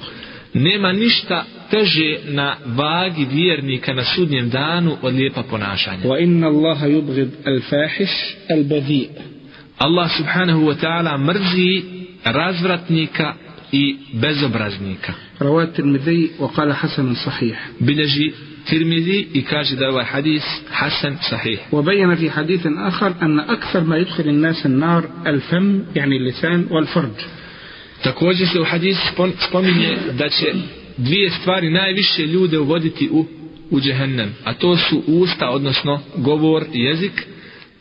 nema 0.54 0.92
ništa 0.92 1.44
teže 1.70 2.18
na 2.28 2.57
vagi 2.66 3.26
vjernika 3.33 3.94
na 3.94 4.04
sudnjem 4.04 4.50
danu 4.50 4.96
od 5.02 5.14
lijepa 5.14 5.42
ponašanja. 5.42 6.04
وإن 6.04 6.44
الله 6.44 6.87
يبغض 6.87 7.30
الفاحش 7.46 8.37
البذيء 8.50 9.09
Allah 9.78 10.09
subhanahu 10.16 10.66
wa 10.66 10.74
ta'ala 10.80 11.18
mrzi 11.18 11.83
razvratnika 12.24 13.35
i 13.72 13.96
bezobraznika. 14.12 15.12
رواه 15.40 15.62
الترمذي 15.64 16.30
وقال 16.38 16.72
حسن 16.74 17.14
صحيح 17.14 17.57
Bilježi 17.80 18.33
Tirmizi 18.68 19.26
i 19.35 19.42
kaže 19.42 19.76
da 19.76 19.85
je 19.85 19.90
ovaj 19.90 20.04
hadis 20.04 20.42
Hasan 20.70 21.16
sahih. 21.30 21.59
وبين 21.72 22.14
في 22.14 22.30
حديث 22.30 22.66
آخر 22.66 23.12
أن 23.22 23.40
أكثر 23.40 23.85
ما 23.85 23.96
يدخل 23.96 24.28
الناس 24.28 24.66
النار 24.66 25.04
الفم 25.26 25.83
يعني 25.96 26.16
اللسان 26.16 26.66
والفرج 26.70 27.16
Također 28.04 28.48
se 28.48 28.61
u 28.61 28.64
hadisu 28.64 29.00
spon- 29.16 29.33
spominje 29.48 29.96
da 30.18 30.28
će 30.28 30.54
dvije 30.98 31.30
stvari 31.30 31.70
najviše 31.70 32.26
ljude 32.26 32.59
uvoditi 32.59 33.09
u, 33.12 33.26
u 33.70 33.80
džehennem, 33.80 34.35
a 34.44 34.54
to 34.54 34.76
su 34.76 35.02
usta, 35.07 35.48
odnosno 35.50 36.00
govor, 36.16 36.64
jezik 36.72 37.26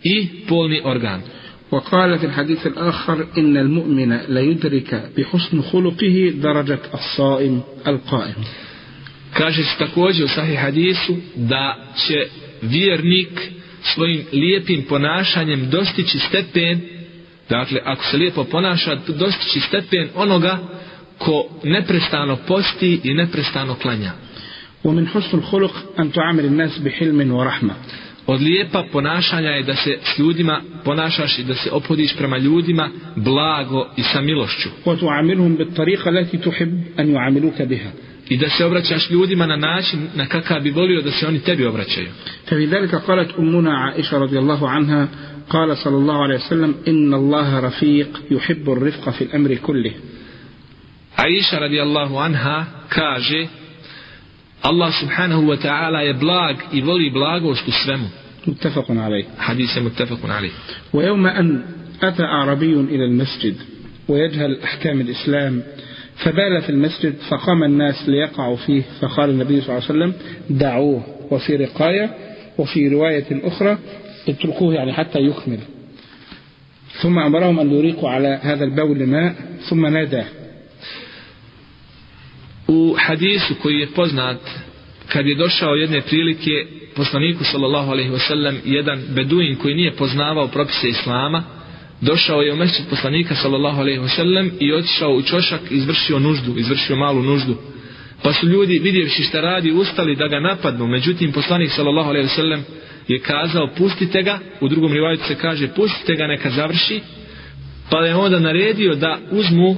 i 0.04 0.28
polni 0.48 0.82
organ. 0.84 1.22
وقال 1.72 2.20
في 2.20 2.26
الحديث 2.26 2.68
الآخر 2.68 3.28
إن 3.38 3.58
المؤمن 3.58 4.18
ليدرك 4.30 5.10
بحسن 5.18 5.62
خلقه 5.62 6.34
درجة 6.36 6.80
الصائم 6.94 7.62
القائم 7.88 8.44
Kaže 9.34 9.64
se 9.64 9.78
također 9.80 10.26
u 10.26 10.28
sahih 10.28 10.60
hadisu 10.60 11.16
da 11.36 11.76
će 12.08 12.28
vjernik 12.62 13.52
svojim 13.84 14.24
lijepim 14.34 14.84
ponašanjem 14.90 15.70
dostići 15.70 16.20
stepen, 16.20 16.82
dakle 17.50 17.80
ako 17.86 18.04
se 18.04 18.18
lijepo 18.18 18.44
ponaša, 18.44 18.96
dostići 19.08 19.60
stepen 19.60 20.10
onoga 20.16 20.60
ko 21.18 21.46
neprestano 21.64 22.36
posti 22.48 23.00
i 23.04 23.14
neprestano 23.14 23.76
klanja. 23.76 24.12
ومن 24.84 25.08
حسن 25.08 25.38
الخلق 25.38 26.00
أن 26.00 26.12
تعامل 26.12 26.46
الناس 26.46 26.78
بحلم 26.80 27.32
ورحمة 27.32 27.74
Od 28.28 28.42
lijepa 28.42 28.84
ponašanja 28.92 29.50
je 29.50 29.64
da 29.64 29.76
se 29.76 29.98
s 30.04 30.20
ljudima 30.20 30.62
ponašaš 30.86 31.40
i 31.40 31.44
da 31.44 31.54
se 31.54 31.72
opodiš 31.72 32.16
prema 32.18 32.38
ljudima 32.38 32.90
blago 33.16 33.88
i 33.98 34.04
sa 34.04 34.22
milošću. 34.22 34.70
وتعاملهم 34.86 35.56
بالطريقة 35.56 36.10
التي 36.10 36.38
تحب 36.38 36.84
أن 37.00 37.12
يعاملوك 37.12 37.62
بها 37.62 37.92
I 38.30 38.38
da 38.38 38.50
se 38.50 38.66
obraćaš 38.66 39.10
ljudima 39.10 39.46
na 39.46 39.56
način 39.56 40.08
na 40.16 40.26
kakav 40.26 40.62
bi 40.62 40.72
volio 40.72 41.02
da 41.02 41.12
se 41.12 41.28
oni 41.28 41.40
tebi 41.40 41.66
obraćaju. 41.66 42.08
ففي 42.46 42.66
ذلك 42.66 42.96
قالت 42.96 43.30
أمنا 43.40 43.78
عائشة 43.78 44.18
رضي 44.18 44.40
الله 44.40 44.70
عنها 44.70 45.08
قال 45.50 45.78
صلى 45.78 45.98
الله 45.98 46.24
عليه 46.24 46.36
وسلم 46.36 46.76
إن 46.88 47.14
الله 47.14 47.60
رفيق 47.60 48.22
يحب 48.32 48.70
الرفق 48.70 49.10
في 49.10 49.24
الأمر 49.24 49.56
كله 49.56 49.94
Aisha 51.18 51.60
radijallahu 51.60 52.20
anha 52.20 52.66
kaže 52.90 53.48
Allah 54.63 54.93
subhanahu 55.01 55.49
wa 55.49 55.57
ta'ala 55.57 56.03
je 56.03 56.13
blag 56.15 56.57
i 56.73 56.81
voli 56.81 57.11
blagost 57.11 57.69
u 57.69 57.73
svemu. 57.73 58.09
متفق 58.47 58.91
عليه 58.91 59.25
Hadis 59.39 59.75
je 59.75 59.81
muttafaqun 59.81 60.31
alih. 60.31 60.51
ويوم 60.93 61.27
أن 61.27 61.63
أتى 62.03 62.23
أعربي 62.23 62.73
إلى 62.73 63.05
المسجد 63.05 63.57
ويجهل 64.09 64.61
أحكام 64.65 65.01
الإسلام 65.01 65.63
فبال 66.17 66.63
في 66.63 66.71
المسجد 66.71 67.15
فقام 67.29 67.65
الناس 67.65 68.09
ليقعوا 68.09 68.57
فيه 68.57 68.83
فقال 69.01 69.31
النبي 69.31 69.61
صلى 69.61 69.69
الله 69.77 69.89
عليه 69.89 69.93
وسلم 69.95 70.13
دعوه 70.51 71.03
وفي 71.31 71.57
رقاية 71.57 72.11
وفي 72.59 72.89
رواية 72.89 73.27
أخرى 73.31 73.79
اتركوه 74.29 74.75
يعني 74.75 74.93
حتى 74.93 75.19
يكمل 75.19 75.59
ثم 77.03 77.19
أمرهم 77.19 77.61
أن 77.61 77.73
يريقوا 77.73 78.11
على 78.11 78.39
هذا 78.43 78.65
البول 78.65 79.07
ماء 79.07 79.35
ثم 79.71 79.87
ناداه 79.87 80.25
U 82.69 82.97
hadisu 82.99 83.55
koji 83.63 83.75
je 83.79 83.91
poznat 83.91 84.41
kad 85.09 85.27
je 85.27 85.35
došao 85.35 85.75
jedne 85.75 86.01
prilike 86.01 86.67
poslaniku 86.97 87.45
sallallahu 87.45 87.91
alaihi 87.91 88.11
wasallam 88.11 88.55
jedan 88.65 89.03
beduin 89.15 89.57
koji 89.57 89.75
nije 89.75 89.97
poznavao 89.97 90.49
propise 90.49 90.89
islama 90.89 91.43
došao 92.01 92.41
je 92.41 92.53
u 92.53 92.57
mešćid 92.57 92.85
poslanika 92.91 93.35
sallallahu 93.35 93.81
alaihi 93.81 94.01
wasallam 94.01 94.51
i 94.61 94.73
otišao 94.73 95.11
u 95.11 95.23
čošak 95.23 95.61
i 95.71 95.75
izvršio 95.75 96.19
nuždu, 96.19 96.55
izvršio 96.57 96.97
malu 96.97 97.23
nuždu. 97.23 97.57
Pa 98.23 98.33
su 98.33 98.47
ljudi 98.47 98.79
vidjevši 98.79 99.23
šta 99.23 99.41
radi 99.41 99.73
ustali 99.73 100.17
da 100.17 100.29
ga 100.29 100.41
napadnu. 100.41 100.87
Međutim 100.87 101.33
poslanik 101.33 101.71
sallallahu 101.71 102.09
alaihi 102.09 102.29
wasallam 102.29 102.61
je 103.09 103.19
kazao 103.19 103.69
pustite 103.79 104.23
ga. 104.23 104.39
U 104.61 104.69
drugom 104.69 104.93
rivajtu 104.93 105.25
se 105.27 105.35
kaže 105.35 105.69
pustite 105.69 106.15
ga 106.15 106.27
neka 106.27 106.51
završi. 106.51 107.01
Pa 107.91 108.07
je 108.07 108.17
onda 108.17 108.39
naredio 108.39 108.95
da 108.95 109.19
uzmu 109.31 109.77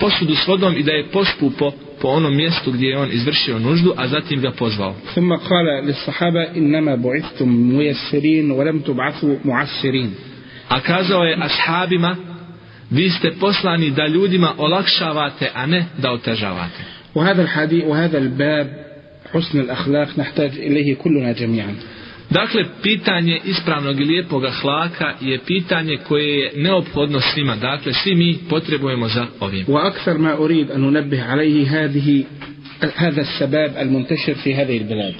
posudu 0.00 0.34
s 0.34 0.46
vodom 0.46 0.76
i 0.76 0.82
da 0.82 0.92
je 0.92 1.08
pospu 1.08 1.50
po, 1.50 1.72
po 2.00 2.08
onom 2.08 2.36
mjestu 2.36 2.72
gdje 2.72 2.88
je 2.88 2.98
on 2.98 3.08
izvršio 3.12 3.58
nuždu, 3.58 3.92
a 3.96 4.08
zatim 4.08 4.40
ga 4.40 4.50
pozvao. 4.50 4.94
ثم 5.14 5.32
قال 5.32 5.86
للصحابة 5.86 6.56
إنما 6.56 6.94
بعثتم 6.94 7.48
ميسرين 7.48 8.50
ولم 8.50 8.78
تبعثوا 8.80 9.36
معسرين 9.44 10.10
A 10.68 10.80
kazao 10.80 11.24
je 11.24 11.38
ashabima, 11.40 12.16
vi 12.90 13.10
ste 13.10 13.32
poslani 13.40 13.90
da 13.90 14.06
ljudima 14.06 14.54
olakšavate, 14.58 15.50
a 15.54 15.66
ne 15.66 15.86
da 15.98 16.12
otežavate. 16.12 16.82
وهذا 17.14 17.42
الحديث 17.42 17.84
وهذا 17.84 18.18
الباب 18.18 18.66
حسن 19.32 19.60
الأخلاق 19.60 20.18
نحتاج 20.18 20.50
إليه 20.58 20.94
كلنا 20.94 21.32
جميعا 21.32 21.74
Dakle, 22.30 22.64
pitanje 22.82 23.40
ispravnog 23.44 24.00
i 24.00 24.04
lijepog 24.04 24.44
hlaka 24.60 25.14
je 25.20 25.38
pitanje 25.46 25.96
koje 25.96 26.38
je 26.38 26.52
neophodno 26.56 27.20
svima. 27.20 27.56
Dakle, 27.56 27.92
svi 27.92 28.14
mi 28.14 28.38
potrebujemo 28.50 29.08
za 29.08 29.26
ovim. 29.40 29.64
وأكثر 29.68 30.18
ما 30.18 30.44
أريد 30.44 30.70
أن 30.70 30.80
ننبه 30.80 31.22
عليه 31.22 31.84
هذه 31.84 32.24
هذا 32.96 33.20
السباب 33.20 33.76
المنتشر 33.76 34.34
في 34.34 34.54
هذه 34.54 34.76
البلاد 34.78 35.14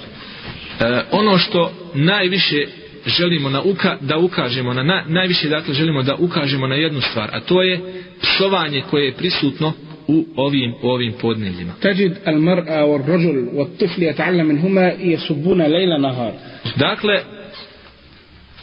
E, 0.80 1.02
ono 1.10 1.38
što 1.38 1.72
najviše 1.94 2.66
želimo 3.06 3.50
na 3.50 3.62
uka, 3.62 3.98
da 4.00 4.18
ukažemo 4.18 4.74
na, 4.74 4.82
na 4.82 5.04
najviše 5.08 5.48
dakle 5.48 5.74
želimo 5.74 6.02
da 6.02 6.14
ukažemo 6.14 6.66
na 6.66 6.74
jednu 6.74 7.00
stvar 7.00 7.30
a 7.32 7.40
to 7.40 7.62
je 7.62 7.80
psovanje 8.22 8.82
koje 8.90 9.04
je 9.04 9.14
prisutno 9.14 9.72
u 10.07 10.25
ovim 10.35 10.73
ovim 10.81 11.13
podneljima. 11.21 11.73
Tajid 11.81 12.13
al 12.25 12.39
mar'a 12.39 12.85
wal 12.85 13.03
rajul 13.07 13.37
wal 13.53 13.67
tifl 13.79 14.01
yata'allam 14.01 14.47
minhuma 14.47 14.81
yasubuna 14.81 15.67
layla 15.67 15.97
nahar. 16.01 16.31
Dakle 16.75 17.23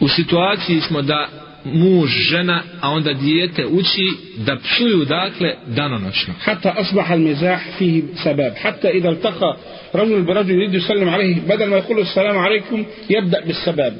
u 0.00 0.08
situaciji 0.08 0.80
smo 0.80 1.02
da 1.02 1.28
muž, 1.64 2.10
žena, 2.30 2.62
a 2.80 2.90
onda 2.90 3.12
dijete 3.12 3.66
uči 3.66 4.10
da 4.36 4.56
psuju 4.56 5.04
dakle 5.04 5.54
danonoćno. 5.66 6.34
Hatta 6.44 6.74
asbaha 6.78 7.14
al-mizah 7.14 7.60
fihi 7.78 8.04
sabab. 8.22 8.52
Hatta 8.62 8.90
idha 8.90 9.08
altaqa 9.08 9.56
rajul 9.92 10.22
bi 10.22 10.32
rajul 10.32 10.54
yuridu 10.54 10.80
sallam 10.80 11.08
alayhi 11.08 11.40
badal 11.48 11.68
ma 11.68 11.76
yaqulu 11.76 12.02
assalamu 12.02 12.40
alaykum 12.40 12.84
yabda 13.08 13.38
bis 13.46 13.64
sabab. 13.64 13.92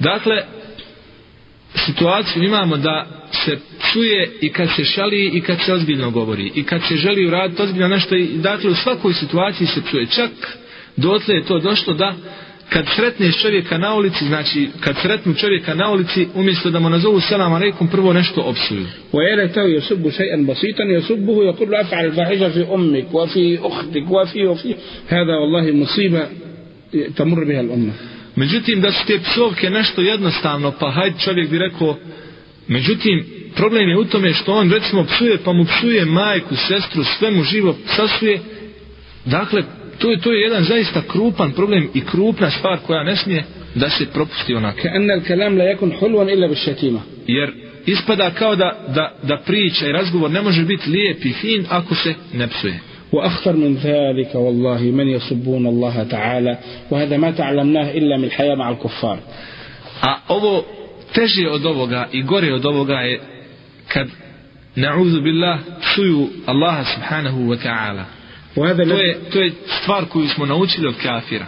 Dakle 0.00 0.44
situaciju 1.85 2.43
imamo 2.43 2.77
da 2.77 3.05
se 3.45 3.57
psuje 3.79 4.31
i 4.41 4.49
kad 4.49 4.69
se 4.75 4.83
šali 4.85 5.31
i 5.33 5.41
kad 5.41 5.57
se 5.65 5.73
ozbiljno 5.73 6.11
govori 6.11 6.51
i 6.55 6.63
kad 6.63 6.81
se 6.87 6.95
želi 6.95 7.27
uraditi 7.27 7.61
ozbiljno 7.61 7.87
nešto 7.87 8.15
i 8.15 8.27
dakle 8.27 8.69
u 8.69 8.75
svakoj 8.75 9.13
situaciji 9.13 9.67
se 9.67 9.81
psuje 9.81 10.05
čak 10.05 10.31
dotle 10.97 11.35
je 11.35 11.45
to 11.45 11.59
došlo 11.59 11.93
da 11.93 12.15
kad 12.69 12.85
sretneš 12.95 13.41
čovjeka 13.41 13.77
na 13.77 13.95
ulici 13.95 14.25
znači 14.25 14.69
kad 14.79 14.95
sretnu 15.01 15.33
čovjeka 15.33 15.73
na 15.73 15.91
ulici 15.91 16.27
umjesto 16.35 16.69
da 16.69 16.79
mu 16.79 16.89
nazovu 16.89 17.19
selam 17.19 17.53
aleikum 17.53 17.87
prvo 17.87 18.13
nešto 18.13 18.41
opsuju 18.41 18.85
ويا 19.13 19.35
ليته 19.35 19.63
يسب 19.63 20.09
شيئا 20.09 20.37
بسيطا 20.47 20.83
يسبه 20.83 21.43
يقول 21.43 21.71
له 21.71 21.81
افعل 21.81 22.05
الفاحشه 22.05 22.49
في 22.49 22.73
امك 22.73 23.13
وفي 23.13 23.59
اختك 23.63 24.11
وفي 24.11 24.47
وفي 24.47 24.75
هذا 25.07 25.33
والله 25.35 25.71
مصيبه 25.71 26.27
تمر 27.15 27.43
بها 27.43 27.61
الامه 27.61 27.93
Međutim, 28.38 28.80
da 28.80 28.92
su 28.92 29.06
te 29.06 29.18
psovke 29.18 29.70
nešto 29.70 30.02
jednostavno, 30.02 30.72
pa 30.80 30.90
hajde 30.90 31.16
čovjek 31.24 31.50
bi 31.50 31.58
rekao, 31.58 31.96
međutim, 32.68 33.24
problem 33.56 33.88
je 33.88 33.98
u 33.98 34.04
tome 34.04 34.34
što 34.34 34.52
on 34.52 34.72
recimo 34.72 35.04
psuje, 35.04 35.38
pa 35.44 35.52
mu 35.52 35.64
psuje 35.64 36.04
majku, 36.04 36.56
sestru, 36.56 37.04
sve 37.04 37.30
mu 37.30 37.42
živo 37.42 37.76
sasuje. 37.86 38.40
Dakle, 39.24 39.62
to 39.98 40.10
je, 40.10 40.20
to 40.20 40.32
je 40.32 40.40
jedan 40.40 40.64
zaista 40.64 41.02
krupan 41.02 41.52
problem 41.52 41.88
i 41.94 42.00
krupna 42.00 42.50
stvar 42.50 42.78
koja 42.86 43.02
ne 43.02 43.16
smije 43.16 43.44
da 43.74 43.90
se 43.90 44.06
propusti 44.12 44.54
onaka. 44.54 44.88
Jer 47.26 47.52
ispada 47.86 48.30
kao 48.30 48.56
da, 48.56 48.86
da, 48.94 49.18
da 49.22 49.42
priča 49.46 49.86
i 49.86 49.92
razgovor 49.92 50.30
ne 50.30 50.42
može 50.42 50.64
biti 50.64 50.90
lijep 50.90 51.24
i 51.24 51.32
fin 51.32 51.66
ako 51.68 51.94
se 51.94 52.14
ne 52.34 52.48
psuje. 52.48 52.80
وأخطر 53.13 53.53
من 53.55 53.75
ذلك 53.75 54.35
والله 54.35 54.81
من 54.81 55.07
يسبون 55.07 55.67
الله 55.67 56.03
تعالى 56.03 56.57
وهذا 56.91 57.17
ما 57.17 57.31
تعلمناه 57.31 57.91
إلا 57.91 58.17
من 58.17 58.23
الحياة 58.23 58.55
مع 58.55 58.69
الكفار 58.69 59.19
A 60.01 60.15
ovo 60.27 60.63
teže 61.13 61.49
od 61.49 61.65
ovoga 61.65 62.07
i 62.11 62.21
gore 62.23 62.53
od 62.53 62.65
ovoga 62.65 62.93
je 62.99 63.19
kad 63.87 64.07
na'udhu 64.75 65.21
billah 65.21 65.59
psuju 65.81 66.27
Allaha 66.45 66.83
subhanahu 66.83 67.39
wa 67.49 67.57
ta'ala. 67.63 68.03
وهذا 68.57 68.77
To 68.77 68.83
الذي- 68.83 69.07
je, 69.07 69.15
to 69.31 69.39
je 69.41 69.51
stvar 69.81 70.05
koju 70.05 70.27
smo 70.27 70.45
naučili 70.45 70.87
od 70.87 70.95
kafira. 71.03 71.45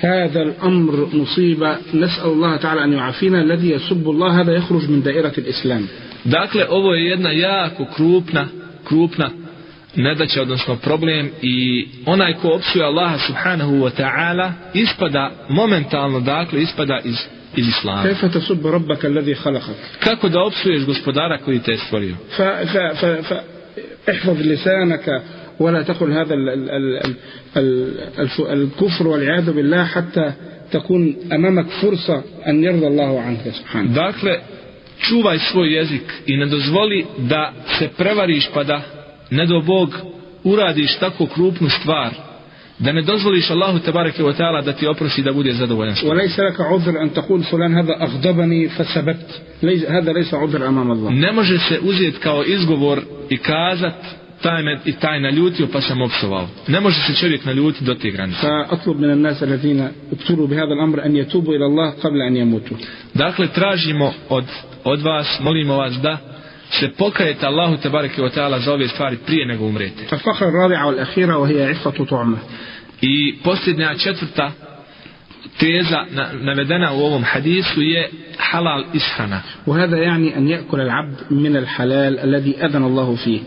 هذا 0.00 0.42
الأمر 0.42 1.08
مصيبة 1.12 1.76
نسأل 1.94 2.26
الله 2.26 2.56
تعالى 2.56 2.84
أن 2.84 2.92
يعافينا 2.92 3.40
الذي 3.42 3.70
يسب 3.70 4.10
الله 4.10 4.40
هذا 4.40 4.52
يخرج 4.56 4.90
من 4.90 5.02
دائرة 5.02 5.32
الإسلام 5.38 5.88
Dakle, 6.24 6.66
ovo 6.68 6.94
je 6.94 7.04
jedna 7.10 7.30
jako 7.32 7.84
krupna, 7.96 8.48
krupna 8.84 9.30
nedaća, 9.96 10.42
odnosno 10.42 10.76
problem 10.76 11.30
i 11.42 11.86
onaj 12.06 12.34
ko 12.34 12.48
opsuje 12.48 12.84
Allaha 12.84 13.18
subhanahu 13.18 13.72
wa 13.72 13.90
ta'ala 13.98 14.52
ispada 14.74 15.30
momentalno, 15.48 16.20
dakle, 16.20 16.62
ispada 16.62 17.00
iz, 17.04 17.16
iz 17.56 17.68
islama. 17.68 18.02
كيف 18.08 18.24
تسب 18.24 18.66
ربك 18.66 19.04
الذي 19.06 19.34
خلقك 19.34 19.76
Kako 20.00 20.28
da 20.28 20.42
opsuješ 20.42 20.84
gospodara 20.84 21.38
koji 21.38 21.58
te 21.58 21.70
je 21.72 21.78
stvorio? 21.78 22.14
ف 22.36 22.40
ف 22.42 22.76
ف 23.00 23.04
ف 23.28 23.32
احفظ 24.10 24.40
لسانك 24.40 25.22
ولا 25.60 25.82
تقل 25.82 26.12
هذا 26.12 26.34
ال 26.34 26.48
ال 26.48 26.70
ال 26.70 26.96
ال 27.06 27.16
ال 27.56 27.96
الف- 28.18 28.50
الكفر 28.50 29.06
والعياذ 29.08 29.52
بالله 29.52 29.84
حتى 29.84 30.32
تكون 30.72 31.16
أمامك 31.32 31.66
فرصة 31.82 32.22
أن 32.48 32.64
يرضى 32.64 32.86
الله 32.86 33.20
عنك 33.20 33.40
سبحانه 33.58 33.94
Dakle, 33.94 34.40
čuvaj 34.98 35.38
svoj 35.38 35.68
jezik 35.76 36.02
i 36.26 36.36
ne 36.36 36.46
dozvoli 36.46 37.06
da 37.18 37.52
se 37.78 37.88
prevariš 37.98 38.48
pa 38.54 38.64
da, 38.64 38.80
ne 39.30 39.46
do 39.46 39.60
Bog, 39.60 39.94
uradiš 40.44 40.98
tako 40.98 41.26
krupnu 41.26 41.68
stvar, 41.68 42.10
da 42.78 42.92
ne 42.92 43.02
dozvoliš 43.02 43.50
Allahu 43.50 43.78
tebareke 43.78 44.22
wa 44.22 44.36
ta'ala 44.36 44.62
da 44.62 44.72
ti 44.72 44.86
oprosti 44.86 45.22
da 45.22 45.32
bude 45.32 45.52
zadovoljan. 45.52 45.96
s 45.96 46.00
tobom. 46.00 46.16
وليس 46.16 46.38
لك 46.38 46.60
عذر 46.60 47.02
أن 47.02 47.12
تقول 47.12 47.42
فلان 47.42 47.74
هذا 47.74 48.02
أغضبني 48.02 48.68
فسببت 48.68 49.42
ليس 49.62 49.84
هذا 49.84 50.12
ليس 50.12 50.34
عذر 50.34 50.68
أمام 50.68 50.90
الله 50.92 51.10
Ne 51.10 51.32
može 51.32 51.58
se 51.58 51.80
uzeti 51.82 52.18
kao 52.18 52.44
izgovor 52.44 53.00
i 53.30 53.36
kazat 53.36 53.94
taj 54.42 54.62
me 54.62 54.78
i 54.84 54.92
taj 54.92 55.20
naljutio 55.20 55.66
pa 55.72 55.80
sam 55.80 56.02
opsovao. 56.02 56.48
Ne 56.68 56.80
može 56.80 57.00
se 57.00 57.14
čovjek 57.14 57.44
naljutiti 57.44 57.84
do 57.84 57.94
te 57.94 58.10
granice. 58.10 58.40
فأطلب 58.42 59.00
من 59.00 59.10
الناس 59.10 59.42
الذين 59.42 59.88
ابتلوا 60.12 60.46
بهذا 60.46 60.72
الأمر 60.78 61.04
أن 61.04 61.16
يتوبوا 61.16 61.54
إلى 61.54 61.66
الله 61.66 61.90
قبل 61.90 62.22
أن 62.22 62.36
يموتوا 62.36 62.76
Dakle, 63.14 63.46
tražimo 63.48 64.12
od, 64.28 64.44
od 64.84 65.02
vas, 65.02 65.40
molimo 65.40 65.76
vas 65.76 65.94
da 66.02 66.18
se 66.70 66.88
pokajete 66.88 67.46
Allahu 67.46 67.76
tebareke 67.76 68.22
wa 68.22 68.30
ta'ala 68.30 68.58
za 68.58 68.72
ove 68.72 68.88
stvari 68.88 69.16
prije 69.26 69.46
nego 69.46 69.64
umrete. 69.66 70.02
الفقرة 70.12 70.48
الرابعة 70.48 70.86
والأخيرة 70.86 71.36
وهي 71.38 71.64
عفة 71.64 72.04
طعمة 72.04 72.38
I 73.02 73.38
posljednja 73.44 73.94
četvrta 73.94 74.52
teza 75.58 76.06
na, 76.10 76.32
navedena 76.32 76.92
u 76.92 77.04
ovom 77.04 77.24
hadisu 77.24 77.80
je 77.80 78.10
halal 78.38 78.84
ishrana. 78.94 79.42
وهذا 79.66 79.96
يعني 79.96 80.36
أن 80.36 80.48
يأكل 80.48 80.80
العبد 80.80 81.16
من 81.30 81.56
الحلال 81.56 82.18
الذي 82.18 82.64
أذن 82.64 82.84
الله 82.84 83.14
فيه 83.16 83.40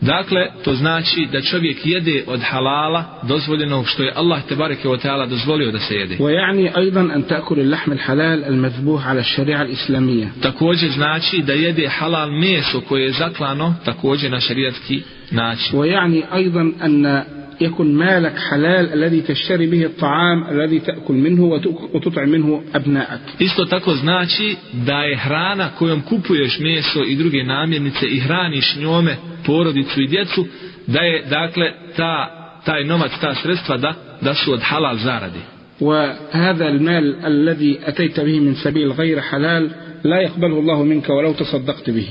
Dakle, 0.00 0.46
to 0.64 0.74
znači 0.74 1.28
da 1.32 1.40
čovjek 1.40 1.86
jede 1.86 2.24
od 2.26 2.40
halala 2.40 3.20
dozvoljenog 3.28 3.88
što 3.88 4.02
je 4.02 4.12
Allah 4.14 4.42
tebareke 4.48 4.88
wa 4.88 5.06
ta'ala 5.06 5.28
dozvolio 5.28 5.72
da 5.72 5.78
se 5.78 5.94
jede. 5.94 6.16
ويعني 6.18 6.76
أيضا 6.76 7.00
أن 7.00 7.26
تأكل 7.26 7.60
اللحم 7.60 7.92
الحلال 7.92 8.44
المذبوح 8.44 9.06
على 9.08 9.20
الشريعة 9.20 9.62
الإسلامية 9.62 10.28
Također 10.42 10.90
znači 10.90 11.42
da 11.42 11.52
jede 11.52 11.88
halal 11.88 12.30
meso 12.30 12.80
koje 12.80 13.04
je 13.04 13.12
zaklano 13.12 13.74
također 13.84 14.30
na 14.30 14.40
šarijatski 14.40 15.02
način. 15.30 15.76
ويعني 15.76 16.24
أيضا 16.34 16.72
أن 16.84 17.22
يكن 17.60 17.94
مالك 17.94 18.38
حلال 18.38 18.92
الذي 18.92 19.20
تشتري 19.20 19.66
به 19.66 19.84
الطعام 19.84 20.44
الذي 20.50 20.78
تأكل 20.78 21.14
منه 21.14 21.42
وتك- 21.44 21.94
وتطعم 21.94 22.28
منه 22.28 22.62
أبنائك 22.74 23.20
Isto 23.40 23.64
tako 23.64 23.94
znači 23.94 24.56
da 24.72 25.02
je 25.02 25.16
hrana 25.16 25.68
kojom 25.78 26.00
kupuješ 26.02 26.58
meso 26.60 27.02
i 27.06 27.16
druge 27.16 27.44
namirnice 27.44 28.06
i 28.06 28.18
hraniš 28.20 28.76
njome 28.76 29.16
porodicu 29.46 30.00
i 30.02 30.08
djecu, 30.08 30.46
da 30.86 31.00
je 31.00 31.22
dakle 31.30 31.66
ta, 31.96 32.30
taj 32.64 32.84
novac, 32.84 33.12
ta 33.20 33.34
sredstva 33.34 33.76
da, 33.76 33.94
da 34.22 34.34
su 34.34 34.52
od 34.52 34.60
halal 34.62 34.96
zaradi. 34.96 35.38
وهذا 35.80 36.68
المال 36.68 37.24
الذي 37.26 37.78
أتيت 37.84 38.20
به 38.20 38.40
من 38.40 38.54
سبيل 38.54 38.92
غير 38.92 39.20
حلال 39.20 39.70
لا 40.04 40.20
يقبله 40.20 40.58
الله 40.58 40.82
منك 40.84 41.08
ولو 41.10 41.32
تصدقت 41.32 41.90
به 41.90 42.08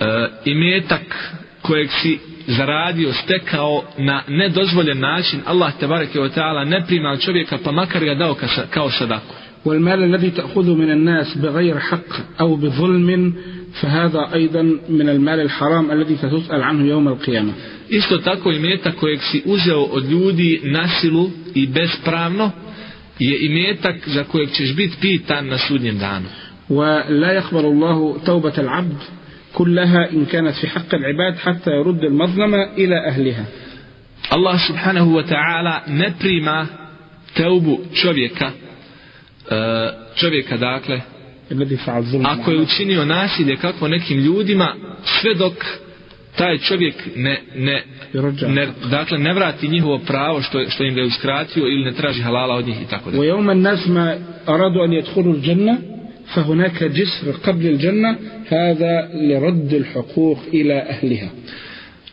E, 0.00 0.28
imetak 0.44 1.06
kojeg 1.62 1.88
si 2.02 2.18
zaradio, 2.46 3.12
stekao 3.12 3.84
na 3.98 4.22
nedozvoljen 4.28 5.00
način, 5.00 5.40
Allah 5.46 5.72
te 5.80 5.86
bareke 5.86 6.18
wa 6.20 6.30
ta'ala 6.34 6.64
ne 6.64 6.84
prima 6.86 7.10
od 7.10 7.20
čovjeka 7.20 7.58
pa 7.64 7.72
makar 7.72 8.04
ga 8.04 8.14
dao 8.14 8.34
ka- 8.34 8.66
kao 8.70 8.90
sadaku. 8.90 9.34
والمال 9.66 10.02
الذي 10.04 10.30
تأخذه 10.30 10.74
من 10.74 10.90
الناس 10.90 11.38
بغير 11.38 11.78
حق 11.78 12.10
أو 12.40 12.56
بظلم 12.56 13.32
فهذا 13.80 14.30
أيضا 14.34 14.62
من 14.88 15.08
المال 15.08 15.40
الحرام 15.40 15.90
الذي 15.90 16.16
ستسأل 16.16 16.62
عنه 16.62 16.84
يوم 16.88 17.08
القيامة 17.08 17.52
Isto 17.90 18.18
tako 18.18 18.52
imetak 18.52 18.94
kojeg 18.94 19.20
si 19.22 19.42
uzeo 19.44 19.82
od 19.82 20.10
ljudi 20.10 20.60
na 20.64 20.88
silu 20.88 21.30
i 21.54 21.66
bespravno 21.66 22.50
je 23.18 23.46
imetak 23.46 24.08
za 24.08 24.24
kojeg 24.24 24.50
ćeš 24.50 24.74
biti 24.76 24.96
pitan 25.00 25.46
na 25.48 25.58
sudnjem 25.58 25.98
danu. 25.98 26.26
ولا 26.70 27.32
يقبل 27.32 27.64
الله 27.64 28.18
توبة 28.26 28.52
العبد 28.58 28.98
كلها 29.54 30.10
إن 30.12 30.24
كانت 30.24 30.54
في 30.54 30.68
حق 30.68 30.94
العباد 30.94 31.38
حتى 31.38 31.70
يرد 31.70 32.04
المظلمة 32.04 32.62
إلى 32.78 32.96
أهلها 33.08 33.44
Allah 34.30 34.58
subhanahu 34.58 35.14
wa 35.14 35.22
ta'ala 35.22 35.82
ne 35.86 36.10
prima 36.18 36.66
teubu 37.34 37.80
čovjeka 37.94 38.50
e, 39.50 39.90
čovjeka 40.14 40.56
dakle 40.56 41.00
الذي 41.52 41.76
فعل 41.76 42.02
ظلم 42.02 42.26
ako 42.26 42.50
je 42.50 42.60
učinio 42.60 43.04
nasilje 43.04 43.56
kako 43.56 43.88
nekim 43.88 44.18
ljudima 44.18 44.74
sve 45.04 45.34
dok 45.34 45.54
taj 46.36 46.58
čovjek 46.58 46.94
ne, 47.16 47.42
ne, 47.54 47.82
ne, 48.48 48.68
dakle 48.90 49.18
ne 49.18 49.32
vrati 49.34 49.68
njihovo 49.68 49.98
pravo 49.98 50.42
što, 50.42 50.70
što 50.70 50.84
im 50.84 50.94
ga 50.94 51.00
je 51.00 51.06
uskratio 51.06 51.66
ili 51.66 51.84
ne 51.84 51.92
traži 51.92 52.22
halala 52.22 52.54
od 52.54 52.66
njih 52.66 52.82
i 52.82 52.86
tako 52.90 53.10
da. 53.10 53.18
ويوم 53.18 53.50
الناس 53.50 53.88
ما 53.88 54.18
أرادوا 54.48 54.84
أن 54.84 54.92
يدخلوا 54.92 55.34
الجنة 55.34 55.89
فهناك 56.34 56.84
جسر 56.84 57.30
قبل 57.44 57.66
الجنة 57.66 58.16
هذا 58.48 59.10
لرد 59.14 59.72
الحقوق 59.72 60.38
إلى 60.54 60.74
أهلها 60.74 61.30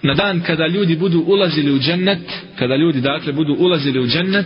Na 0.04 0.14
dan 0.14 0.42
kada 0.42 0.68
ljudi 0.68 0.96
budu 0.96 1.20
ulazili 1.28 1.72
u 1.72 1.80
džennet, 1.80 2.20
kada 2.60 2.76
ljudi 2.76 3.02
dakle 3.02 3.34
budu 3.34 3.56
ulazili 3.60 4.00
u 4.00 4.08
džennet, 4.08 4.46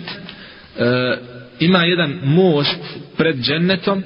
e, 0.80 1.18
ima 1.60 1.84
jedan 1.84 2.20
most 2.24 2.80
pred 3.18 3.36
džennetom, 3.36 4.04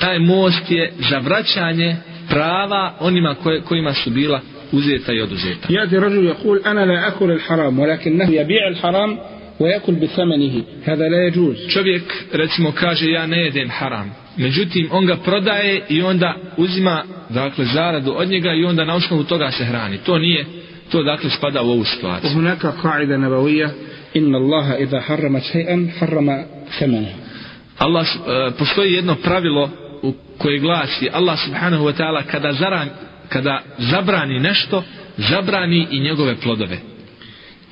taj 0.00 0.18
most 0.18 0.70
je 0.70 0.92
za 1.10 1.18
vraćanje 1.18 1.96
prava 2.28 2.94
onima 3.00 3.34
koje, 3.34 3.60
kojima 3.60 3.94
su 3.94 4.10
bila 4.10 4.40
uzeta 4.72 5.12
i 5.12 5.20
oduzeta. 5.20 5.68
يأتي 5.70 5.96
رجل 5.96 6.24
يقول 6.26 6.62
أنا 6.66 6.86
لا 6.86 7.08
أكل 7.08 7.30
الحرام 7.30 7.78
ولكنه 7.78 8.30
يبيع 8.30 8.68
الحرام 8.68 9.18
ويأكل 9.60 9.94
بثمنه 9.94 10.64
هذا 10.84 11.08
لا 11.08 11.26
يجوز 11.26 11.56
Čovjek 11.68 12.02
recimo 12.32 12.72
kaže 12.72 13.10
ja 13.10 13.26
ne 13.26 13.38
jedem 13.38 13.70
haram. 13.70 14.14
Međutim, 14.36 14.88
on 14.92 15.06
ga 15.06 15.16
prodaje 15.16 15.82
i 15.88 16.02
onda 16.02 16.36
uzima 16.56 17.04
dakle 17.30 17.64
zaradu 17.64 18.14
od 18.16 18.28
njega 18.28 18.54
i 18.54 18.64
onda 18.64 18.84
na 18.84 18.94
osnovu 18.94 19.24
toga 19.24 19.50
se 19.50 19.64
hrani. 19.64 19.98
To 19.98 20.18
nije, 20.18 20.44
to 20.90 21.02
dakle 21.02 21.30
spada 21.30 21.62
u 21.62 21.70
ovu 21.70 21.84
situaciju. 21.84 22.30
وهناك 22.30 22.66
قاعدة 22.66 23.16
نبوية 23.16 23.70
إن 24.16 24.34
الله 24.34 24.74
إذا 24.74 25.00
حرم 25.00 25.40
شيئا 25.40 25.88
حرم 25.98 26.44
ثمنه 26.78 27.12
Allah, 27.78 28.06
uh, 28.06 28.54
postoji 28.58 28.92
jedno 28.92 29.14
pravilo 29.14 29.70
u 30.02 30.14
koje 30.38 30.58
glasi 30.58 31.08
Allah 31.12 31.38
subhanahu 31.44 31.84
wa 31.84 31.92
ta'ala 31.96 32.22
kada, 32.22 32.52
zaran, 32.52 32.88
kada 33.28 33.62
zabrani 33.78 34.38
nešto, 34.38 34.82
zabrani 35.16 35.86
i 35.90 36.00
njegove 36.00 36.36
plodove. 36.36 36.78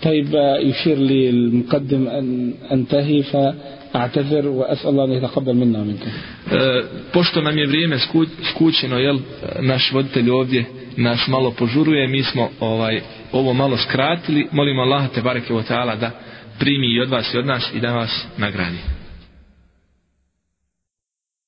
طيب 0.02 0.34
آه، 0.34 0.58
يشير 0.58 0.98
لي 0.98 1.30
المقدم 1.30 2.08
أن 2.08 2.54
أنتهي 2.72 3.22
فأعتذر 3.22 4.48
وأسأل 4.48 4.88
الله 4.90 5.04
أن 5.04 5.12
يتقبل 5.12 5.54
منا 5.54 5.78
ومنكم 5.78 6.10
E, 6.52 6.82
pošto 7.12 7.40
nam 7.40 7.58
je 7.58 7.66
vrijeme 7.66 7.98
sku, 7.98 8.24
skućeno, 8.50 8.98
jel, 8.98 9.18
naš 9.60 9.92
voditelj 9.92 10.30
ovdje 10.30 10.64
nas 10.96 11.28
malo 11.28 11.50
požuruje, 11.50 12.08
mi 12.08 12.22
smo 12.22 12.48
ovaj 12.60 13.00
ovo 13.32 13.52
malo 13.52 13.76
skratili, 13.76 14.46
molimo 14.52 14.82
Allaha 14.82 15.08
te 15.08 15.22
bareke 15.22 15.54
ve 15.54 15.62
taala 15.62 15.96
da 15.96 16.10
primi 16.58 16.94
i 16.94 17.00
od 17.00 17.10
vas 17.10 17.34
i 17.34 17.38
od 17.38 17.46
nas 17.46 17.70
i 17.74 17.80
da 17.80 17.92
vas 17.92 18.26
nagradi. 18.38 18.93